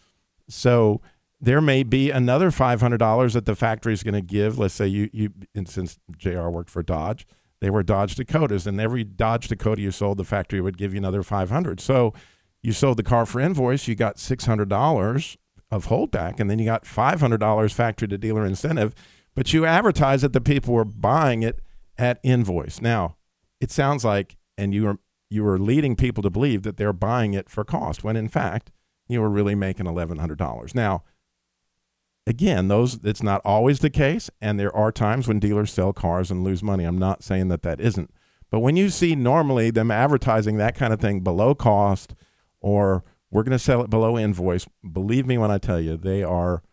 So 0.48 1.02
there 1.42 1.62
may 1.62 1.84
be 1.84 2.12
another 2.12 2.52
five 2.52 2.82
hundred 2.82 2.98
dollars 2.98 3.34
that 3.34 3.46
the 3.46 3.56
factory 3.56 3.94
is 3.94 4.04
going 4.04 4.14
to 4.14 4.22
give. 4.22 4.60
Let's 4.60 4.74
say 4.74 4.88
you 4.88 5.10
you 5.12 5.32
and 5.56 5.68
since 5.68 5.98
Jr. 6.18 6.50
worked 6.50 6.70
for 6.70 6.84
Dodge, 6.84 7.26
they 7.62 7.70
were 7.70 7.84
Dodge 7.84 8.16
Dakotas, 8.16 8.68
and 8.68 8.80
every 8.80 9.04
Dodge 9.04 9.48
Dakota 9.48 9.82
you 9.82 9.92
sold, 9.92 10.18
the 10.18 10.24
factory 10.24 10.62
would 10.62 10.78
give 10.78 10.94
you 10.94 11.00
another 11.00 11.24
five 11.24 11.50
hundred. 11.50 11.80
So 11.80 12.14
you 12.62 12.74
sold 12.74 12.98
the 12.98 13.04
car 13.04 13.26
for 13.26 13.40
invoice, 13.40 13.88
you 13.88 13.96
got 13.96 14.20
six 14.20 14.46
hundred 14.46 14.70
dollars 14.70 15.38
of 15.72 15.88
holdback, 15.88 16.40
and 16.40 16.50
then 16.50 16.60
you 16.60 16.66
got 16.66 16.84
$500 16.84 17.74
factory 17.74 18.08
to 18.08 18.18
dealer 18.18 18.46
incentive, 18.46 18.94
but 19.34 19.54
you 19.54 19.66
advertise 19.66 20.22
that 20.22 20.34
the 20.34 20.42
people 20.42 20.74
were 20.74 20.86
buying 20.86 21.44
it 21.44 21.60
at 21.98 22.20
invoice. 22.24 22.82
Now, 22.82 23.18
it 23.60 23.72
sounds 23.72 24.06
like, 24.06 24.38
and 24.58 24.74
you 24.74 24.88
are 24.88 25.00
you 25.30 25.44
were 25.44 25.58
leading 25.58 25.96
people 25.96 26.22
to 26.22 26.30
believe 26.30 26.62
that 26.64 26.78
they're 26.78 26.94
buying 26.94 27.34
it 27.34 27.50
for 27.50 27.64
cost, 27.64 28.04
when 28.04 28.16
in 28.16 28.30
fact 28.30 28.72
you 29.08 29.20
were 29.20 29.30
really 29.30 29.56
making 29.56 29.86
$1,100. 29.86 30.76
Now, 30.76 31.04
again, 32.28 32.68
those 32.68 33.00
it's 33.04 33.24
not 33.24 33.42
always 33.44 33.80
the 33.80 33.90
case, 33.90 34.30
and 34.40 34.60
there 34.60 34.76
are 34.76 34.92
times 34.92 35.28
when 35.28 35.40
dealers 35.40 35.74
sell 35.74 35.94
cars 35.94 36.32
and 36.32 36.44
lose 36.44 36.64
money. 36.64 36.84
I'm 36.84 37.00
not 37.00 37.24
saying 37.24 37.48
that 37.50 37.64
that 37.64 37.82
isn't, 37.82 38.12
but 38.50 38.60
when 38.60 38.76
you 38.78 38.90
see 38.90 39.16
normally 39.16 39.72
them 39.72 39.92
advertising 39.92 40.58
that 40.58 40.76
kind 40.76 40.94
of 40.94 41.02
thing 41.02 41.22
below 41.22 41.56
cost 41.56 42.14
or 42.62 43.04
we're 43.36 43.44
going 43.44 43.52
to 43.52 43.60
sell 43.60 43.82
it 43.82 43.90
below 43.90 44.18
invoice. 44.18 44.66
Believe 44.90 45.28
me 45.28 45.38
when 45.38 45.52
I 45.52 45.58
tell 45.58 45.82
you, 45.82 45.98
they 45.98 46.24
are 46.24 46.64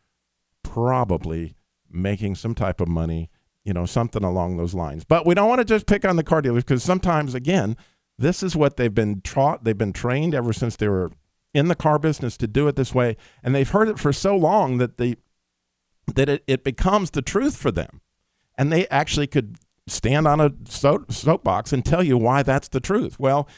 probably 0.63 1.57
making 1.91 2.37
some 2.37 2.55
type 2.55 2.81
of 2.81 2.87
money, 2.87 3.31
you 3.65 3.73
know, 3.73 3.85
something 3.85 4.23
along 4.23 4.59
those 4.59 4.73
lines. 4.73 5.03
But 5.03 5.27
we 5.27 5.35
don't 5.35 5.49
want 5.49 5.59
to 5.59 5.65
just 5.65 5.87
pick 5.87 6.05
on 6.05 6.15
the 6.15 6.23
car 6.23 6.41
dealers 6.41 6.63
because 6.63 6.85
sometimes, 6.85 7.35
again, 7.35 7.77
this 8.17 8.45
is 8.45 8.55
what 8.55 8.77
they've 8.77 8.95
been 8.95 9.23
taught. 9.23 9.65
They've 9.65 9.77
been 9.77 9.93
trained 9.93 10.37
ever 10.37 10.53
since 10.53 10.77
they 10.77 10.87
were 10.87 11.11
in 11.53 11.67
the 11.67 11.75
car 11.75 11.99
business 11.99 12.37
to 12.37 12.47
do 12.47 12.69
it 12.69 12.77
this 12.77 12.95
way, 12.95 13.17
and 13.43 13.57
they've 13.57 13.69
heard 13.69 13.89
it 13.89 13.99
for 13.99 14.13
so 14.13 14.37
long 14.37 14.79
that 14.79 14.99
the 14.99 15.19
that 16.15 16.29
it, 16.29 16.45
it 16.47 16.63
becomes 16.63 17.11
the 17.11 17.23
truth 17.23 17.57
for 17.57 17.73
them, 17.73 18.01
and 18.57 18.73
they 18.73 18.87
actually 18.87 19.27
could 19.27 19.57
stand 19.89 20.29
on 20.29 20.41
a 20.41 20.53
soapbox 20.69 21.73
and 21.73 21.85
tell 21.85 22.05
you 22.05 22.17
why 22.17 22.45
that's 22.45 22.69
the 22.69 22.79
truth. 22.79 23.19
Well, 23.19 23.49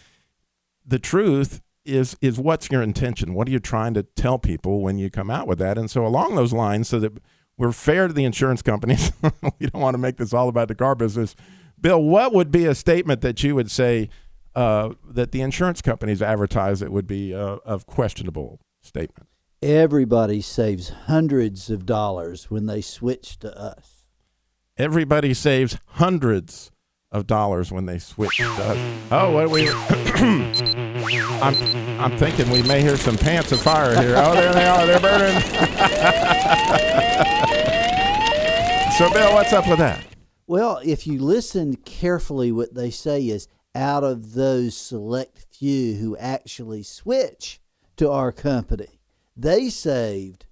the 0.87 0.99
truth 0.99 1.61
is 1.85 2.17
is 2.21 2.39
what's 2.39 2.71
your 2.71 2.83
intention? 2.83 3.35
What 3.35 3.49
are 3.49 3.51
you 3.51 3.61
trying 3.61 3.95
to 3.95 4.03
tell 4.03 4.39
people 4.39 4.81
when 4.81 4.99
you 4.99 5.11
come 5.11 5.31
out 5.31 5.47
with 5.47 5.59
that? 5.59 5.79
And 5.79 5.91
so 5.91 6.07
along 6.07 6.35
those 6.35 6.53
lines, 6.53 6.89
so 6.89 6.99
that 7.01 7.13
we're 7.57 7.73
fair 7.73 8.09
to 8.09 8.13
the 8.13 8.25
insurance 8.25 8.63
companies, 8.63 9.13
we 9.23 9.67
don't 9.67 9.83
want 9.83 9.95
to 9.95 9.99
make 9.99 10.17
this 10.17 10.33
all 10.33 10.49
about 10.49 10.69
the 10.69 10.75
car 10.75 10.95
business. 10.95 11.35
Bill, 11.81 12.03
what 12.03 12.33
would 12.33 12.51
be 12.51 12.67
a 12.67 12.75
statement 12.75 13.21
that 13.21 13.43
you 13.43 13.55
would 13.55 13.71
say 13.71 14.09
uh, 14.55 14.95
that 15.09 15.33
the 15.33 15.41
insurance 15.41 15.83
companies 15.83 16.23
advertise 16.23 16.81
that 16.81 16.91
would 16.91 17.07
be 17.07 17.35
uh, 17.35 17.57
of 17.65 17.87
questionable 17.87 18.61
statement? 18.81 19.29
Everybody 19.63 20.41
saves 20.41 20.91
hundreds 20.91 21.71
of 21.71 21.87
dollars 21.87 22.51
when 22.51 22.67
they 22.67 22.81
switch 22.81 23.39
to 23.39 23.59
us. 23.59 24.05
Everybody 24.77 25.33
saves 25.35 25.79
hundreds 25.87 26.71
of 27.15 27.27
dollars 27.29 27.71
when 27.73 27.87
they 27.87 27.99
switch 27.99 28.37
to 28.37 28.45
us. 28.45 28.77
Oh, 29.13 29.31
what 29.31 29.49
we? 29.55 29.69
I'm 31.41 31.55
I'm 32.01 32.19
thinking 32.19 32.51
we 32.51 32.63
may 32.65 32.83
hear 32.83 32.97
some 32.97 33.17
pants 33.17 33.53
of 33.53 33.63
fire 33.63 33.95
here. 33.95 34.17
Oh, 34.19 34.35
there 34.35 34.53
they 34.53 34.67
are. 34.67 34.85
They're 34.85 34.99
burning. 35.01 35.41
so, 38.99 39.09
Bill, 39.13 39.33
what's 39.33 39.53
up 39.53 39.69
with 39.69 39.79
that? 39.79 40.05
Well, 40.49 40.81
if 40.85 41.07
you 41.07 41.21
listen 41.21 41.77
carefully, 41.77 42.51
what 42.51 42.75
they 42.75 42.91
say 42.91 43.29
is 43.29 43.47
out 43.77 44.03
of 44.03 44.33
those 44.35 44.77
select 44.77 45.47
few 45.53 45.95
who 45.95 46.17
actually 46.17 46.83
switch 46.83 47.61
to 47.97 48.11
our 48.11 48.33
company, 48.33 48.99
they 49.37 49.71
saved 49.71 50.47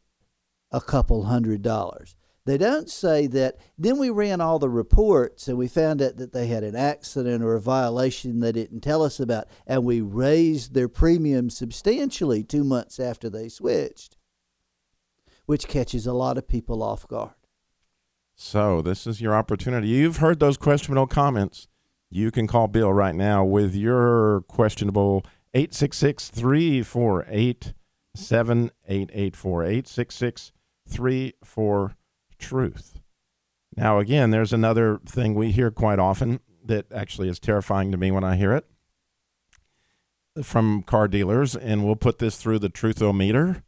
a 0.71 0.81
couple 0.81 1.25
hundred 1.25 1.63
dollars. 1.63 2.15
They 2.45 2.59
don't 2.59 2.91
say 2.91 3.29
that. 3.29 3.57
Then 3.79 3.99
we 3.99 4.11
ran 4.11 4.41
all 4.41 4.59
the 4.59 4.69
reports 4.69 5.47
and 5.47 5.57
we 5.57 5.69
found 5.69 6.03
out 6.03 6.17
that 6.17 6.33
they 6.33 6.49
had 6.49 6.65
an 6.65 6.75
accident 6.75 7.43
or 7.45 7.55
a 7.55 7.61
violation 7.61 8.41
they 8.41 8.53
didn't 8.53 8.81
tell 8.81 9.03
us 9.03 9.21
about, 9.21 9.47
and 9.67 9.85
we 9.85 10.01
raised 10.01 10.75
their 10.75 10.89
premium 10.89 11.51
substantially 11.51 12.43
two 12.43 12.65
months 12.65 12.99
after 12.99 13.31
they 13.31 13.49
switched, 13.49 14.17
which 15.47 15.69
catches 15.69 16.07
a 16.07 16.13
lot 16.13 16.37
of 16.37 16.49
people 16.49 16.83
off 16.83 17.07
guard. 17.07 17.35
So 18.35 18.83
this 18.83 19.07
is 19.07 19.21
your 19.21 19.35
opportunity. 19.35 19.89
You've 19.89 20.17
heard 20.17 20.41
those 20.41 20.57
questionable 20.57 21.07
comments. 21.07 21.69
You 22.11 22.31
can 22.31 22.47
call 22.47 22.67
Bill 22.67 22.93
right 22.93 23.15
now 23.15 23.45
with 23.45 23.75
your 23.75 24.43
questionable 24.49 25.25
866 25.55 26.29
348 26.29 27.73
7884. 28.15 29.63
866 29.63 30.53
34 30.89 31.97
Truth. 32.43 33.01
Now, 33.77 33.99
again, 33.99 34.31
there's 34.31 34.53
another 34.53 35.01
thing 35.07 35.35
we 35.35 35.53
hear 35.53 35.71
quite 35.71 35.99
often 35.99 36.41
that 36.65 36.91
actually 36.93 37.29
is 37.29 37.39
terrifying 37.41 37.91
to 37.91 37.97
me 37.97 38.11
when 38.11 38.25
I 38.25 38.37
hear 38.37 38.53
it 38.53 38.67
from 40.43 40.83
car 40.83 41.09
dealers, 41.09 41.55
and 41.55 41.85
we'll 41.85 41.97
put 41.97 42.19
this 42.19 42.37
through 42.37 42.59
the 42.59 42.71
truthometer 42.71 43.63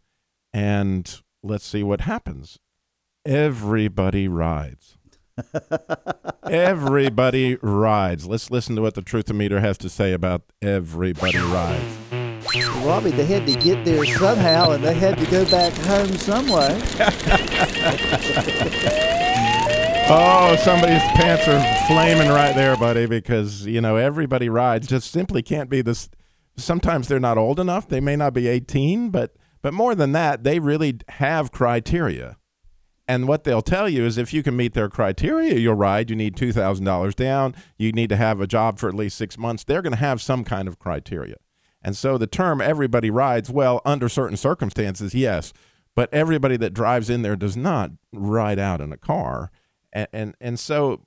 and 0.53 1.21
let's 1.43 1.67
see 1.67 1.83
what 1.83 2.03
happens. 2.03 2.59
Everybody 3.25 4.29
rides. 4.29 4.99
everybody 6.51 7.57
rides. 7.57 8.27
Let's 8.27 8.51
listen 8.51 8.77
to 8.77 8.83
what 8.83 8.95
the 8.95 9.03
truthometer 9.03 9.61
has 9.61 9.79
to 9.79 9.89
say 9.89 10.13
about 10.13 10.43
everybody 10.63 11.39
rides. 11.39 12.04
Robbie, 12.85 13.11
they 13.11 13.25
had 13.27 13.47
to 13.47 13.55
get 13.55 13.85
there 13.85 14.05
somehow, 14.05 14.71
and 14.73 14.85
they 14.85 14.95
had 14.95 15.19
to 15.19 15.27
go 15.27 15.45
back 15.51 15.73
home 15.73 16.13
some 16.17 16.49
way. 16.49 16.81
Oh, 20.07 20.55
somebody's 20.57 21.01
pants 21.15 21.49
are 21.49 21.87
flaming 21.87 22.29
right 22.29 22.55
there, 22.55 22.77
buddy, 22.77 23.07
because, 23.07 23.65
you 23.65 23.81
know, 23.81 23.97
everybody 23.97 24.51
rides 24.51 24.87
just 24.87 25.11
simply 25.11 25.43
can't 25.43 25.71
be 25.71 25.81
this. 25.81 26.11
Sometimes 26.59 27.09
they're 27.09 27.19
not 27.19 27.39
old 27.39 27.59
enough. 27.59 27.89
They 27.89 28.01
may 28.01 28.15
not 28.15 28.35
be 28.35 28.47
18, 28.47 29.09
but, 29.09 29.35
but 29.63 29.73
more 29.73 29.95
than 29.95 30.13
that, 30.13 30.45
they 30.45 30.59
really 30.59 30.99
have 31.09 31.53
criteria. 31.53 32.37
And 33.09 33.27
what 33.27 33.45
they'll 33.45 33.63
tell 33.63 33.89
you 33.89 34.05
is 34.05 34.19
if 34.19 34.35
you 34.35 34.43
can 34.43 34.55
meet 34.55 34.75
their 34.75 34.91
criteria, 34.91 35.55
you'll 35.55 35.75
ride. 35.75 36.11
You 36.11 36.17
need 36.17 36.37
$2,000 36.37 37.15
down. 37.15 37.55
You 37.79 37.91
need 37.93 38.11
to 38.11 38.17
have 38.17 38.43
a 38.43 38.47
job 38.47 38.79
for 38.79 38.91
at 38.91 38.95
least 38.95 39.17
six 39.17 39.39
months. 39.39 39.65
They're 39.65 39.83
going 39.83 39.95
to 39.95 39.99
have 39.99 40.21
some 40.21 40.45
kind 40.45 40.69
of 40.69 40.79
criteria. 40.79 41.37
And 41.85 41.97
so 41.97 42.17
the 42.17 42.27
term 42.27 42.61
everybody 42.61 43.11
rides, 43.11 43.51
well, 43.51 43.83
under 43.85 44.09
certain 44.09 44.39
circumstances, 44.39 45.15
yes. 45.15 45.53
But 45.95 46.13
everybody 46.13 46.57
that 46.57 46.75
drives 46.75 47.11
in 47.11 47.23
there 47.23 47.37
does 47.37 47.57
not 47.57 47.91
ride 48.13 48.59
out 48.59 48.81
in 48.81 48.93
a 48.93 48.97
car. 48.97 49.53
And, 49.93 50.09
and, 50.13 50.35
and 50.41 50.59
so 50.59 51.07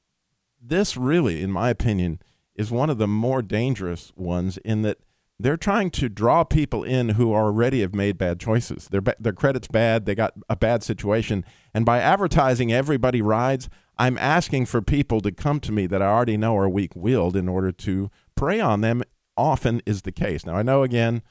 this 0.62 0.96
really, 0.96 1.42
in 1.42 1.52
my 1.52 1.70
opinion, 1.70 2.22
is 2.56 2.72
one 2.72 2.90
of 2.90 2.98
the 2.98 3.08
more 3.08 3.42
dangerous 3.42 4.14
ones 4.16 4.58
in 4.60 4.84
that 4.84 5.00
they're 5.40 5.58
trying 5.58 5.92
to 5.92 6.10
draw 6.10 6.44
people 6.44 6.84
in 6.84 7.10
who 7.10 7.34
already 7.34 7.82
have 7.82 7.94
made 7.94 8.18
bad 8.18 8.40
choices. 8.40 8.88
Their, 8.88 9.02
their 9.20 9.34
credit's 9.34 9.68
bad. 9.68 10.06
They 10.06 10.16
got 10.16 10.34
a 10.50 10.56
bad 10.56 10.84
situation. 10.84 11.46
And 11.74 11.86
by 11.86 12.00
advertising 12.00 12.72
everybody 12.72 13.22
rides, 13.22 13.70
I'm 14.00 14.18
asking 14.18 14.66
for 14.66 14.82
people 14.82 15.22
to 15.22 15.32
come 15.32 15.60
to 15.62 15.72
me 15.72 15.86
that 15.88 16.02
I 16.02 16.08
already 16.08 16.38
know 16.38 16.58
are 16.58 16.70
weak 16.70 16.96
willed 16.96 17.36
in 17.36 17.48
order 17.48 17.72
to 17.72 18.10
prey 18.36 18.60
on 18.60 18.82
them. 18.82 19.04
Often 19.38 19.82
is 19.86 20.02
the 20.02 20.12
case. 20.12 20.46
Now, 20.46 20.56
I 20.56 20.64
know 20.64 20.84
again, 20.84 21.22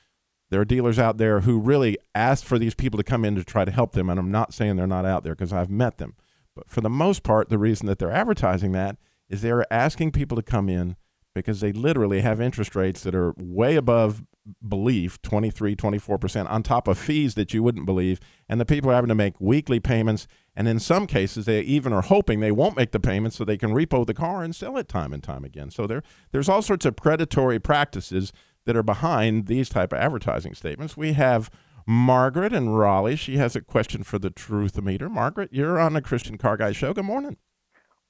there 0.50 0.61
are 0.61 0.64
dealers 0.64 0.98
out 0.98 1.18
there 1.18 1.40
who 1.40 1.59
really 1.59 1.98
ask 2.14 2.44
for 2.44 2.59
these 2.59 2.74
people 2.74 2.98
to 2.98 3.04
come 3.04 3.24
in 3.24 3.34
to 3.34 3.44
try 3.44 3.64
to 3.64 3.70
help 3.70 3.92
them. 3.92 4.09
And 4.09 4.18
I'm 4.18 4.30
not 4.30 4.54
saying 4.54 4.76
they're 4.76 4.86
not 4.86 5.04
out 5.04 5.24
there 5.24 5.34
because 5.34 5.52
I've 5.52 5.70
met 5.70 5.98
them. 5.98 6.14
But 6.54 6.70
for 6.70 6.80
the 6.80 6.90
most 6.90 7.22
part, 7.22 7.48
the 7.48 7.59
reason 7.59 7.86
that 7.86 7.98
they're 7.98 8.12
advertising 8.12 8.72
that 8.72 8.96
is 9.28 9.42
they're 9.42 9.70
asking 9.72 10.12
people 10.12 10.36
to 10.36 10.42
come 10.42 10.68
in 10.68 10.96
because 11.37 11.61
they 11.61 11.70
literally 11.70 12.22
have 12.22 12.41
interest 12.41 12.74
rates 12.74 13.03
that 13.03 13.14
are 13.14 13.34
way 13.37 13.76
above 13.76 14.24
belief 14.66 15.20
23 15.20 15.76
24% 15.76 16.51
on 16.51 16.62
top 16.62 16.89
of 16.89 16.97
fees 16.97 17.34
that 17.34 17.53
you 17.53 17.62
wouldn't 17.62 17.84
believe. 17.84 18.18
And 18.49 18.59
the 18.59 18.64
people 18.64 18.91
are 18.91 18.95
having 18.95 19.09
to 19.09 19.14
make 19.14 19.39
weekly 19.39 19.78
payments. 19.78 20.26
And 20.57 20.66
in 20.66 20.78
some 20.78 21.07
cases 21.07 21.45
they 21.45 21.61
even 21.61 21.93
are 21.93 22.03
hoping 22.03 22.41
they 22.41 22.53
won't 22.53 22.76
make 22.76 22.93
the 22.93 23.01
payments 23.01 23.37
so 23.37 23.45
they 23.45 23.59
can 23.59 23.72
repo 23.72 24.07
the 24.07 24.14
car 24.14 24.43
and 24.43 24.57
sell 24.57 24.78
it 24.78 24.89
time 24.89 25.12
and 25.12 25.22
time 25.22 25.45
again. 25.45 25.70
So 25.70 25.87
there 25.87 26.03
there's 26.32 26.49
all 26.49 26.62
sorts 26.62 26.87
of 26.87 26.97
predatory 26.97 27.59
practices 27.59 28.32
that 28.64 28.76
are 28.76 28.82
behind 28.82 29.47
these 29.47 29.68
type 29.68 29.93
of 29.93 29.99
advertising 29.99 30.55
statements. 30.55 30.97
We 30.97 31.12
have 31.12 31.51
margaret 31.87 32.55
in 32.55 32.70
raleigh. 32.70 33.16
She 33.16 33.37
has 33.37 33.55
a 33.55 33.61
question 33.61 34.05
for 34.05 34.18
the 34.18 34.30
truth 34.30 34.80
meter. 34.80 35.11
Margaret 35.11 35.51
you're 35.53 35.78
on 35.78 35.93
the 35.93 36.01
christian 36.01 36.39
car 36.39 36.57
guy 36.57 36.72
show. 36.72 36.95
Good 36.95 37.05
morning 37.05 37.37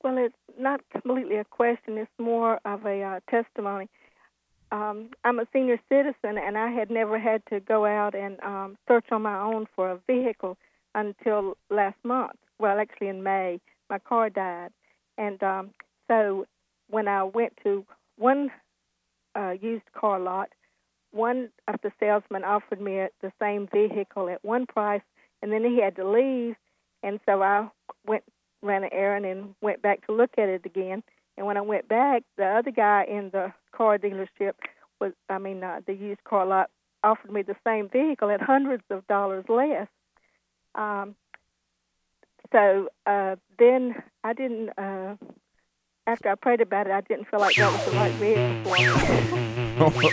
well 0.02 0.16
it's 0.18 0.34
not 0.58 0.80
completely 0.90 1.36
a 1.36 1.44
question 1.44 1.98
it's 1.98 2.10
more 2.18 2.60
of 2.64 2.86
a 2.86 3.02
uh, 3.02 3.20
testimony. 3.30 3.88
Um, 4.72 5.10
I'm 5.24 5.38
a 5.38 5.46
senior 5.52 5.78
citizen, 5.88 6.38
and 6.38 6.58
I 6.58 6.70
had 6.70 6.90
never 6.90 7.18
had 7.18 7.42
to 7.50 7.60
go 7.60 7.86
out 7.86 8.14
and 8.16 8.40
um, 8.42 8.76
search 8.88 9.06
on 9.12 9.22
my 9.22 9.40
own 9.40 9.66
for 9.76 9.90
a 9.90 10.00
vehicle 10.08 10.58
until 10.94 11.56
last 11.70 11.98
month. 12.02 12.36
Well, 12.58 12.78
actually, 12.80 13.08
in 13.08 13.22
May, 13.22 13.60
my 13.88 14.00
car 14.00 14.28
died, 14.28 14.70
and 15.18 15.40
um, 15.42 15.70
so 16.08 16.46
when 16.90 17.06
I 17.06 17.22
went 17.22 17.52
to 17.62 17.84
one 18.16 18.50
uh, 19.36 19.54
used 19.60 19.84
car 19.92 20.18
lot, 20.18 20.48
one 21.12 21.50
of 21.68 21.76
the 21.82 21.92
salesmen 22.00 22.44
offered 22.44 22.80
me 22.80 23.06
the 23.22 23.32
same 23.40 23.68
vehicle 23.72 24.28
at 24.28 24.44
one 24.44 24.66
price, 24.66 25.02
and 25.42 25.52
then 25.52 25.64
he 25.64 25.80
had 25.80 25.94
to 25.96 26.08
leave, 26.08 26.56
and 27.02 27.20
so 27.24 27.42
I 27.42 27.68
went 28.04 28.24
ran 28.62 28.84
an 28.84 28.90
errand 28.92 29.26
and 29.26 29.54
went 29.60 29.82
back 29.82 30.06
to 30.06 30.12
look 30.12 30.30
at 30.38 30.48
it 30.48 30.64
again. 30.64 31.02
And 31.36 31.46
when 31.46 31.56
I 31.56 31.60
went 31.60 31.88
back, 31.88 32.22
the 32.36 32.46
other 32.46 32.70
guy 32.70 33.04
in 33.04 33.30
the 33.30 33.52
car 33.72 33.98
dealership 33.98 34.52
was, 35.00 35.12
I 35.28 35.38
mean, 35.38 35.62
uh, 35.62 35.80
the 35.86 35.94
used 35.94 36.24
car 36.24 36.46
lot 36.46 36.70
offered 37.04 37.30
me 37.30 37.42
the 37.42 37.56
same 37.64 37.88
vehicle 37.88 38.30
at 38.30 38.40
hundreds 38.40 38.84
of 38.90 39.06
dollars 39.06 39.44
less. 39.48 39.88
Um, 40.74 41.14
so 42.52 42.88
uh, 43.06 43.36
then 43.58 44.02
I 44.24 44.32
didn't. 44.32 44.70
Uh, 44.78 45.16
after 46.06 46.28
I 46.30 46.36
prayed 46.36 46.60
about 46.60 46.86
it, 46.86 46.92
I 46.92 47.00
didn't 47.00 47.26
feel 47.28 47.40
like 47.40 47.56
that 47.56 47.72
was 47.72 47.84
the 47.84 47.90
right 47.92 48.12
vehicle 48.12 48.72
for 49.90 49.90
me. 50.00 50.10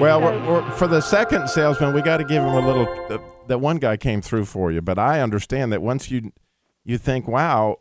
well, 0.00 0.20
we're, 0.20 0.46
we're, 0.46 0.70
for 0.72 0.88
the 0.88 1.00
second 1.00 1.48
salesman, 1.48 1.94
we 1.94 2.02
got 2.02 2.16
to 2.16 2.24
give 2.24 2.42
him 2.42 2.54
a 2.54 2.66
little. 2.66 2.88
Uh, 3.08 3.18
that 3.46 3.58
one 3.58 3.76
guy 3.76 3.96
came 3.96 4.20
through 4.20 4.44
for 4.44 4.72
you, 4.72 4.82
but 4.82 4.98
I 4.98 5.20
understand 5.20 5.72
that 5.72 5.80
once 5.82 6.10
you 6.10 6.32
you 6.88 6.96
think, 6.96 7.28
"Wow, 7.28 7.80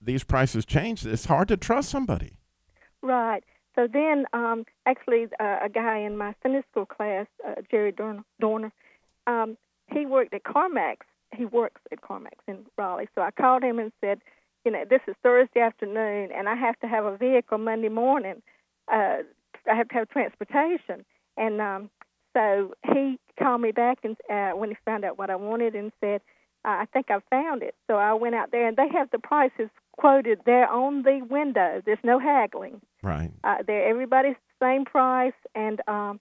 these 0.00 0.24
prices 0.24 0.64
changed," 0.64 1.06
it's 1.06 1.26
hard 1.26 1.48
to 1.48 1.56
trust 1.56 1.90
somebody. 1.90 2.38
Right. 3.02 3.44
So 3.74 3.86
then, 3.86 4.26
um, 4.32 4.64
actually, 4.86 5.26
uh, 5.38 5.58
a 5.62 5.68
guy 5.68 5.98
in 5.98 6.16
my 6.16 6.34
Sunday 6.42 6.62
school 6.70 6.86
class, 6.86 7.26
uh, 7.46 7.60
Jerry 7.70 7.92
Dorner, 7.92 8.72
um, 9.26 9.56
he 9.86 10.06
worked 10.06 10.32
at 10.34 10.42
CarMax. 10.44 10.96
He 11.36 11.44
works 11.44 11.82
at 11.92 12.00
CarMax 12.00 12.38
in 12.48 12.66
Raleigh. 12.76 13.08
So 13.14 13.20
I 13.20 13.30
called 13.30 13.62
him 13.62 13.78
and 13.78 13.92
said, 14.00 14.20
you 14.64 14.72
know, 14.72 14.84
this 14.88 15.02
is 15.06 15.14
Thursday 15.22 15.60
afternoon, 15.60 16.30
and 16.32 16.48
I 16.48 16.56
have 16.56 16.78
to 16.80 16.88
have 16.88 17.04
a 17.04 17.16
vehicle 17.16 17.58
Monday 17.58 17.90
morning. 17.90 18.42
Uh, 18.90 19.18
I 19.70 19.74
have 19.74 19.88
to 19.88 19.94
have 19.94 20.08
transportation, 20.08 21.04
and 21.36 21.60
um, 21.60 21.90
so 22.34 22.74
he 22.94 23.18
called 23.38 23.60
me 23.60 23.72
back 23.72 23.98
and 24.02 24.16
uh, 24.30 24.56
when 24.56 24.70
he 24.70 24.76
found 24.84 25.04
out 25.04 25.18
what 25.18 25.30
I 25.30 25.36
wanted 25.36 25.74
and 25.74 25.92
said, 26.00 26.20
I 26.64 26.86
think 26.92 27.10
I 27.10 27.18
found 27.30 27.62
it. 27.62 27.74
So 27.86 27.96
I 27.96 28.14
went 28.14 28.34
out 28.34 28.50
there, 28.50 28.66
and 28.66 28.76
they 28.76 28.88
have 28.92 29.10
the 29.10 29.18
prices 29.18 29.70
quoted 29.96 30.40
there 30.46 30.70
on 30.70 31.02
the 31.02 31.20
window. 31.28 31.82
There's 31.84 31.98
no 32.02 32.18
haggling. 32.18 32.80
Right. 33.02 33.30
Uh, 33.44 33.56
they're 33.66 33.88
everybody's 33.88 34.36
same 34.60 34.84
price, 34.84 35.34
and 35.54 35.80
um, 35.88 36.20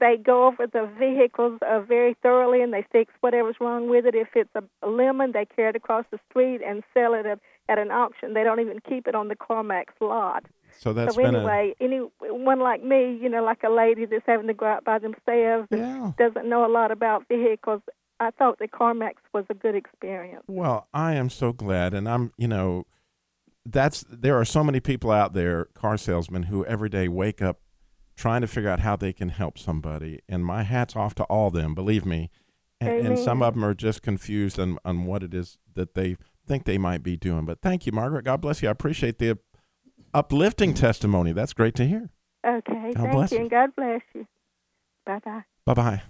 they 0.00 0.16
go 0.16 0.46
over 0.46 0.66
the 0.66 0.88
vehicles 0.98 1.58
uh, 1.66 1.80
very 1.80 2.14
thoroughly, 2.22 2.62
and 2.62 2.72
they 2.72 2.84
fix 2.92 3.12
whatever's 3.20 3.56
wrong 3.60 3.88
with 3.88 4.06
it. 4.06 4.14
If 4.14 4.28
it's 4.34 4.50
a, 4.54 4.88
lemon, 4.88 5.32
they 5.32 5.46
carry 5.46 5.70
it 5.70 5.76
across 5.76 6.04
the 6.10 6.18
street 6.30 6.60
and 6.66 6.82
sell 6.94 7.14
it 7.14 7.26
at, 7.26 7.38
at 7.68 7.78
an 7.78 7.90
auction. 7.90 8.34
They 8.34 8.44
don't 8.44 8.60
even 8.60 8.80
keep 8.88 9.06
it 9.06 9.14
on 9.14 9.28
the 9.28 9.36
CarMax 9.36 9.86
lot. 10.00 10.44
So 10.78 10.92
that's 10.92 11.16
so 11.16 11.22
anyway, 11.22 11.74
a, 11.80 11.84
anyone 11.84 12.60
like 12.60 12.84
me, 12.84 13.18
you 13.20 13.28
know, 13.28 13.42
like 13.42 13.62
a 13.64 13.70
lady 13.70 14.04
that's 14.04 14.24
having 14.26 14.46
to 14.46 14.54
go 14.54 14.66
out 14.66 14.84
by 14.84 14.98
themselves 14.98 15.66
yeah. 15.70 16.12
doesn't 16.18 16.48
know 16.48 16.64
a 16.64 16.70
lot 16.70 16.90
about 16.90 17.26
vehicles. 17.28 17.80
I 18.20 18.30
thought 18.32 18.58
the 18.58 18.68
CarMax 18.68 19.14
was 19.32 19.44
a 19.48 19.54
good 19.54 19.74
experience. 19.74 20.44
Well, 20.48 20.88
I 20.92 21.14
am 21.14 21.30
so 21.30 21.52
glad, 21.52 21.94
and 21.94 22.08
I'm, 22.08 22.32
you 22.36 22.48
know, 22.48 22.84
that's 23.64 24.04
there 24.08 24.36
are 24.38 24.44
so 24.44 24.64
many 24.64 24.80
people 24.80 25.10
out 25.10 25.34
there, 25.34 25.66
car 25.66 25.96
salesmen, 25.96 26.44
who 26.44 26.64
every 26.64 26.88
day 26.88 27.08
wake 27.08 27.40
up 27.42 27.60
trying 28.16 28.40
to 28.40 28.48
figure 28.48 28.70
out 28.70 28.80
how 28.80 28.96
they 28.96 29.12
can 29.12 29.28
help 29.28 29.58
somebody, 29.58 30.20
and 30.28 30.44
my 30.44 30.64
hats 30.64 30.96
off 30.96 31.14
to 31.16 31.24
all 31.24 31.48
of 31.48 31.52
them. 31.52 31.74
Believe 31.74 32.04
me, 32.04 32.30
and, 32.80 33.06
and 33.06 33.18
some 33.18 33.42
of 33.42 33.54
them 33.54 33.64
are 33.64 33.74
just 33.74 34.02
confused 34.02 34.58
on 34.58 34.78
on 34.84 35.04
what 35.04 35.22
it 35.22 35.34
is 35.34 35.58
that 35.74 35.94
they 35.94 36.16
think 36.46 36.64
they 36.64 36.78
might 36.78 37.02
be 37.02 37.16
doing. 37.16 37.44
But 37.44 37.60
thank 37.60 37.86
you, 37.86 37.92
Margaret. 37.92 38.24
God 38.24 38.40
bless 38.40 38.62
you. 38.62 38.68
I 38.68 38.72
appreciate 38.72 39.18
the 39.18 39.38
uplifting 40.12 40.74
testimony. 40.74 41.32
That's 41.32 41.52
great 41.52 41.74
to 41.76 41.86
hear. 41.86 42.10
Okay, 42.46 42.92
God 42.94 43.12
thank 43.12 43.30
you, 43.30 43.36
you. 43.36 43.42
and 43.42 43.50
God 43.50 43.76
bless 43.76 44.00
you. 44.14 44.26
Bye 45.06 45.20
bye. 45.24 45.44
Bye 45.64 45.74
bye. 45.74 46.02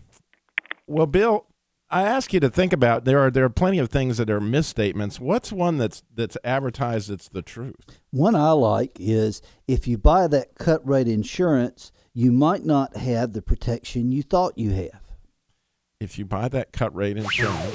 Well, 0.86 1.06
Bill, 1.06 1.46
I 1.90 2.02
ask 2.02 2.34
you 2.34 2.40
to 2.40 2.50
think 2.50 2.74
about 2.74 3.06
there 3.06 3.18
are 3.20 3.30
there 3.30 3.44
are 3.44 3.50
plenty 3.50 3.78
of 3.78 3.88
things 3.88 4.18
that 4.18 4.28
are 4.28 4.40
misstatements. 4.40 5.18
What's 5.18 5.50
one 5.50 5.78
that's 5.78 6.02
that's 6.14 6.36
advertised 6.44 7.08
that's 7.10 7.30
the 7.30 7.40
truth? 7.40 7.76
One 8.10 8.34
I 8.34 8.50
like 8.50 8.98
is 9.00 9.40
if 9.66 9.88
you 9.88 9.96
buy 9.96 10.26
that 10.28 10.56
cut 10.56 10.86
rate 10.86 11.08
insurance, 11.08 11.90
you 12.12 12.30
might 12.30 12.66
not 12.66 12.96
have 12.96 13.32
the 13.32 13.40
protection 13.40 14.12
you 14.12 14.22
thought 14.22 14.58
you 14.58 14.72
have. 14.72 15.00
If 15.98 16.18
you 16.18 16.26
buy 16.26 16.48
that 16.48 16.72
cut 16.72 16.94
rate 16.94 17.16
insurance, 17.16 17.74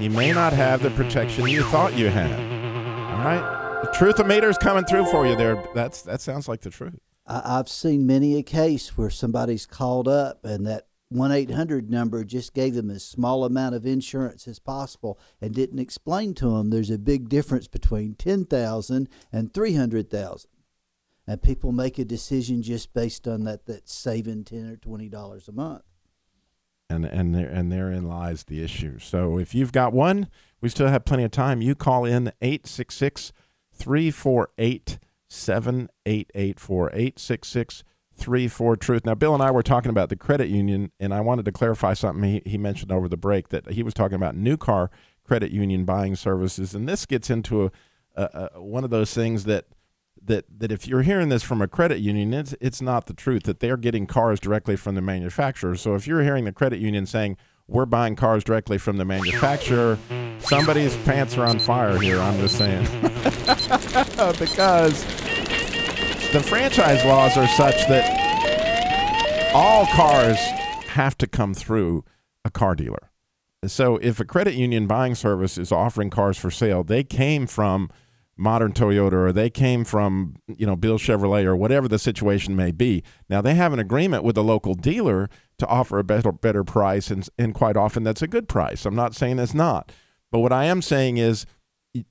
you 0.00 0.08
may 0.08 0.32
not 0.32 0.54
have 0.54 0.82
the 0.82 0.90
protection 0.90 1.46
you 1.46 1.62
thought 1.62 1.92
you 1.92 2.08
had. 2.08 2.32
All 2.32 3.24
right, 3.24 3.82
the 3.84 3.90
truth 3.90 4.24
meter's 4.24 4.56
coming 4.56 4.84
through 4.86 5.04
for 5.10 5.26
you 5.26 5.36
there. 5.36 5.62
That's 5.74 6.00
that 6.02 6.22
sounds 6.22 6.48
like 6.48 6.62
the 6.62 6.70
truth. 6.70 6.98
I, 7.26 7.58
I've 7.58 7.68
seen 7.68 8.06
many 8.06 8.38
a 8.38 8.42
case 8.42 8.96
where 8.96 9.10
somebody's 9.10 9.66
called 9.66 10.08
up 10.08 10.42
and 10.42 10.66
that 10.66 10.86
one 11.14 11.32
eight 11.32 11.50
hundred 11.50 11.90
number 11.90 12.24
just 12.24 12.54
gave 12.54 12.74
them 12.74 12.90
as 12.90 13.04
small 13.04 13.44
amount 13.44 13.74
of 13.74 13.86
insurance 13.86 14.46
as 14.48 14.58
possible 14.58 15.18
and 15.40 15.54
didn't 15.54 15.78
explain 15.78 16.34
to 16.34 16.50
them 16.50 16.70
there's 16.70 16.90
a 16.90 16.98
big 16.98 17.28
difference 17.28 17.68
between 17.68 18.14
ten 18.14 18.44
thousand 18.44 19.08
and 19.32 19.52
three 19.52 19.74
hundred 19.74 20.10
thousand, 20.10 20.50
and 21.26 21.42
people 21.42 21.72
make 21.72 21.98
a 21.98 22.04
decision 22.04 22.62
just 22.62 22.92
based 22.92 23.26
on 23.28 23.44
that 23.44 23.66
that 23.66 23.88
saving 23.88 24.44
ten 24.44 24.68
or 24.68 24.76
twenty 24.76 25.08
dollars 25.08 25.48
a 25.48 25.52
month. 25.52 25.82
and 26.90 27.04
and 27.04 27.34
there 27.34 27.48
and 27.48 27.70
therein 27.72 28.06
lies 28.06 28.44
the 28.44 28.62
issue. 28.62 28.98
So 28.98 29.38
if 29.38 29.54
you've 29.54 29.72
got 29.72 29.92
one, 29.92 30.28
we 30.60 30.68
still 30.68 30.88
have 30.88 31.04
plenty 31.04 31.24
of 31.24 31.30
time. 31.30 31.60
You 31.62 31.74
call 31.74 32.04
in 32.04 32.32
866 32.42 33.32
348 33.74 34.98
7884 35.28 36.88
866 36.90 37.84
34 38.22 38.76
truth. 38.76 39.04
Now 39.04 39.14
Bill 39.14 39.34
and 39.34 39.42
I 39.42 39.50
were 39.50 39.62
talking 39.62 39.90
about 39.90 40.08
the 40.08 40.16
credit 40.16 40.48
union 40.48 40.92
and 41.00 41.12
I 41.12 41.20
wanted 41.20 41.44
to 41.46 41.52
clarify 41.52 41.94
something 41.94 42.22
he, 42.22 42.42
he 42.44 42.58
mentioned 42.58 42.92
over 42.92 43.08
the 43.08 43.16
break 43.16 43.48
that 43.48 43.72
he 43.72 43.82
was 43.82 43.94
talking 43.94 44.16
about 44.16 44.36
new 44.36 44.56
car 44.56 44.90
credit 45.24 45.52
union 45.52 45.84
buying 45.84 46.16
services 46.16 46.74
and 46.74 46.88
this 46.88 47.06
gets 47.06 47.30
into 47.30 47.64
a, 47.64 47.70
a, 48.16 48.50
a 48.54 48.62
one 48.62 48.84
of 48.84 48.90
those 48.90 49.14
things 49.14 49.44
that 49.44 49.66
that 50.24 50.44
that 50.58 50.70
if 50.70 50.86
you're 50.86 51.02
hearing 51.02 51.28
this 51.28 51.42
from 51.42 51.60
a 51.60 51.68
credit 51.68 51.98
union, 51.98 52.32
it's 52.32 52.54
it's 52.60 52.80
not 52.80 53.06
the 53.06 53.14
truth 53.14 53.44
that 53.44 53.60
they're 53.60 53.76
getting 53.76 54.06
cars 54.06 54.40
directly 54.40 54.76
from 54.76 54.94
the 54.94 55.02
manufacturer. 55.02 55.76
So 55.76 55.94
if 55.94 56.06
you're 56.06 56.22
hearing 56.22 56.44
the 56.44 56.52
credit 56.52 56.78
union 56.78 57.06
saying 57.06 57.36
we're 57.66 57.86
buying 57.86 58.16
cars 58.16 58.44
directly 58.44 58.78
from 58.78 58.98
the 58.98 59.04
manufacturer, 59.04 59.98
somebody's 60.38 60.96
pants 60.98 61.36
are 61.36 61.46
on 61.46 61.58
fire 61.58 61.98
here. 61.98 62.18
I'm 62.18 62.38
just 62.38 62.58
saying 62.58 62.84
because 64.38 65.04
the 66.32 66.42
franchise 66.42 67.04
laws 67.04 67.36
are 67.36 67.46
such 67.46 67.86
that 67.88 69.52
all 69.54 69.84
cars 69.86 70.38
have 70.88 71.16
to 71.18 71.26
come 71.26 71.52
through 71.52 72.04
a 72.42 72.50
car 72.50 72.74
dealer. 72.74 73.10
So 73.66 73.98
if 73.98 74.18
a 74.18 74.24
credit 74.24 74.54
union 74.54 74.86
buying 74.86 75.14
service 75.14 75.58
is 75.58 75.70
offering 75.70 76.08
cars 76.08 76.38
for 76.38 76.50
sale, 76.50 76.84
they 76.84 77.04
came 77.04 77.46
from 77.46 77.90
modern 78.34 78.72
Toyota 78.72 79.12
or 79.12 79.32
they 79.32 79.50
came 79.50 79.84
from, 79.84 80.36
you 80.48 80.64
know, 80.64 80.74
Bill 80.74 80.98
Chevrolet 80.98 81.44
or 81.44 81.54
whatever 81.54 81.86
the 81.86 81.98
situation 81.98 82.56
may 82.56 82.72
be. 82.72 83.02
Now 83.28 83.42
they 83.42 83.54
have 83.54 83.74
an 83.74 83.78
agreement 83.78 84.24
with 84.24 84.34
the 84.34 84.42
local 84.42 84.74
dealer 84.74 85.28
to 85.58 85.66
offer 85.66 85.98
a 85.98 86.04
better 86.04 86.32
better 86.32 86.64
price 86.64 87.10
and 87.10 87.28
and 87.38 87.54
quite 87.54 87.76
often 87.76 88.04
that's 88.04 88.22
a 88.22 88.26
good 88.26 88.48
price. 88.48 88.86
I'm 88.86 88.96
not 88.96 89.14
saying 89.14 89.38
it's 89.38 89.52
not. 89.52 89.92
But 90.30 90.38
what 90.38 90.52
I 90.52 90.64
am 90.64 90.80
saying 90.80 91.18
is 91.18 91.44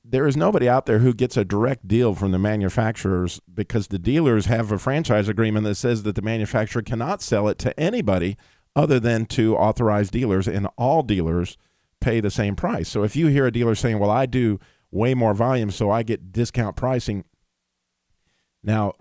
there 0.03 0.27
is 0.27 0.37
nobody 0.37 0.69
out 0.69 0.85
there 0.85 0.99
who 0.99 1.13
gets 1.13 1.35
a 1.35 1.45
direct 1.45 1.87
deal 1.87 2.13
from 2.13 2.31
the 2.31 2.39
manufacturers 2.39 3.41
because 3.51 3.87
the 3.87 3.97
dealers 3.97 4.45
have 4.45 4.71
a 4.71 4.77
franchise 4.77 5.27
agreement 5.27 5.65
that 5.65 5.75
says 5.75 6.03
that 6.03 6.15
the 6.15 6.21
manufacturer 6.21 6.83
cannot 6.83 7.21
sell 7.21 7.47
it 7.47 7.57
to 7.59 7.77
anybody 7.79 8.37
other 8.75 8.99
than 8.99 9.25
to 9.25 9.55
authorized 9.57 10.11
dealers 10.11 10.47
and 10.47 10.67
all 10.77 11.01
dealers 11.01 11.57
pay 11.99 12.19
the 12.19 12.31
same 12.31 12.55
price. 12.55 12.89
So 12.89 13.03
if 13.03 13.15
you 13.15 13.27
hear 13.27 13.47
a 13.47 13.51
dealer 13.51 13.75
saying, 13.75 13.99
"Well, 13.99 14.11
I 14.11 14.25
do 14.25 14.59
way 14.91 15.13
more 15.13 15.33
volume 15.33 15.71
so 15.71 15.89
I 15.89 16.03
get 16.03 16.31
discount 16.31 16.75
pricing." 16.75 17.23
Now, 18.63 18.93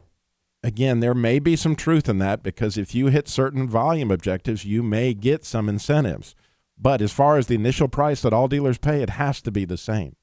again, 0.62 1.00
there 1.00 1.14
may 1.14 1.38
be 1.38 1.56
some 1.56 1.76
truth 1.76 2.08
in 2.08 2.18
that 2.18 2.42
because 2.42 2.78
if 2.78 2.94
you 2.94 3.06
hit 3.06 3.28
certain 3.28 3.68
volume 3.68 4.10
objectives, 4.10 4.64
you 4.64 4.82
may 4.82 5.12
get 5.12 5.44
some 5.44 5.68
incentives. 5.68 6.34
But 6.78 7.02
as 7.02 7.12
far 7.12 7.36
as 7.36 7.46
the 7.46 7.54
initial 7.54 7.88
price 7.88 8.22
that 8.22 8.32
all 8.32 8.48
dealers 8.48 8.78
pay, 8.78 9.02
it 9.02 9.10
has 9.10 9.42
to 9.42 9.50
be 9.50 9.66
the 9.66 9.76
same. 9.76 10.16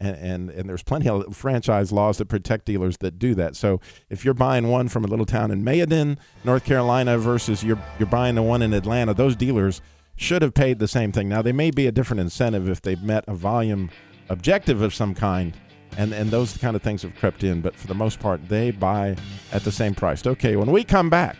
And, 0.00 0.16
and 0.16 0.50
and 0.50 0.68
there's 0.68 0.84
plenty 0.84 1.08
of 1.08 1.36
franchise 1.36 1.90
laws 1.90 2.18
that 2.18 2.26
protect 2.26 2.66
dealers 2.66 2.98
that 2.98 3.18
do 3.18 3.34
that. 3.34 3.56
So 3.56 3.80
if 4.08 4.24
you're 4.24 4.32
buying 4.32 4.68
one 4.68 4.88
from 4.88 5.04
a 5.04 5.08
little 5.08 5.26
town 5.26 5.50
in 5.50 5.64
Mayodan, 5.64 6.18
North 6.44 6.64
Carolina, 6.64 7.18
versus 7.18 7.64
you're 7.64 7.82
you're 7.98 8.06
buying 8.06 8.36
the 8.36 8.42
one 8.42 8.62
in 8.62 8.72
Atlanta, 8.72 9.12
those 9.12 9.34
dealers 9.34 9.80
should 10.14 10.42
have 10.42 10.54
paid 10.54 10.78
the 10.78 10.86
same 10.86 11.10
thing. 11.10 11.28
Now 11.28 11.42
they 11.42 11.52
may 11.52 11.72
be 11.72 11.86
a 11.88 11.92
different 11.92 12.20
incentive 12.20 12.68
if 12.68 12.80
they've 12.80 13.02
met 13.02 13.24
a 13.26 13.34
volume 13.34 13.90
objective 14.28 14.82
of 14.82 14.94
some 14.94 15.14
kind, 15.16 15.56
and 15.96 16.12
and 16.12 16.30
those 16.30 16.56
kind 16.56 16.76
of 16.76 16.82
things 16.82 17.02
have 17.02 17.16
crept 17.16 17.42
in. 17.42 17.60
But 17.60 17.74
for 17.74 17.88
the 17.88 17.94
most 17.94 18.20
part, 18.20 18.48
they 18.48 18.70
buy 18.70 19.16
at 19.50 19.64
the 19.64 19.72
same 19.72 19.94
price. 19.96 20.24
Okay, 20.24 20.54
when 20.54 20.70
we 20.70 20.84
come 20.84 21.10
back, 21.10 21.38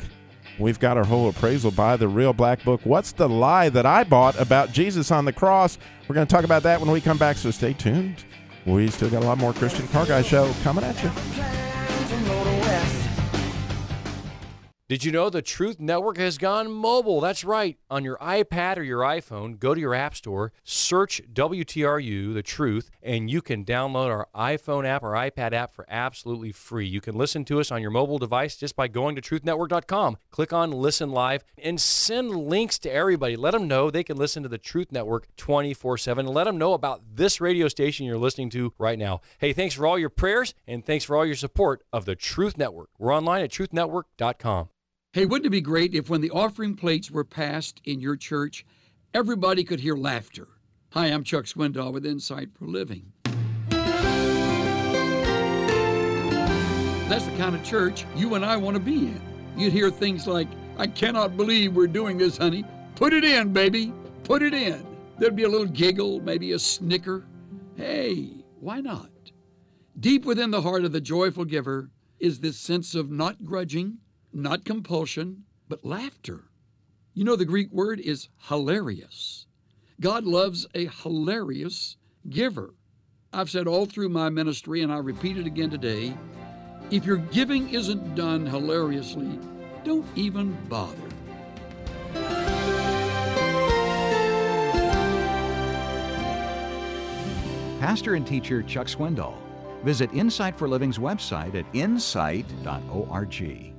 we've 0.59 0.81
got 0.81 0.97
our 0.97 1.05
whole 1.05 1.29
appraisal 1.29 1.71
by 1.71 1.97
the 1.97 2.09
Real 2.09 2.33
Black 2.33 2.65
Book. 2.65 2.81
What's 2.83 3.13
the 3.13 3.29
lie 3.29 3.69
that 3.69 3.87
I 3.87 4.03
bought 4.03 4.39
about 4.41 4.73
Jesus 4.73 5.13
on 5.13 5.25
the 5.25 5.33
cross? 5.33 5.79
We're 6.09 6.15
going 6.15 6.27
to 6.27 6.35
talk 6.35 6.45
about 6.45 6.65
that 6.65 6.81
when 6.81 6.91
we 6.91 7.01
come 7.01 7.19
back. 7.19 7.37
So 7.37 7.51
stay 7.51 7.73
tuned. 7.73 8.25
We 8.69 8.89
still 8.89 9.09
got 9.09 9.23
a 9.23 9.27
lot 9.27 9.39
more 9.39 9.55
Christian 9.55 9.89
Car 9.89 10.05
Guy 10.05 10.21
show 10.21 10.53
coming 10.63 10.85
at 10.85 11.03
you. 11.03 12.48
Did 14.89 15.05
you 15.05 15.13
know 15.13 15.29
the 15.29 15.43
Truth 15.43 15.81
Network 15.81 16.17
has 16.17 16.39
gone 16.39 16.73
mobile? 16.73 17.21
That's 17.21 17.45
right. 17.45 17.77
On 17.91 18.05
your 18.05 18.17
iPad 18.17 18.79
or 18.79 18.83
your 18.83 19.01
iPhone, 19.01 19.59
go 19.59 19.75
to 19.75 19.81
your 19.81 19.93
App 19.93 20.17
Store, 20.17 20.51
search 20.65 21.21
WTRU, 21.31 22.33
The 22.33 22.43
Truth, 22.43 22.91
and 23.03 23.29
you 23.29 23.43
can 23.43 23.67
download 23.67 24.09
our 24.09 24.29
iPhone 24.35 24.87
app 24.87 25.03
or 25.03 25.13
iPad 25.13 25.53
app 25.53 25.75
for 25.75 25.85
absolutely 25.91 26.53
free. 26.53 26.87
You 26.87 27.03
can 27.03 27.17
listen 27.17 27.45
to 27.45 27.61
us 27.61 27.71
on 27.71 27.83
your 27.83 27.91
mobile 27.91 28.17
device 28.17 28.57
just 28.57 28.77
by 28.77 28.89
going 28.89 29.15
to 29.17 29.21
truthnetwork.com. 29.21 30.17
Click 30.31 30.55
on 30.55 30.71
Listen 30.71 31.11
Live 31.11 31.45
and 31.59 31.79
send 31.79 32.35
links 32.35 32.79
to 32.79 32.91
everybody. 32.91 33.37
Let 33.37 33.51
them 33.51 33.69
know 33.69 33.91
they 33.91 34.03
can 34.03 34.17
listen 34.17 34.43
to 34.43 34.49
the 34.49 34.57
Truth 34.57 34.91
Network 34.91 35.29
24 35.37 35.99
7. 35.99 36.27
Let 36.27 36.45
them 36.45 36.57
know 36.57 36.73
about 36.73 37.03
this 37.15 37.43
radio 37.43 37.69
station 37.69 38.07
you're 38.07 38.17
listening 38.17 38.49
to 38.51 38.73
right 38.79 38.99
now. 38.99 39.21
Hey, 39.37 39.53
thanks 39.53 39.75
for 39.75 39.87
all 39.87 39.99
your 39.99 40.09
prayers 40.09 40.55
and 40.67 40.83
thanks 40.83 41.05
for 41.05 41.15
all 41.15 41.27
your 41.27 41.37
support 41.37 41.83
of 41.93 42.07
the 42.07 42.17
Truth 42.17 42.57
Network. 42.57 42.89
We're 42.99 43.15
online 43.15 43.43
at 43.43 43.51
truthnetwork.com. 43.51 44.71
Hey, 45.15 45.25
wouldn't 45.25 45.47
it 45.47 45.51
be 45.51 45.63
great 45.63 45.95
if 45.95 46.11
when 46.11 46.21
the 46.21 46.31
offering 46.31 46.75
plates 46.75 47.11
were 47.11 47.25
passed 47.25 47.81
in 47.83 47.99
your 47.99 48.15
church, 48.15 48.67
everybody 49.15 49.65
could 49.65 49.81
hear 49.81 49.97
laughter? 49.97 50.49
Hi, 50.91 51.07
I'm 51.07 51.25
Chuck 51.25 51.47
Swindoll 51.47 51.95
with 51.95 52.05
Insight 52.05 52.51
for 52.53 52.67
Living. 52.67 53.11
That's 57.09 57.25
the 57.25 57.35
kind 57.39 57.55
of 57.55 57.65
church 57.65 58.05
you 58.15 58.35
and 58.35 58.45
I 58.45 58.59
want 58.59 58.77
to 58.77 58.83
be 58.83 59.07
in. 59.07 59.23
You'd 59.57 59.73
hear 59.73 59.91
things 59.91 60.27
like, 60.27 60.47
I 60.77 60.87
cannot 60.87 61.39
believe 61.39 61.75
we're 61.75 61.87
doing 61.87 62.19
this, 62.19 62.37
honey. 62.37 62.67
Put 62.95 63.15
it 63.15 63.25
in, 63.25 63.51
baby. 63.51 63.95
Put 64.25 64.43
it 64.43 64.53
in. 64.53 64.87
There'd 65.17 65.35
be 65.35 65.45
a 65.45 65.49
little 65.49 65.67
giggle, 65.67 66.21
maybe 66.21 66.53
a 66.53 66.59
snicker. 66.59 67.25
Hey, 67.77 68.45
why 68.61 68.83
not? 68.83 69.09
Deep 69.99 70.27
within 70.27 70.51
the 70.51 70.61
heart 70.61 70.85
of 70.85 70.93
the 70.93 71.01
joyful 71.01 71.47
giver 71.47 71.89
is 72.21 72.41
this 72.41 72.59
sense 72.59 72.95
of 72.95 73.11
not 73.11 73.43
grudging, 73.47 74.01
not 74.43 74.65
compulsion, 74.65 75.45
but 75.69 75.85
laughter. 75.85 76.45
You 77.15 77.25
know, 77.25 77.37
the 77.37 77.45
Greek 77.45 77.73
word 77.73 78.01
is 78.01 78.29
hilarious. 78.49 79.47
God 80.01 80.25
loves 80.25 80.67
a 80.75 80.87
hilarious 80.87 81.97
giver. 82.29 82.75
I've 83.33 83.51
said 83.51 83.67
all 83.67 83.87
through 83.87 84.09
my 84.09 84.29
ministry, 84.29 84.83
and 84.83 84.93
I 84.93 84.99
repeat 84.99 85.37
it 85.37 85.47
again 85.47 85.71
today 85.71 86.15
if 86.91 87.05
your 87.05 87.19
giving 87.19 87.69
isn't 87.75 88.15
done 88.15 88.47
hilariously, 88.47 89.39
don't 89.85 90.07
even 90.17 90.57
bother. 90.71 90.97
Pastor 97.79 98.15
and 98.15 98.27
teacher 98.27 98.63
Chuck 98.63 98.87
Swindoll. 98.87 99.35
Visit 99.85 100.13
Insight 100.13 100.59
for 100.59 100.67
Living's 100.67 100.99
website 100.99 101.55
at 101.55 101.65
insight.org. 101.75 103.78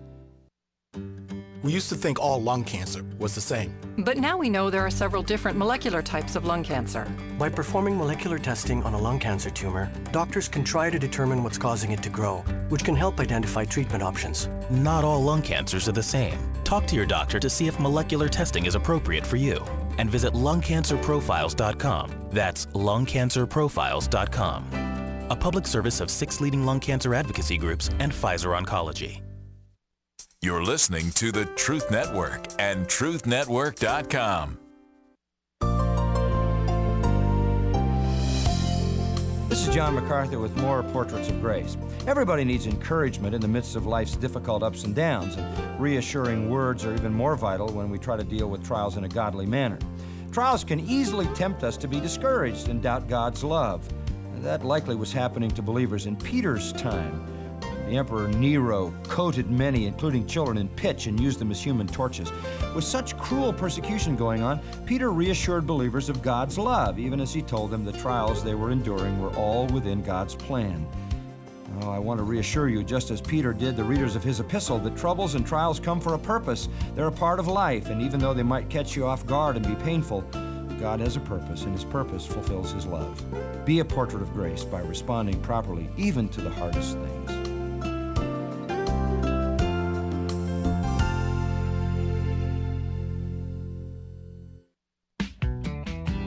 We 1.61 1.73
used 1.73 1.89
to 1.89 1.95
think 1.95 2.19
all 2.19 2.41
lung 2.41 2.63
cancer 2.63 3.03
was 3.17 3.35
the 3.35 3.41
same. 3.41 3.77
But 3.97 4.17
now 4.17 4.37
we 4.37 4.49
know 4.49 4.69
there 4.69 4.85
are 4.85 4.91
several 4.91 5.21
different 5.21 5.57
molecular 5.57 6.01
types 6.01 6.37
of 6.37 6.45
lung 6.45 6.63
cancer. 6.63 7.05
By 7.37 7.49
performing 7.49 7.97
molecular 7.97 8.39
testing 8.39 8.81
on 8.83 8.93
a 8.93 8.97
lung 8.97 9.19
cancer 9.19 9.49
tumor, 9.49 9.91
doctors 10.13 10.47
can 10.47 10.63
try 10.63 10.89
to 10.89 10.97
determine 10.97 11.43
what's 11.43 11.57
causing 11.57 11.91
it 11.91 12.01
to 12.03 12.09
grow, 12.09 12.37
which 12.69 12.85
can 12.85 12.95
help 12.95 13.19
identify 13.19 13.65
treatment 13.65 14.01
options. 14.01 14.47
Not 14.69 15.03
all 15.03 15.21
lung 15.21 15.41
cancers 15.41 15.89
are 15.89 15.93
the 15.93 16.01
same. 16.01 16.37
Talk 16.63 16.87
to 16.87 16.95
your 16.95 17.05
doctor 17.05 17.41
to 17.41 17.49
see 17.49 17.67
if 17.67 17.77
molecular 17.77 18.29
testing 18.29 18.65
is 18.65 18.75
appropriate 18.75 19.25
for 19.25 19.35
you. 19.35 19.57
And 19.97 20.09
visit 20.09 20.33
lungcancerprofiles.com. 20.33 22.29
That's 22.29 22.67
lungcancerprofiles.com. 22.67 25.25
A 25.29 25.35
public 25.35 25.67
service 25.67 25.99
of 25.99 26.09
six 26.09 26.39
leading 26.39 26.65
lung 26.65 26.79
cancer 26.79 27.13
advocacy 27.13 27.57
groups 27.57 27.89
and 27.99 28.13
Pfizer 28.13 28.57
Oncology. 28.57 29.19
You're 30.41 30.63
listening 30.63 31.11
to 31.15 31.33
the 31.33 31.43
Truth 31.43 31.91
Network 31.91 32.47
and 32.59 32.85
TruthNetwork.com. 32.87 34.57
This 39.49 39.67
is 39.67 39.75
John 39.75 39.95
MacArthur 39.95 40.39
with 40.39 40.55
more 40.55 40.81
Portraits 40.81 41.27
of 41.27 41.41
Grace. 41.41 41.75
Everybody 42.07 42.45
needs 42.45 42.67
encouragement 42.67 43.35
in 43.35 43.41
the 43.41 43.49
midst 43.49 43.75
of 43.75 43.85
life's 43.85 44.15
difficult 44.15 44.63
ups 44.63 44.85
and 44.85 44.95
downs, 44.95 45.35
and 45.35 45.77
reassuring 45.77 46.49
words 46.49 46.85
are 46.85 46.95
even 46.95 47.13
more 47.13 47.35
vital 47.35 47.67
when 47.73 47.89
we 47.89 47.99
try 47.99 48.15
to 48.15 48.23
deal 48.23 48.49
with 48.49 48.65
trials 48.65 48.95
in 48.95 49.03
a 49.03 49.09
godly 49.09 49.45
manner. 49.45 49.77
Trials 50.31 50.63
can 50.63 50.79
easily 50.79 51.25
tempt 51.35 51.65
us 51.65 51.75
to 51.75 51.87
be 51.89 51.99
discouraged 51.99 52.69
and 52.69 52.81
doubt 52.81 53.09
God's 53.09 53.43
love. 53.43 53.85
That 54.37 54.63
likely 54.63 54.95
was 54.95 55.11
happening 55.11 55.51
to 55.51 55.61
believers 55.61 56.05
in 56.05 56.15
Peter's 56.15 56.71
time. 56.71 57.38
The 57.89 57.97
Emperor 57.97 58.27
Nero 58.27 58.93
coated 59.05 59.49
many, 59.49 59.87
including 59.87 60.27
children, 60.27 60.59
in 60.59 60.69
pitch 60.69 61.07
and 61.07 61.19
used 61.19 61.39
them 61.39 61.49
as 61.49 61.59
human 61.59 61.87
torches. 61.87 62.31
With 62.75 62.83
such 62.83 63.17
cruel 63.17 63.51
persecution 63.51 64.15
going 64.15 64.43
on, 64.43 64.59
Peter 64.85 65.11
reassured 65.11 65.65
believers 65.65 66.07
of 66.07 66.21
God's 66.21 66.59
love, 66.59 66.99
even 66.99 67.19
as 67.19 67.33
he 67.33 67.41
told 67.41 67.71
them 67.71 67.83
the 67.83 67.91
trials 67.93 68.43
they 68.43 68.53
were 68.53 68.69
enduring 68.69 69.19
were 69.19 69.35
all 69.35 69.65
within 69.67 70.03
God's 70.03 70.35
plan. 70.35 70.87
Oh, 71.81 71.89
I 71.89 71.97
want 71.97 72.19
to 72.19 72.23
reassure 72.23 72.69
you, 72.69 72.83
just 72.83 73.09
as 73.09 73.21
Peter 73.21 73.53
did 73.53 73.75
the 73.75 73.83
readers 73.83 74.15
of 74.15 74.23
his 74.23 74.39
epistle, 74.39 74.77
that 74.79 74.95
troubles 74.95 75.33
and 75.33 75.43
trials 75.43 75.79
come 75.79 75.99
for 75.99 76.13
a 76.13 76.19
purpose. 76.19 76.69
They're 76.93 77.07
a 77.07 77.11
part 77.11 77.39
of 77.39 77.47
life, 77.47 77.89
and 77.89 78.03
even 78.03 78.19
though 78.19 78.35
they 78.35 78.43
might 78.43 78.69
catch 78.69 78.95
you 78.95 79.07
off 79.07 79.25
guard 79.25 79.55
and 79.55 79.67
be 79.67 79.83
painful, 79.83 80.21
God 80.79 80.99
has 80.99 81.15
a 81.15 81.21
purpose, 81.21 81.63
and 81.63 81.73
his 81.73 81.85
purpose 81.85 82.23
fulfills 82.23 82.71
his 82.71 82.85
love. 82.85 83.19
Be 83.65 83.79
a 83.79 83.85
portrait 83.85 84.21
of 84.21 84.31
grace 84.31 84.63
by 84.63 84.81
responding 84.81 85.41
properly, 85.41 85.89
even 85.97 86.29
to 86.29 86.41
the 86.41 86.51
hardest 86.51 86.95
things. 86.99 87.38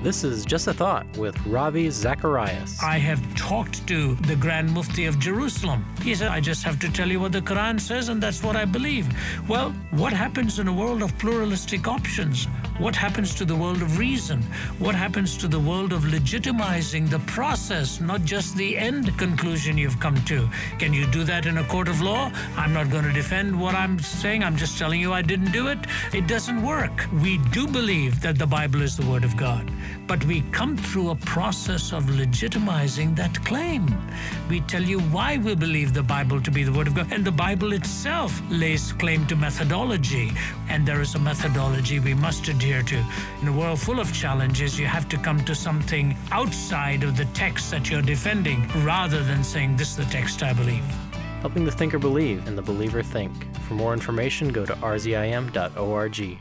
This 0.02 0.24
is 0.24 0.44
Just 0.44 0.66
a 0.66 0.74
Thought 0.74 1.06
with 1.16 1.38
Ravi 1.46 1.88
Zacharias. 1.88 2.76
I 2.82 2.98
have 2.98 3.22
talked 3.36 3.86
to 3.86 4.16
the 4.26 4.34
Grand 4.34 4.68
Mufti 4.72 5.04
of 5.04 5.20
Jerusalem. 5.20 5.84
He 6.02 6.12
said, 6.16 6.32
I 6.32 6.40
just 6.40 6.64
have 6.64 6.80
to 6.80 6.90
tell 6.90 7.08
you 7.08 7.20
what 7.20 7.30
the 7.30 7.40
Quran 7.40 7.80
says, 7.80 8.08
and 8.08 8.20
that's 8.20 8.42
what 8.42 8.56
I 8.56 8.64
believe. 8.64 9.06
Well, 9.46 9.70
what 9.92 10.12
happens 10.12 10.58
in 10.58 10.66
a 10.66 10.72
world 10.72 11.04
of 11.04 11.16
pluralistic 11.18 11.86
options? 11.86 12.48
What 12.82 12.96
happens 12.96 13.32
to 13.36 13.44
the 13.44 13.54
world 13.54 13.80
of 13.80 13.96
reason? 13.96 14.42
What 14.80 14.96
happens 14.96 15.36
to 15.36 15.46
the 15.46 15.60
world 15.60 15.92
of 15.92 16.02
legitimizing 16.02 17.08
the 17.08 17.20
process, 17.20 18.00
not 18.00 18.24
just 18.24 18.56
the 18.56 18.76
end 18.76 19.16
conclusion 19.16 19.78
you've 19.78 20.00
come 20.00 20.16
to? 20.24 20.50
Can 20.80 20.92
you 20.92 21.06
do 21.06 21.22
that 21.22 21.46
in 21.46 21.58
a 21.58 21.64
court 21.68 21.86
of 21.86 22.00
law? 22.00 22.32
I'm 22.56 22.72
not 22.72 22.90
going 22.90 23.04
to 23.04 23.12
defend 23.12 23.56
what 23.58 23.76
I'm 23.76 24.00
saying. 24.00 24.42
I'm 24.42 24.56
just 24.56 24.80
telling 24.80 25.00
you 25.00 25.12
I 25.12 25.22
didn't 25.22 25.52
do 25.52 25.68
it. 25.68 25.78
It 26.12 26.26
doesn't 26.26 26.60
work. 26.60 27.06
We 27.22 27.38
do 27.52 27.68
believe 27.68 28.20
that 28.20 28.36
the 28.36 28.48
Bible 28.48 28.82
is 28.82 28.96
the 28.96 29.06
Word 29.06 29.22
of 29.22 29.36
God, 29.36 29.70
but 30.08 30.24
we 30.24 30.40
come 30.50 30.76
through 30.76 31.10
a 31.10 31.14
process 31.14 31.92
of 31.92 32.06
legitimizing 32.06 33.14
that 33.14 33.44
claim. 33.44 33.94
We 34.50 34.58
tell 34.62 34.82
you 34.82 34.98
why 35.14 35.38
we 35.38 35.54
believe 35.54 35.94
the 35.94 36.02
Bible 36.02 36.42
to 36.42 36.50
be 36.50 36.64
the 36.64 36.72
Word 36.72 36.88
of 36.88 36.96
God, 36.96 37.12
and 37.12 37.24
the 37.24 37.30
Bible 37.30 37.74
itself 37.74 38.42
lays 38.50 38.92
claim 38.94 39.24
to 39.28 39.36
methodology, 39.36 40.32
and 40.68 40.84
there 40.84 41.00
is 41.00 41.14
a 41.14 41.20
methodology 41.20 42.00
we 42.00 42.14
must 42.14 42.48
adhere 42.48 42.71
to. 42.80 43.04
In 43.42 43.48
a 43.48 43.52
world 43.52 43.80
full 43.80 44.00
of 44.00 44.10
challenges, 44.14 44.78
you 44.78 44.86
have 44.86 45.08
to 45.10 45.18
come 45.18 45.44
to 45.44 45.54
something 45.54 46.16
outside 46.30 47.02
of 47.02 47.16
the 47.16 47.26
text 47.34 47.70
that 47.72 47.90
you're 47.90 48.00
defending 48.00 48.66
rather 48.84 49.22
than 49.22 49.44
saying, 49.44 49.76
This 49.76 49.90
is 49.90 49.96
the 49.96 50.10
text 50.12 50.42
I 50.42 50.54
believe. 50.54 50.84
Helping 51.40 51.64
the 51.64 51.72
thinker 51.72 51.98
believe 51.98 52.46
and 52.46 52.56
the 52.56 52.62
believer 52.62 53.02
think. 53.02 53.32
For 53.62 53.74
more 53.74 53.92
information, 53.92 54.48
go 54.50 54.64
to 54.64 54.74
rzim.org. 54.74 56.38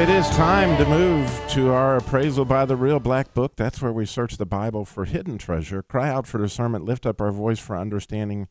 it 0.00 0.08
is 0.08 0.30
time 0.30 0.78
to 0.78 0.88
move 0.88 1.28
to 1.46 1.70
our 1.70 1.98
appraisal 1.98 2.46
by 2.46 2.64
the 2.64 2.74
real 2.74 2.98
black 2.98 3.34
book. 3.34 3.54
That's 3.56 3.82
where 3.82 3.92
we 3.92 4.06
search 4.06 4.38
the 4.38 4.46
Bible 4.46 4.86
for 4.86 5.04
hidden 5.04 5.36
treasure, 5.36 5.82
cry 5.82 6.08
out 6.08 6.26
for 6.26 6.38
discernment, 6.38 6.86
lift 6.86 7.04
up 7.04 7.20
our 7.20 7.30
voice 7.30 7.58
for 7.58 7.76
understanding. 7.76 8.48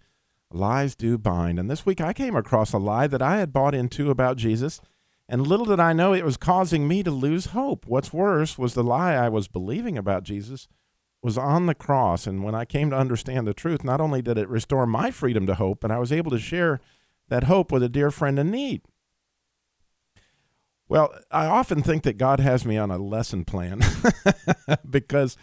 Lies 0.52 0.93
do 0.95 1.18
bind. 1.18 1.58
And 1.58 1.68
this 1.68 1.88
week 1.88 2.02
I 2.02 2.14
came 2.14 2.36
across 2.36 2.72
a 2.72 2.78
lie 2.78 3.08
that 3.08 3.24
I 3.24 3.38
had 3.38 3.52
bought 3.52 3.74
into 3.74 4.12
about 4.12 4.38
Jesus, 4.38 4.80
and 5.28 5.47
little 5.47 5.66
did 5.66 5.80
I 5.80 5.91
know 5.91 6.14
it 6.14 6.24
was 6.24 6.38
causing 6.38 6.88
me 6.88 7.02
to 7.02 7.10
lose 7.10 7.47
hope. 7.47 7.88
What's 7.88 8.14
worse 8.14 8.60
was 8.60 8.76
the 8.76 8.84
lie 8.84 9.16
I 9.16 9.30
was 9.30 9.47
believing 9.47 9.97
about 9.97 10.22
Jesus 10.22 10.68
was 11.24 11.36
on 11.36 11.66
the 11.66 11.74
cross. 11.74 12.28
And 12.28 12.43
when 12.43 12.54
I 12.54 12.66
came 12.66 12.91
to 12.91 12.97
understand 12.97 13.47
the 13.47 13.56
truth, 13.56 13.84
not 13.84 14.00
only 14.00 14.22
did 14.22 14.38
it 14.38 14.50
restore 14.50 14.86
my 14.86 15.10
freedom 15.10 15.47
to 15.47 15.56
hope, 15.56 15.80
but 15.80 15.89
I 15.89 15.97
was 15.97 16.12
able 16.12 16.30
to 16.30 16.38
share 16.38 16.80
that 17.28 17.45
hope 17.45 17.72
with 17.72 17.82
a 17.82 17.89
dear 17.89 18.12
friend 18.12 18.38
in 18.38 18.52
need. 18.52 18.84
Well, 20.90 21.14
I 21.30 21.46
often 21.46 21.84
think 21.84 22.02
that 22.04 22.18
God 22.18 22.40
has 22.40 22.66
me 22.66 22.76
on 22.76 22.90
a 22.90 22.98
lesson 22.98 23.46
plan 23.46 23.82
because 24.90 25.38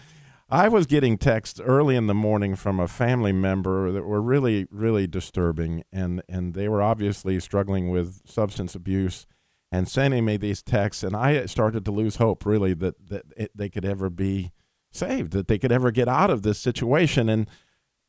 I 0.51 0.67
was 0.67 0.87
getting 0.87 1.19
texts 1.19 1.61
early 1.61 1.95
in 1.95 2.09
the 2.09 2.15
morning 2.15 2.57
from 2.57 2.81
a 2.81 2.89
family 2.89 3.31
member 3.31 3.93
that 3.93 4.05
were 4.05 4.21
really, 4.21 4.67
really 4.73 5.07
disturbing, 5.07 5.85
and, 5.93 6.21
and 6.29 6.55
they 6.55 6.69
were 6.69 6.83
obviously 6.83 7.39
struggling 7.39 7.91
with 7.91 8.29
substance 8.29 8.75
abuse 8.75 9.25
and 9.71 9.89
sending 9.89 10.25
me 10.25 10.37
these 10.37 10.63
texts, 10.63 11.05
and 11.05 11.15
I 11.15 11.47
started 11.47 11.85
to 11.85 11.93
lose 11.93 12.17
hope, 12.17 12.45
really, 12.45 12.75
that, 12.75 13.09
that 13.09 13.23
it, 13.37 13.51
they 13.55 13.69
could 13.69 13.85
ever 13.85 14.11
be 14.11 14.53
saved, 14.91 15.33
that 15.33 15.47
they 15.47 15.59
could 15.59 15.73
ever 15.73 15.93
get 15.93 16.09
out 16.09 16.31
of 16.31 16.43
this 16.43 16.59
situation. 16.59 17.29
And 17.29 17.49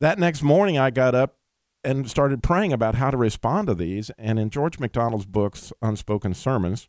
that 0.00 0.18
next 0.18 0.42
morning, 0.42 0.76
I 0.76 0.90
got 0.90 1.14
up 1.14 1.36
and 1.84 2.10
started 2.10 2.42
praying 2.42 2.72
about 2.72 2.96
how 2.96 3.10
to 3.12 3.16
respond 3.16 3.68
to 3.68 3.74
these. 3.74 4.10
And 4.18 4.38
in 4.40 4.50
George 4.50 4.80
MacDonald's 4.80 5.26
books, 5.26 5.72
Unspoken 5.82 6.34
Sermons, 6.34 6.88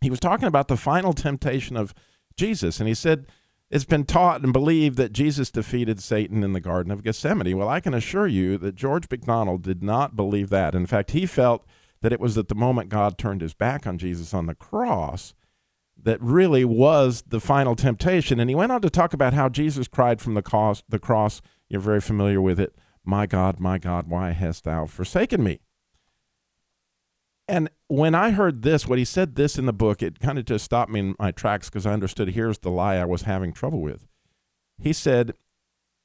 he 0.00 0.10
was 0.10 0.20
talking 0.20 0.48
about 0.48 0.68
the 0.68 0.76
final 0.76 1.12
temptation 1.12 1.76
of 1.76 1.94
Jesus. 2.36 2.80
And 2.80 2.88
he 2.88 2.94
said, 2.94 3.26
It's 3.70 3.84
been 3.84 4.04
taught 4.04 4.42
and 4.42 4.52
believed 4.52 4.96
that 4.96 5.12
Jesus 5.12 5.50
defeated 5.50 6.02
Satan 6.02 6.42
in 6.42 6.52
the 6.52 6.60
Garden 6.60 6.92
of 6.92 7.02
Gethsemane. 7.02 7.56
Well, 7.56 7.68
I 7.68 7.80
can 7.80 7.94
assure 7.94 8.26
you 8.26 8.58
that 8.58 8.74
George 8.74 9.06
MacDonald 9.10 9.62
did 9.62 9.82
not 9.82 10.16
believe 10.16 10.50
that. 10.50 10.74
In 10.74 10.86
fact, 10.86 11.10
he 11.10 11.26
felt 11.26 11.66
that 12.02 12.12
it 12.12 12.20
was 12.20 12.38
at 12.38 12.48
the 12.48 12.54
moment 12.54 12.88
God 12.88 13.18
turned 13.18 13.42
his 13.42 13.54
back 13.54 13.86
on 13.86 13.98
Jesus 13.98 14.32
on 14.32 14.46
the 14.46 14.54
cross 14.54 15.34
that 16.02 16.20
really 16.22 16.64
was 16.64 17.22
the 17.28 17.40
final 17.40 17.76
temptation. 17.76 18.40
And 18.40 18.48
he 18.48 18.56
went 18.56 18.72
on 18.72 18.80
to 18.82 18.90
talk 18.90 19.12
about 19.12 19.34
how 19.34 19.48
Jesus 19.48 19.88
cried 19.88 20.20
from 20.20 20.34
the 20.34 20.42
cross, 20.42 20.82
the 20.88 20.98
cross. 20.98 21.42
You're 21.68 21.80
very 21.80 22.00
familiar 22.00 22.40
with 22.40 22.58
it. 22.58 22.74
My 23.04 23.26
God, 23.26 23.60
my 23.60 23.78
God, 23.78 24.08
why 24.08 24.32
hast 24.32 24.64
thou 24.64 24.86
forsaken 24.86 25.42
me? 25.42 25.60
And 27.50 27.68
when 27.88 28.14
I 28.14 28.30
heard 28.30 28.62
this, 28.62 28.86
what 28.86 29.00
he 29.00 29.04
said 29.04 29.34
this 29.34 29.58
in 29.58 29.66
the 29.66 29.72
book, 29.72 30.04
it 30.04 30.20
kind 30.20 30.38
of 30.38 30.44
just 30.44 30.64
stopped 30.64 30.92
me 30.92 31.00
in 31.00 31.16
my 31.18 31.32
tracks 31.32 31.68
because 31.68 31.84
I 31.84 31.92
understood 31.92 32.28
here's 32.28 32.58
the 32.58 32.70
lie 32.70 32.94
I 32.94 33.04
was 33.04 33.22
having 33.22 33.52
trouble 33.52 33.80
with. 33.80 34.06
He 34.78 34.92
said, 34.92 35.34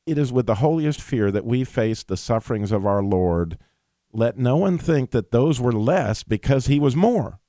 It 0.07 0.17
is 0.17 0.33
with 0.33 0.47
the 0.47 0.55
holiest 0.55 0.99
fear 0.99 1.29
that 1.29 1.45
we 1.45 1.63
face 1.63 2.01
the 2.01 2.17
sufferings 2.17 2.71
of 2.71 2.83
our 2.83 3.03
Lord. 3.03 3.59
Let 4.11 4.39
no 4.39 4.57
one 4.57 4.79
think 4.79 5.11
that 5.11 5.29
those 5.29 5.61
were 5.61 5.71
less 5.71 6.23
because 6.23 6.65
he 6.65 6.79
was 6.79 6.95
more. 6.95 7.39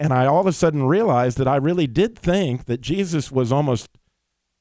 And 0.00 0.10
I 0.10 0.24
all 0.24 0.40
of 0.40 0.46
a 0.46 0.52
sudden 0.52 0.84
realized 0.84 1.36
that 1.36 1.48
I 1.48 1.56
really 1.56 1.86
did 1.86 2.18
think 2.18 2.64
that 2.64 2.80
Jesus 2.80 3.30
was 3.30 3.52
almost 3.52 3.90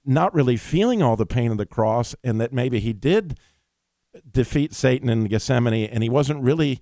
not 0.04 0.34
really 0.34 0.58
feeling 0.58 1.02
all 1.02 1.16
the 1.16 1.26
pain 1.26 1.54
of 1.54 1.58
the 1.58 1.66
cross 1.66 2.16
and 2.22 2.42
that 2.42 2.52
maybe 2.52 2.82
he 2.82 2.92
did 2.92 3.40
defeat 4.30 4.74
Satan 4.74 5.08
in 5.08 5.26
Gethsemane 5.26 5.90
and 5.90 6.04
he 6.04 6.10
wasn't 6.10 6.44
really 6.44 6.82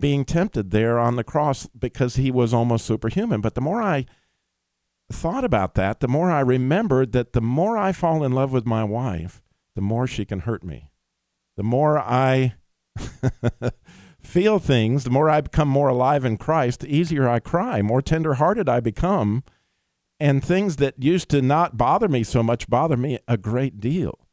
being 0.00 0.24
tempted 0.24 0.70
there 0.70 0.98
on 0.98 1.16
the 1.16 1.24
cross 1.24 1.66
because 1.78 2.16
he 2.16 2.30
was 2.30 2.54
almost 2.54 2.86
superhuman. 2.86 3.40
But 3.40 3.54
the 3.54 3.60
more 3.60 3.82
I 3.82 4.06
thought 5.10 5.44
about 5.44 5.74
that, 5.74 6.00
the 6.00 6.08
more 6.08 6.30
I 6.30 6.40
remembered 6.40 7.12
that 7.12 7.32
the 7.32 7.40
more 7.40 7.78
I 7.78 7.92
fall 7.92 8.22
in 8.22 8.32
love 8.32 8.52
with 8.52 8.66
my 8.66 8.84
wife, 8.84 9.42
the 9.74 9.80
more 9.80 10.06
she 10.06 10.24
can 10.24 10.40
hurt 10.40 10.62
me. 10.62 10.90
The 11.56 11.62
more 11.62 11.98
I 11.98 12.54
feel 14.22 14.58
things, 14.58 15.04
the 15.04 15.10
more 15.10 15.30
I 15.30 15.40
become 15.40 15.68
more 15.68 15.88
alive 15.88 16.24
in 16.24 16.36
Christ, 16.36 16.80
the 16.80 16.94
easier 16.94 17.28
I 17.28 17.40
cry, 17.40 17.82
more 17.82 18.02
tenderhearted 18.02 18.68
I 18.68 18.80
become. 18.80 19.42
And 20.20 20.42
things 20.42 20.76
that 20.76 21.02
used 21.02 21.28
to 21.30 21.40
not 21.40 21.76
bother 21.76 22.08
me 22.08 22.24
so 22.24 22.42
much 22.42 22.68
bother 22.68 22.96
me 22.96 23.18
a 23.28 23.36
great 23.36 23.80
deal. 23.80 24.27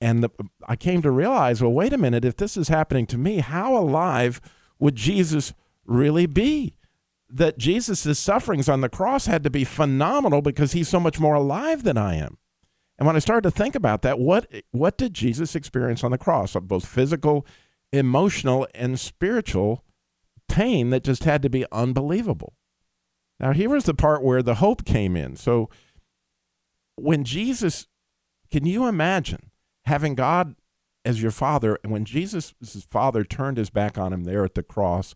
And 0.00 0.22
the, 0.22 0.30
I 0.66 0.76
came 0.76 1.02
to 1.02 1.10
realize 1.10 1.62
well, 1.62 1.72
wait 1.72 1.92
a 1.92 1.98
minute, 1.98 2.24
if 2.24 2.36
this 2.36 2.56
is 2.56 2.68
happening 2.68 3.06
to 3.06 3.18
me, 3.18 3.38
how 3.38 3.76
alive 3.76 4.40
would 4.78 4.96
Jesus 4.96 5.54
really 5.84 6.26
be? 6.26 6.74
That 7.28 7.58
Jesus' 7.58 8.18
sufferings 8.18 8.68
on 8.68 8.80
the 8.80 8.88
cross 8.88 9.26
had 9.26 9.42
to 9.44 9.50
be 9.50 9.64
phenomenal 9.64 10.42
because 10.42 10.72
he's 10.72 10.88
so 10.88 11.00
much 11.00 11.18
more 11.18 11.34
alive 11.34 11.82
than 11.82 11.96
I 11.96 12.16
am. 12.16 12.38
And 12.98 13.06
when 13.06 13.16
I 13.16 13.20
started 13.20 13.50
to 13.50 13.56
think 13.56 13.74
about 13.74 14.02
that, 14.02 14.18
what 14.18 14.46
what 14.70 14.96
did 14.96 15.14
Jesus 15.14 15.54
experience 15.56 16.04
on 16.04 16.10
the 16.10 16.18
cross? 16.18 16.54
Of 16.54 16.68
Both 16.68 16.86
physical, 16.86 17.46
emotional, 17.92 18.68
and 18.74 19.00
spiritual 19.00 19.84
pain 20.48 20.90
that 20.90 21.04
just 21.04 21.24
had 21.24 21.42
to 21.42 21.50
be 21.50 21.66
unbelievable. 21.72 22.54
Now 23.40 23.52
here 23.52 23.70
was 23.70 23.84
the 23.84 23.94
part 23.94 24.22
where 24.22 24.42
the 24.42 24.56
hope 24.56 24.84
came 24.84 25.16
in. 25.16 25.36
So 25.36 25.70
when 26.96 27.24
Jesus, 27.24 27.88
can 28.50 28.64
you 28.64 28.86
imagine 28.86 29.50
having 29.86 30.14
God 30.14 30.56
as 31.04 31.22
your 31.22 31.30
father, 31.30 31.78
and 31.82 31.92
when 31.92 32.04
Jesus' 32.04 32.54
father 32.88 33.24
turned 33.24 33.58
his 33.58 33.70
back 33.70 33.98
on 33.98 34.12
him 34.12 34.24
there 34.24 34.44
at 34.44 34.54
the 34.54 34.62
cross, 34.62 35.14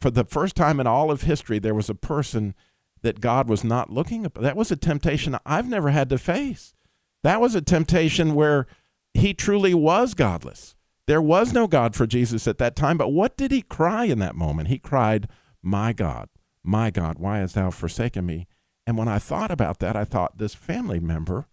for 0.00 0.10
the 0.10 0.24
first 0.24 0.54
time 0.54 0.78
in 0.78 0.86
all 0.86 1.10
of 1.10 1.22
history, 1.22 1.58
there 1.58 1.74
was 1.74 1.90
a 1.90 1.94
person 1.94 2.54
that 3.02 3.20
God 3.20 3.48
was 3.48 3.64
not 3.64 3.90
looking 3.90 4.24
at. 4.24 4.34
That 4.34 4.56
was 4.56 4.70
a 4.70 4.76
temptation 4.76 5.36
I've 5.44 5.68
never 5.68 5.90
had 5.90 6.08
to 6.10 6.18
face. 6.18 6.74
That 7.22 7.40
was 7.40 7.54
a 7.54 7.60
temptation 7.60 8.34
where 8.34 8.66
he 9.14 9.34
truly 9.34 9.74
was 9.74 10.14
godless. 10.14 10.74
There 11.06 11.22
was 11.22 11.52
no 11.52 11.66
God 11.66 11.94
for 11.94 12.06
Jesus 12.06 12.46
at 12.46 12.58
that 12.58 12.76
time. 12.76 12.98
But 12.98 13.12
what 13.12 13.36
did 13.36 13.50
he 13.50 13.62
cry 13.62 14.04
in 14.04 14.18
that 14.18 14.34
moment? 14.34 14.68
He 14.68 14.78
cried, 14.78 15.28
My 15.62 15.92
God, 15.92 16.28
my 16.62 16.90
God, 16.90 17.18
why 17.18 17.38
hast 17.38 17.54
thou 17.54 17.70
forsaken 17.70 18.26
me? 18.26 18.46
And 18.86 18.96
when 18.96 19.08
I 19.08 19.18
thought 19.18 19.50
about 19.50 19.78
that, 19.80 19.96
I 19.96 20.04
thought 20.04 20.38
this 20.38 20.54
family 20.54 21.00
member 21.00 21.46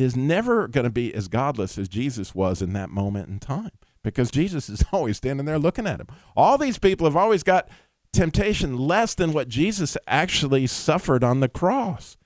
is 0.00 0.16
never 0.16 0.68
going 0.68 0.84
to 0.84 0.90
be 0.90 1.14
as 1.14 1.28
godless 1.28 1.78
as 1.78 1.88
Jesus 1.88 2.34
was 2.34 2.62
in 2.62 2.72
that 2.74 2.90
moment 2.90 3.28
in 3.28 3.38
time 3.38 3.72
because 4.02 4.30
Jesus 4.30 4.68
is 4.68 4.84
always 4.92 5.16
standing 5.16 5.46
there 5.46 5.58
looking 5.58 5.86
at 5.86 6.00
him. 6.00 6.08
All 6.36 6.58
these 6.58 6.78
people 6.78 7.06
have 7.06 7.16
always 7.16 7.42
got 7.42 7.68
temptation 8.12 8.76
less 8.76 9.14
than 9.14 9.32
what 9.32 9.48
Jesus 9.48 9.96
actually 10.06 10.66
suffered 10.66 11.22
on 11.22 11.40
the 11.40 11.48
cross. 11.48 12.16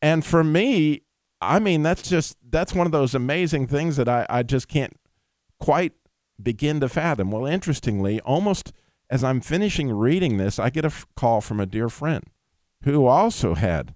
And 0.00 0.24
for 0.24 0.42
me, 0.44 1.02
I 1.40 1.58
mean, 1.58 1.82
that's 1.82 2.08
just, 2.08 2.36
that's 2.48 2.74
one 2.74 2.86
of 2.86 2.92
those 2.92 3.14
amazing 3.14 3.66
things 3.66 3.96
that 3.96 4.08
I, 4.08 4.26
I 4.28 4.42
just 4.42 4.68
can't 4.68 4.96
quite 5.60 5.92
begin 6.42 6.80
to 6.80 6.88
fathom. 6.88 7.30
Well, 7.30 7.46
interestingly, 7.46 8.20
almost 8.20 8.72
as 9.10 9.24
I'm 9.24 9.40
finishing 9.40 9.90
reading 9.90 10.36
this, 10.36 10.58
I 10.58 10.70
get 10.70 10.84
a 10.84 10.88
f- 10.88 11.06
call 11.16 11.40
from 11.40 11.60
a 11.60 11.66
dear 11.66 11.88
friend 11.88 12.24
who 12.84 13.06
also 13.06 13.54
had 13.54 13.94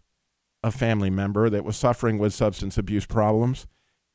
a 0.62 0.70
family 0.70 1.10
member 1.10 1.50
that 1.50 1.64
was 1.64 1.76
suffering 1.76 2.18
with 2.18 2.32
substance 2.32 2.78
abuse 2.78 3.06
problems. 3.06 3.66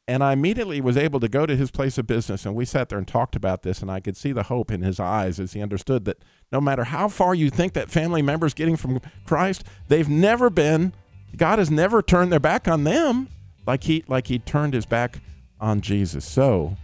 And 0.10 0.24
I 0.24 0.32
immediately 0.32 0.80
was 0.80 0.96
able 0.96 1.20
to 1.20 1.28
go 1.28 1.46
to 1.46 1.56
his 1.56 1.70
place 1.70 1.98
of 1.98 2.08
business 2.08 2.46
and 2.46 2.56
we 2.56 2.64
sat 2.64 2.88
there 2.88 2.98
and 2.98 3.08
talked 3.08 3.36
about 3.36 3.64
this. 3.64 3.82
And 3.82 3.92
I 3.92 4.00
could 4.00 4.16
see 4.16 4.32
the 4.32 4.44
hope 4.44 4.72
in 4.72 4.82
his 4.82 5.00
eyes 5.00 5.40
as 5.40 5.52
he 5.52 5.62
understood 5.62 6.06
that 6.06 6.24
no 6.52 6.62
matter 6.62 6.86
how 6.86 7.10
far 7.10 7.36
you 7.36 7.50
think 7.50 7.74
that 7.74 7.90
family 7.90 8.22
member's 8.22 8.54
getting 8.54 8.78
from 8.78 9.02
Christ, 9.26 9.66
they've 9.90 10.08
never 10.08 10.50
been, 10.50 10.94
God 11.36 11.60
has 11.60 11.70
never 11.70 12.02
turned 12.02 12.32
their 12.32 12.40
back 12.40 12.70
on 12.70 12.86
them 12.86 13.28
like 13.66 13.84
he, 13.84 14.06
like 14.08 14.28
he 14.28 14.40
turned 14.40 14.74
his 14.74 14.86
back 14.86 15.20
on 15.60 15.82
Jesus. 15.82 16.24
So 16.24 16.78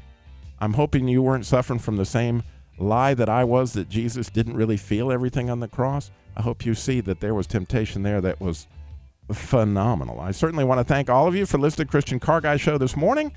I'm 0.60 0.74
hoping 0.74 1.08
you 1.08 1.22
weren't 1.22 1.46
suffering 1.46 1.80
from 1.80 1.96
the 1.96 2.06
same 2.06 2.44
lie 2.78 3.14
that 3.14 3.30
I 3.30 3.46
was 3.46 3.74
that 3.74 3.88
Jesus 3.88 4.30
didn't 4.30 4.58
really 4.58 4.78
feel 4.78 5.12
everything 5.12 5.50
on 5.50 5.62
the 5.62 5.68
cross. 5.70 6.12
I 6.36 6.42
hope 6.42 6.66
you 6.66 6.74
see 6.74 7.00
that 7.02 7.22
there 7.22 7.34
was 7.34 7.48
temptation 7.48 8.04
there 8.04 8.20
that 8.20 8.42
was 8.42 8.68
phenomenal. 9.32 10.20
I 10.20 10.32
certainly 10.32 10.64
want 10.64 10.80
to 10.80 10.84
thank 10.84 11.10
all 11.10 11.28
of 11.28 11.36
you 11.36 11.46
for 11.46 11.58
listening 11.58 11.88
to 11.88 11.92
Christian 11.92 12.20
Car 12.20 12.42
Guy 12.42 12.58
Show 12.58 12.78
this 12.78 12.96
morning. 12.96 13.32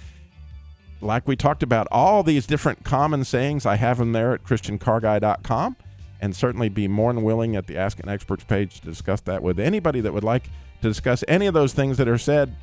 Like 1.01 1.29
we 1.29 1.37
talked 1.37 1.63
about, 1.63 1.87
all 1.91 2.23
these 2.23 2.47
different 2.47 2.85
common 2.85 3.25
sayings, 3.25 3.67
I 3.67 3.77
have 3.77 3.99
them 3.99 4.13
there 4.13 4.33
at 4.33 4.45
ChristianCarGuy.com 4.45 5.77
and 6.21 6.35
certainly 6.35 6.69
be 6.69 6.89
more 6.89 7.13
than 7.13 7.23
willing 7.23 7.57
at 7.57 7.67
the 7.67 7.77
Ask 7.77 8.01
an 8.01 8.09
Experts 8.09 8.45
page 8.45 8.81
to 8.81 8.87
discuss 8.87 9.21
that 9.23 9.43
with 9.43 9.61
anybody 9.61 10.01
that 10.01 10.13
would 10.13 10.25
like 10.25 10.45
to 10.81 10.89
discuss 10.89 11.23
any 11.29 11.47
of 11.47 11.55
those 11.55 11.73
things 11.73 11.99
that 11.99 12.09
are 12.09 12.19
said. 12.19 12.57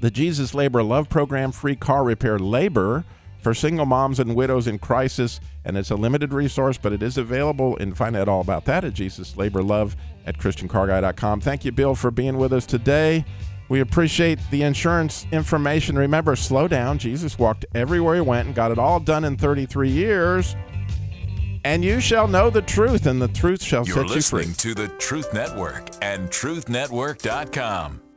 The 0.00 0.10
Jesus 0.10 0.54
Labor 0.54 0.82
Love 0.82 1.08
Program, 1.08 1.52
free 1.52 1.76
car 1.76 2.04
repair 2.04 2.38
labor 2.38 3.04
for 3.42 3.52
single 3.54 3.86
moms 3.86 4.20
and 4.20 4.34
widows 4.34 4.66
in 4.66 4.78
crisis, 4.78 5.40
and 5.64 5.76
it's 5.76 5.90
a 5.90 5.96
limited 5.96 6.32
resource, 6.32 6.78
but 6.78 6.92
it 6.92 7.02
is 7.02 7.18
available. 7.18 7.76
And 7.78 7.96
find 7.96 8.16
out 8.16 8.28
all 8.28 8.40
about 8.40 8.64
that 8.66 8.84
at 8.84 8.94
Jesus 8.94 9.36
Labor 9.36 9.62
Love 9.62 9.96
at 10.26 10.38
ChristianCarGuy.com. 10.38 11.40
Thank 11.40 11.64
you, 11.64 11.72
Bill, 11.72 11.94
for 11.94 12.10
being 12.10 12.38
with 12.38 12.52
us 12.52 12.66
today. 12.66 13.24
We 13.68 13.80
appreciate 13.80 14.38
the 14.50 14.62
insurance 14.62 15.26
information. 15.32 15.96
Remember, 15.96 16.36
slow 16.36 16.68
down. 16.68 16.98
Jesus 16.98 17.38
walked 17.38 17.64
everywhere 17.74 18.16
he 18.16 18.20
went 18.20 18.46
and 18.46 18.54
got 18.54 18.70
it 18.70 18.78
all 18.78 19.00
done 19.00 19.24
in 19.24 19.36
33 19.36 19.88
years. 19.90 20.54
And 21.64 21.84
you 21.84 22.00
shall 22.00 22.26
know 22.26 22.50
the 22.50 22.60
truth, 22.62 23.06
and 23.06 23.22
the 23.22 23.28
truth 23.28 23.62
shall 23.62 23.86
You're 23.86 23.96
set 23.96 24.16
you 24.16 24.20
free. 24.22 24.38
listening 24.40 24.54
to 24.56 24.74
the 24.74 24.88
Truth 24.98 25.32
Network 25.32 25.90
and 26.02 26.28
TruthNetwork.com. 26.28 28.02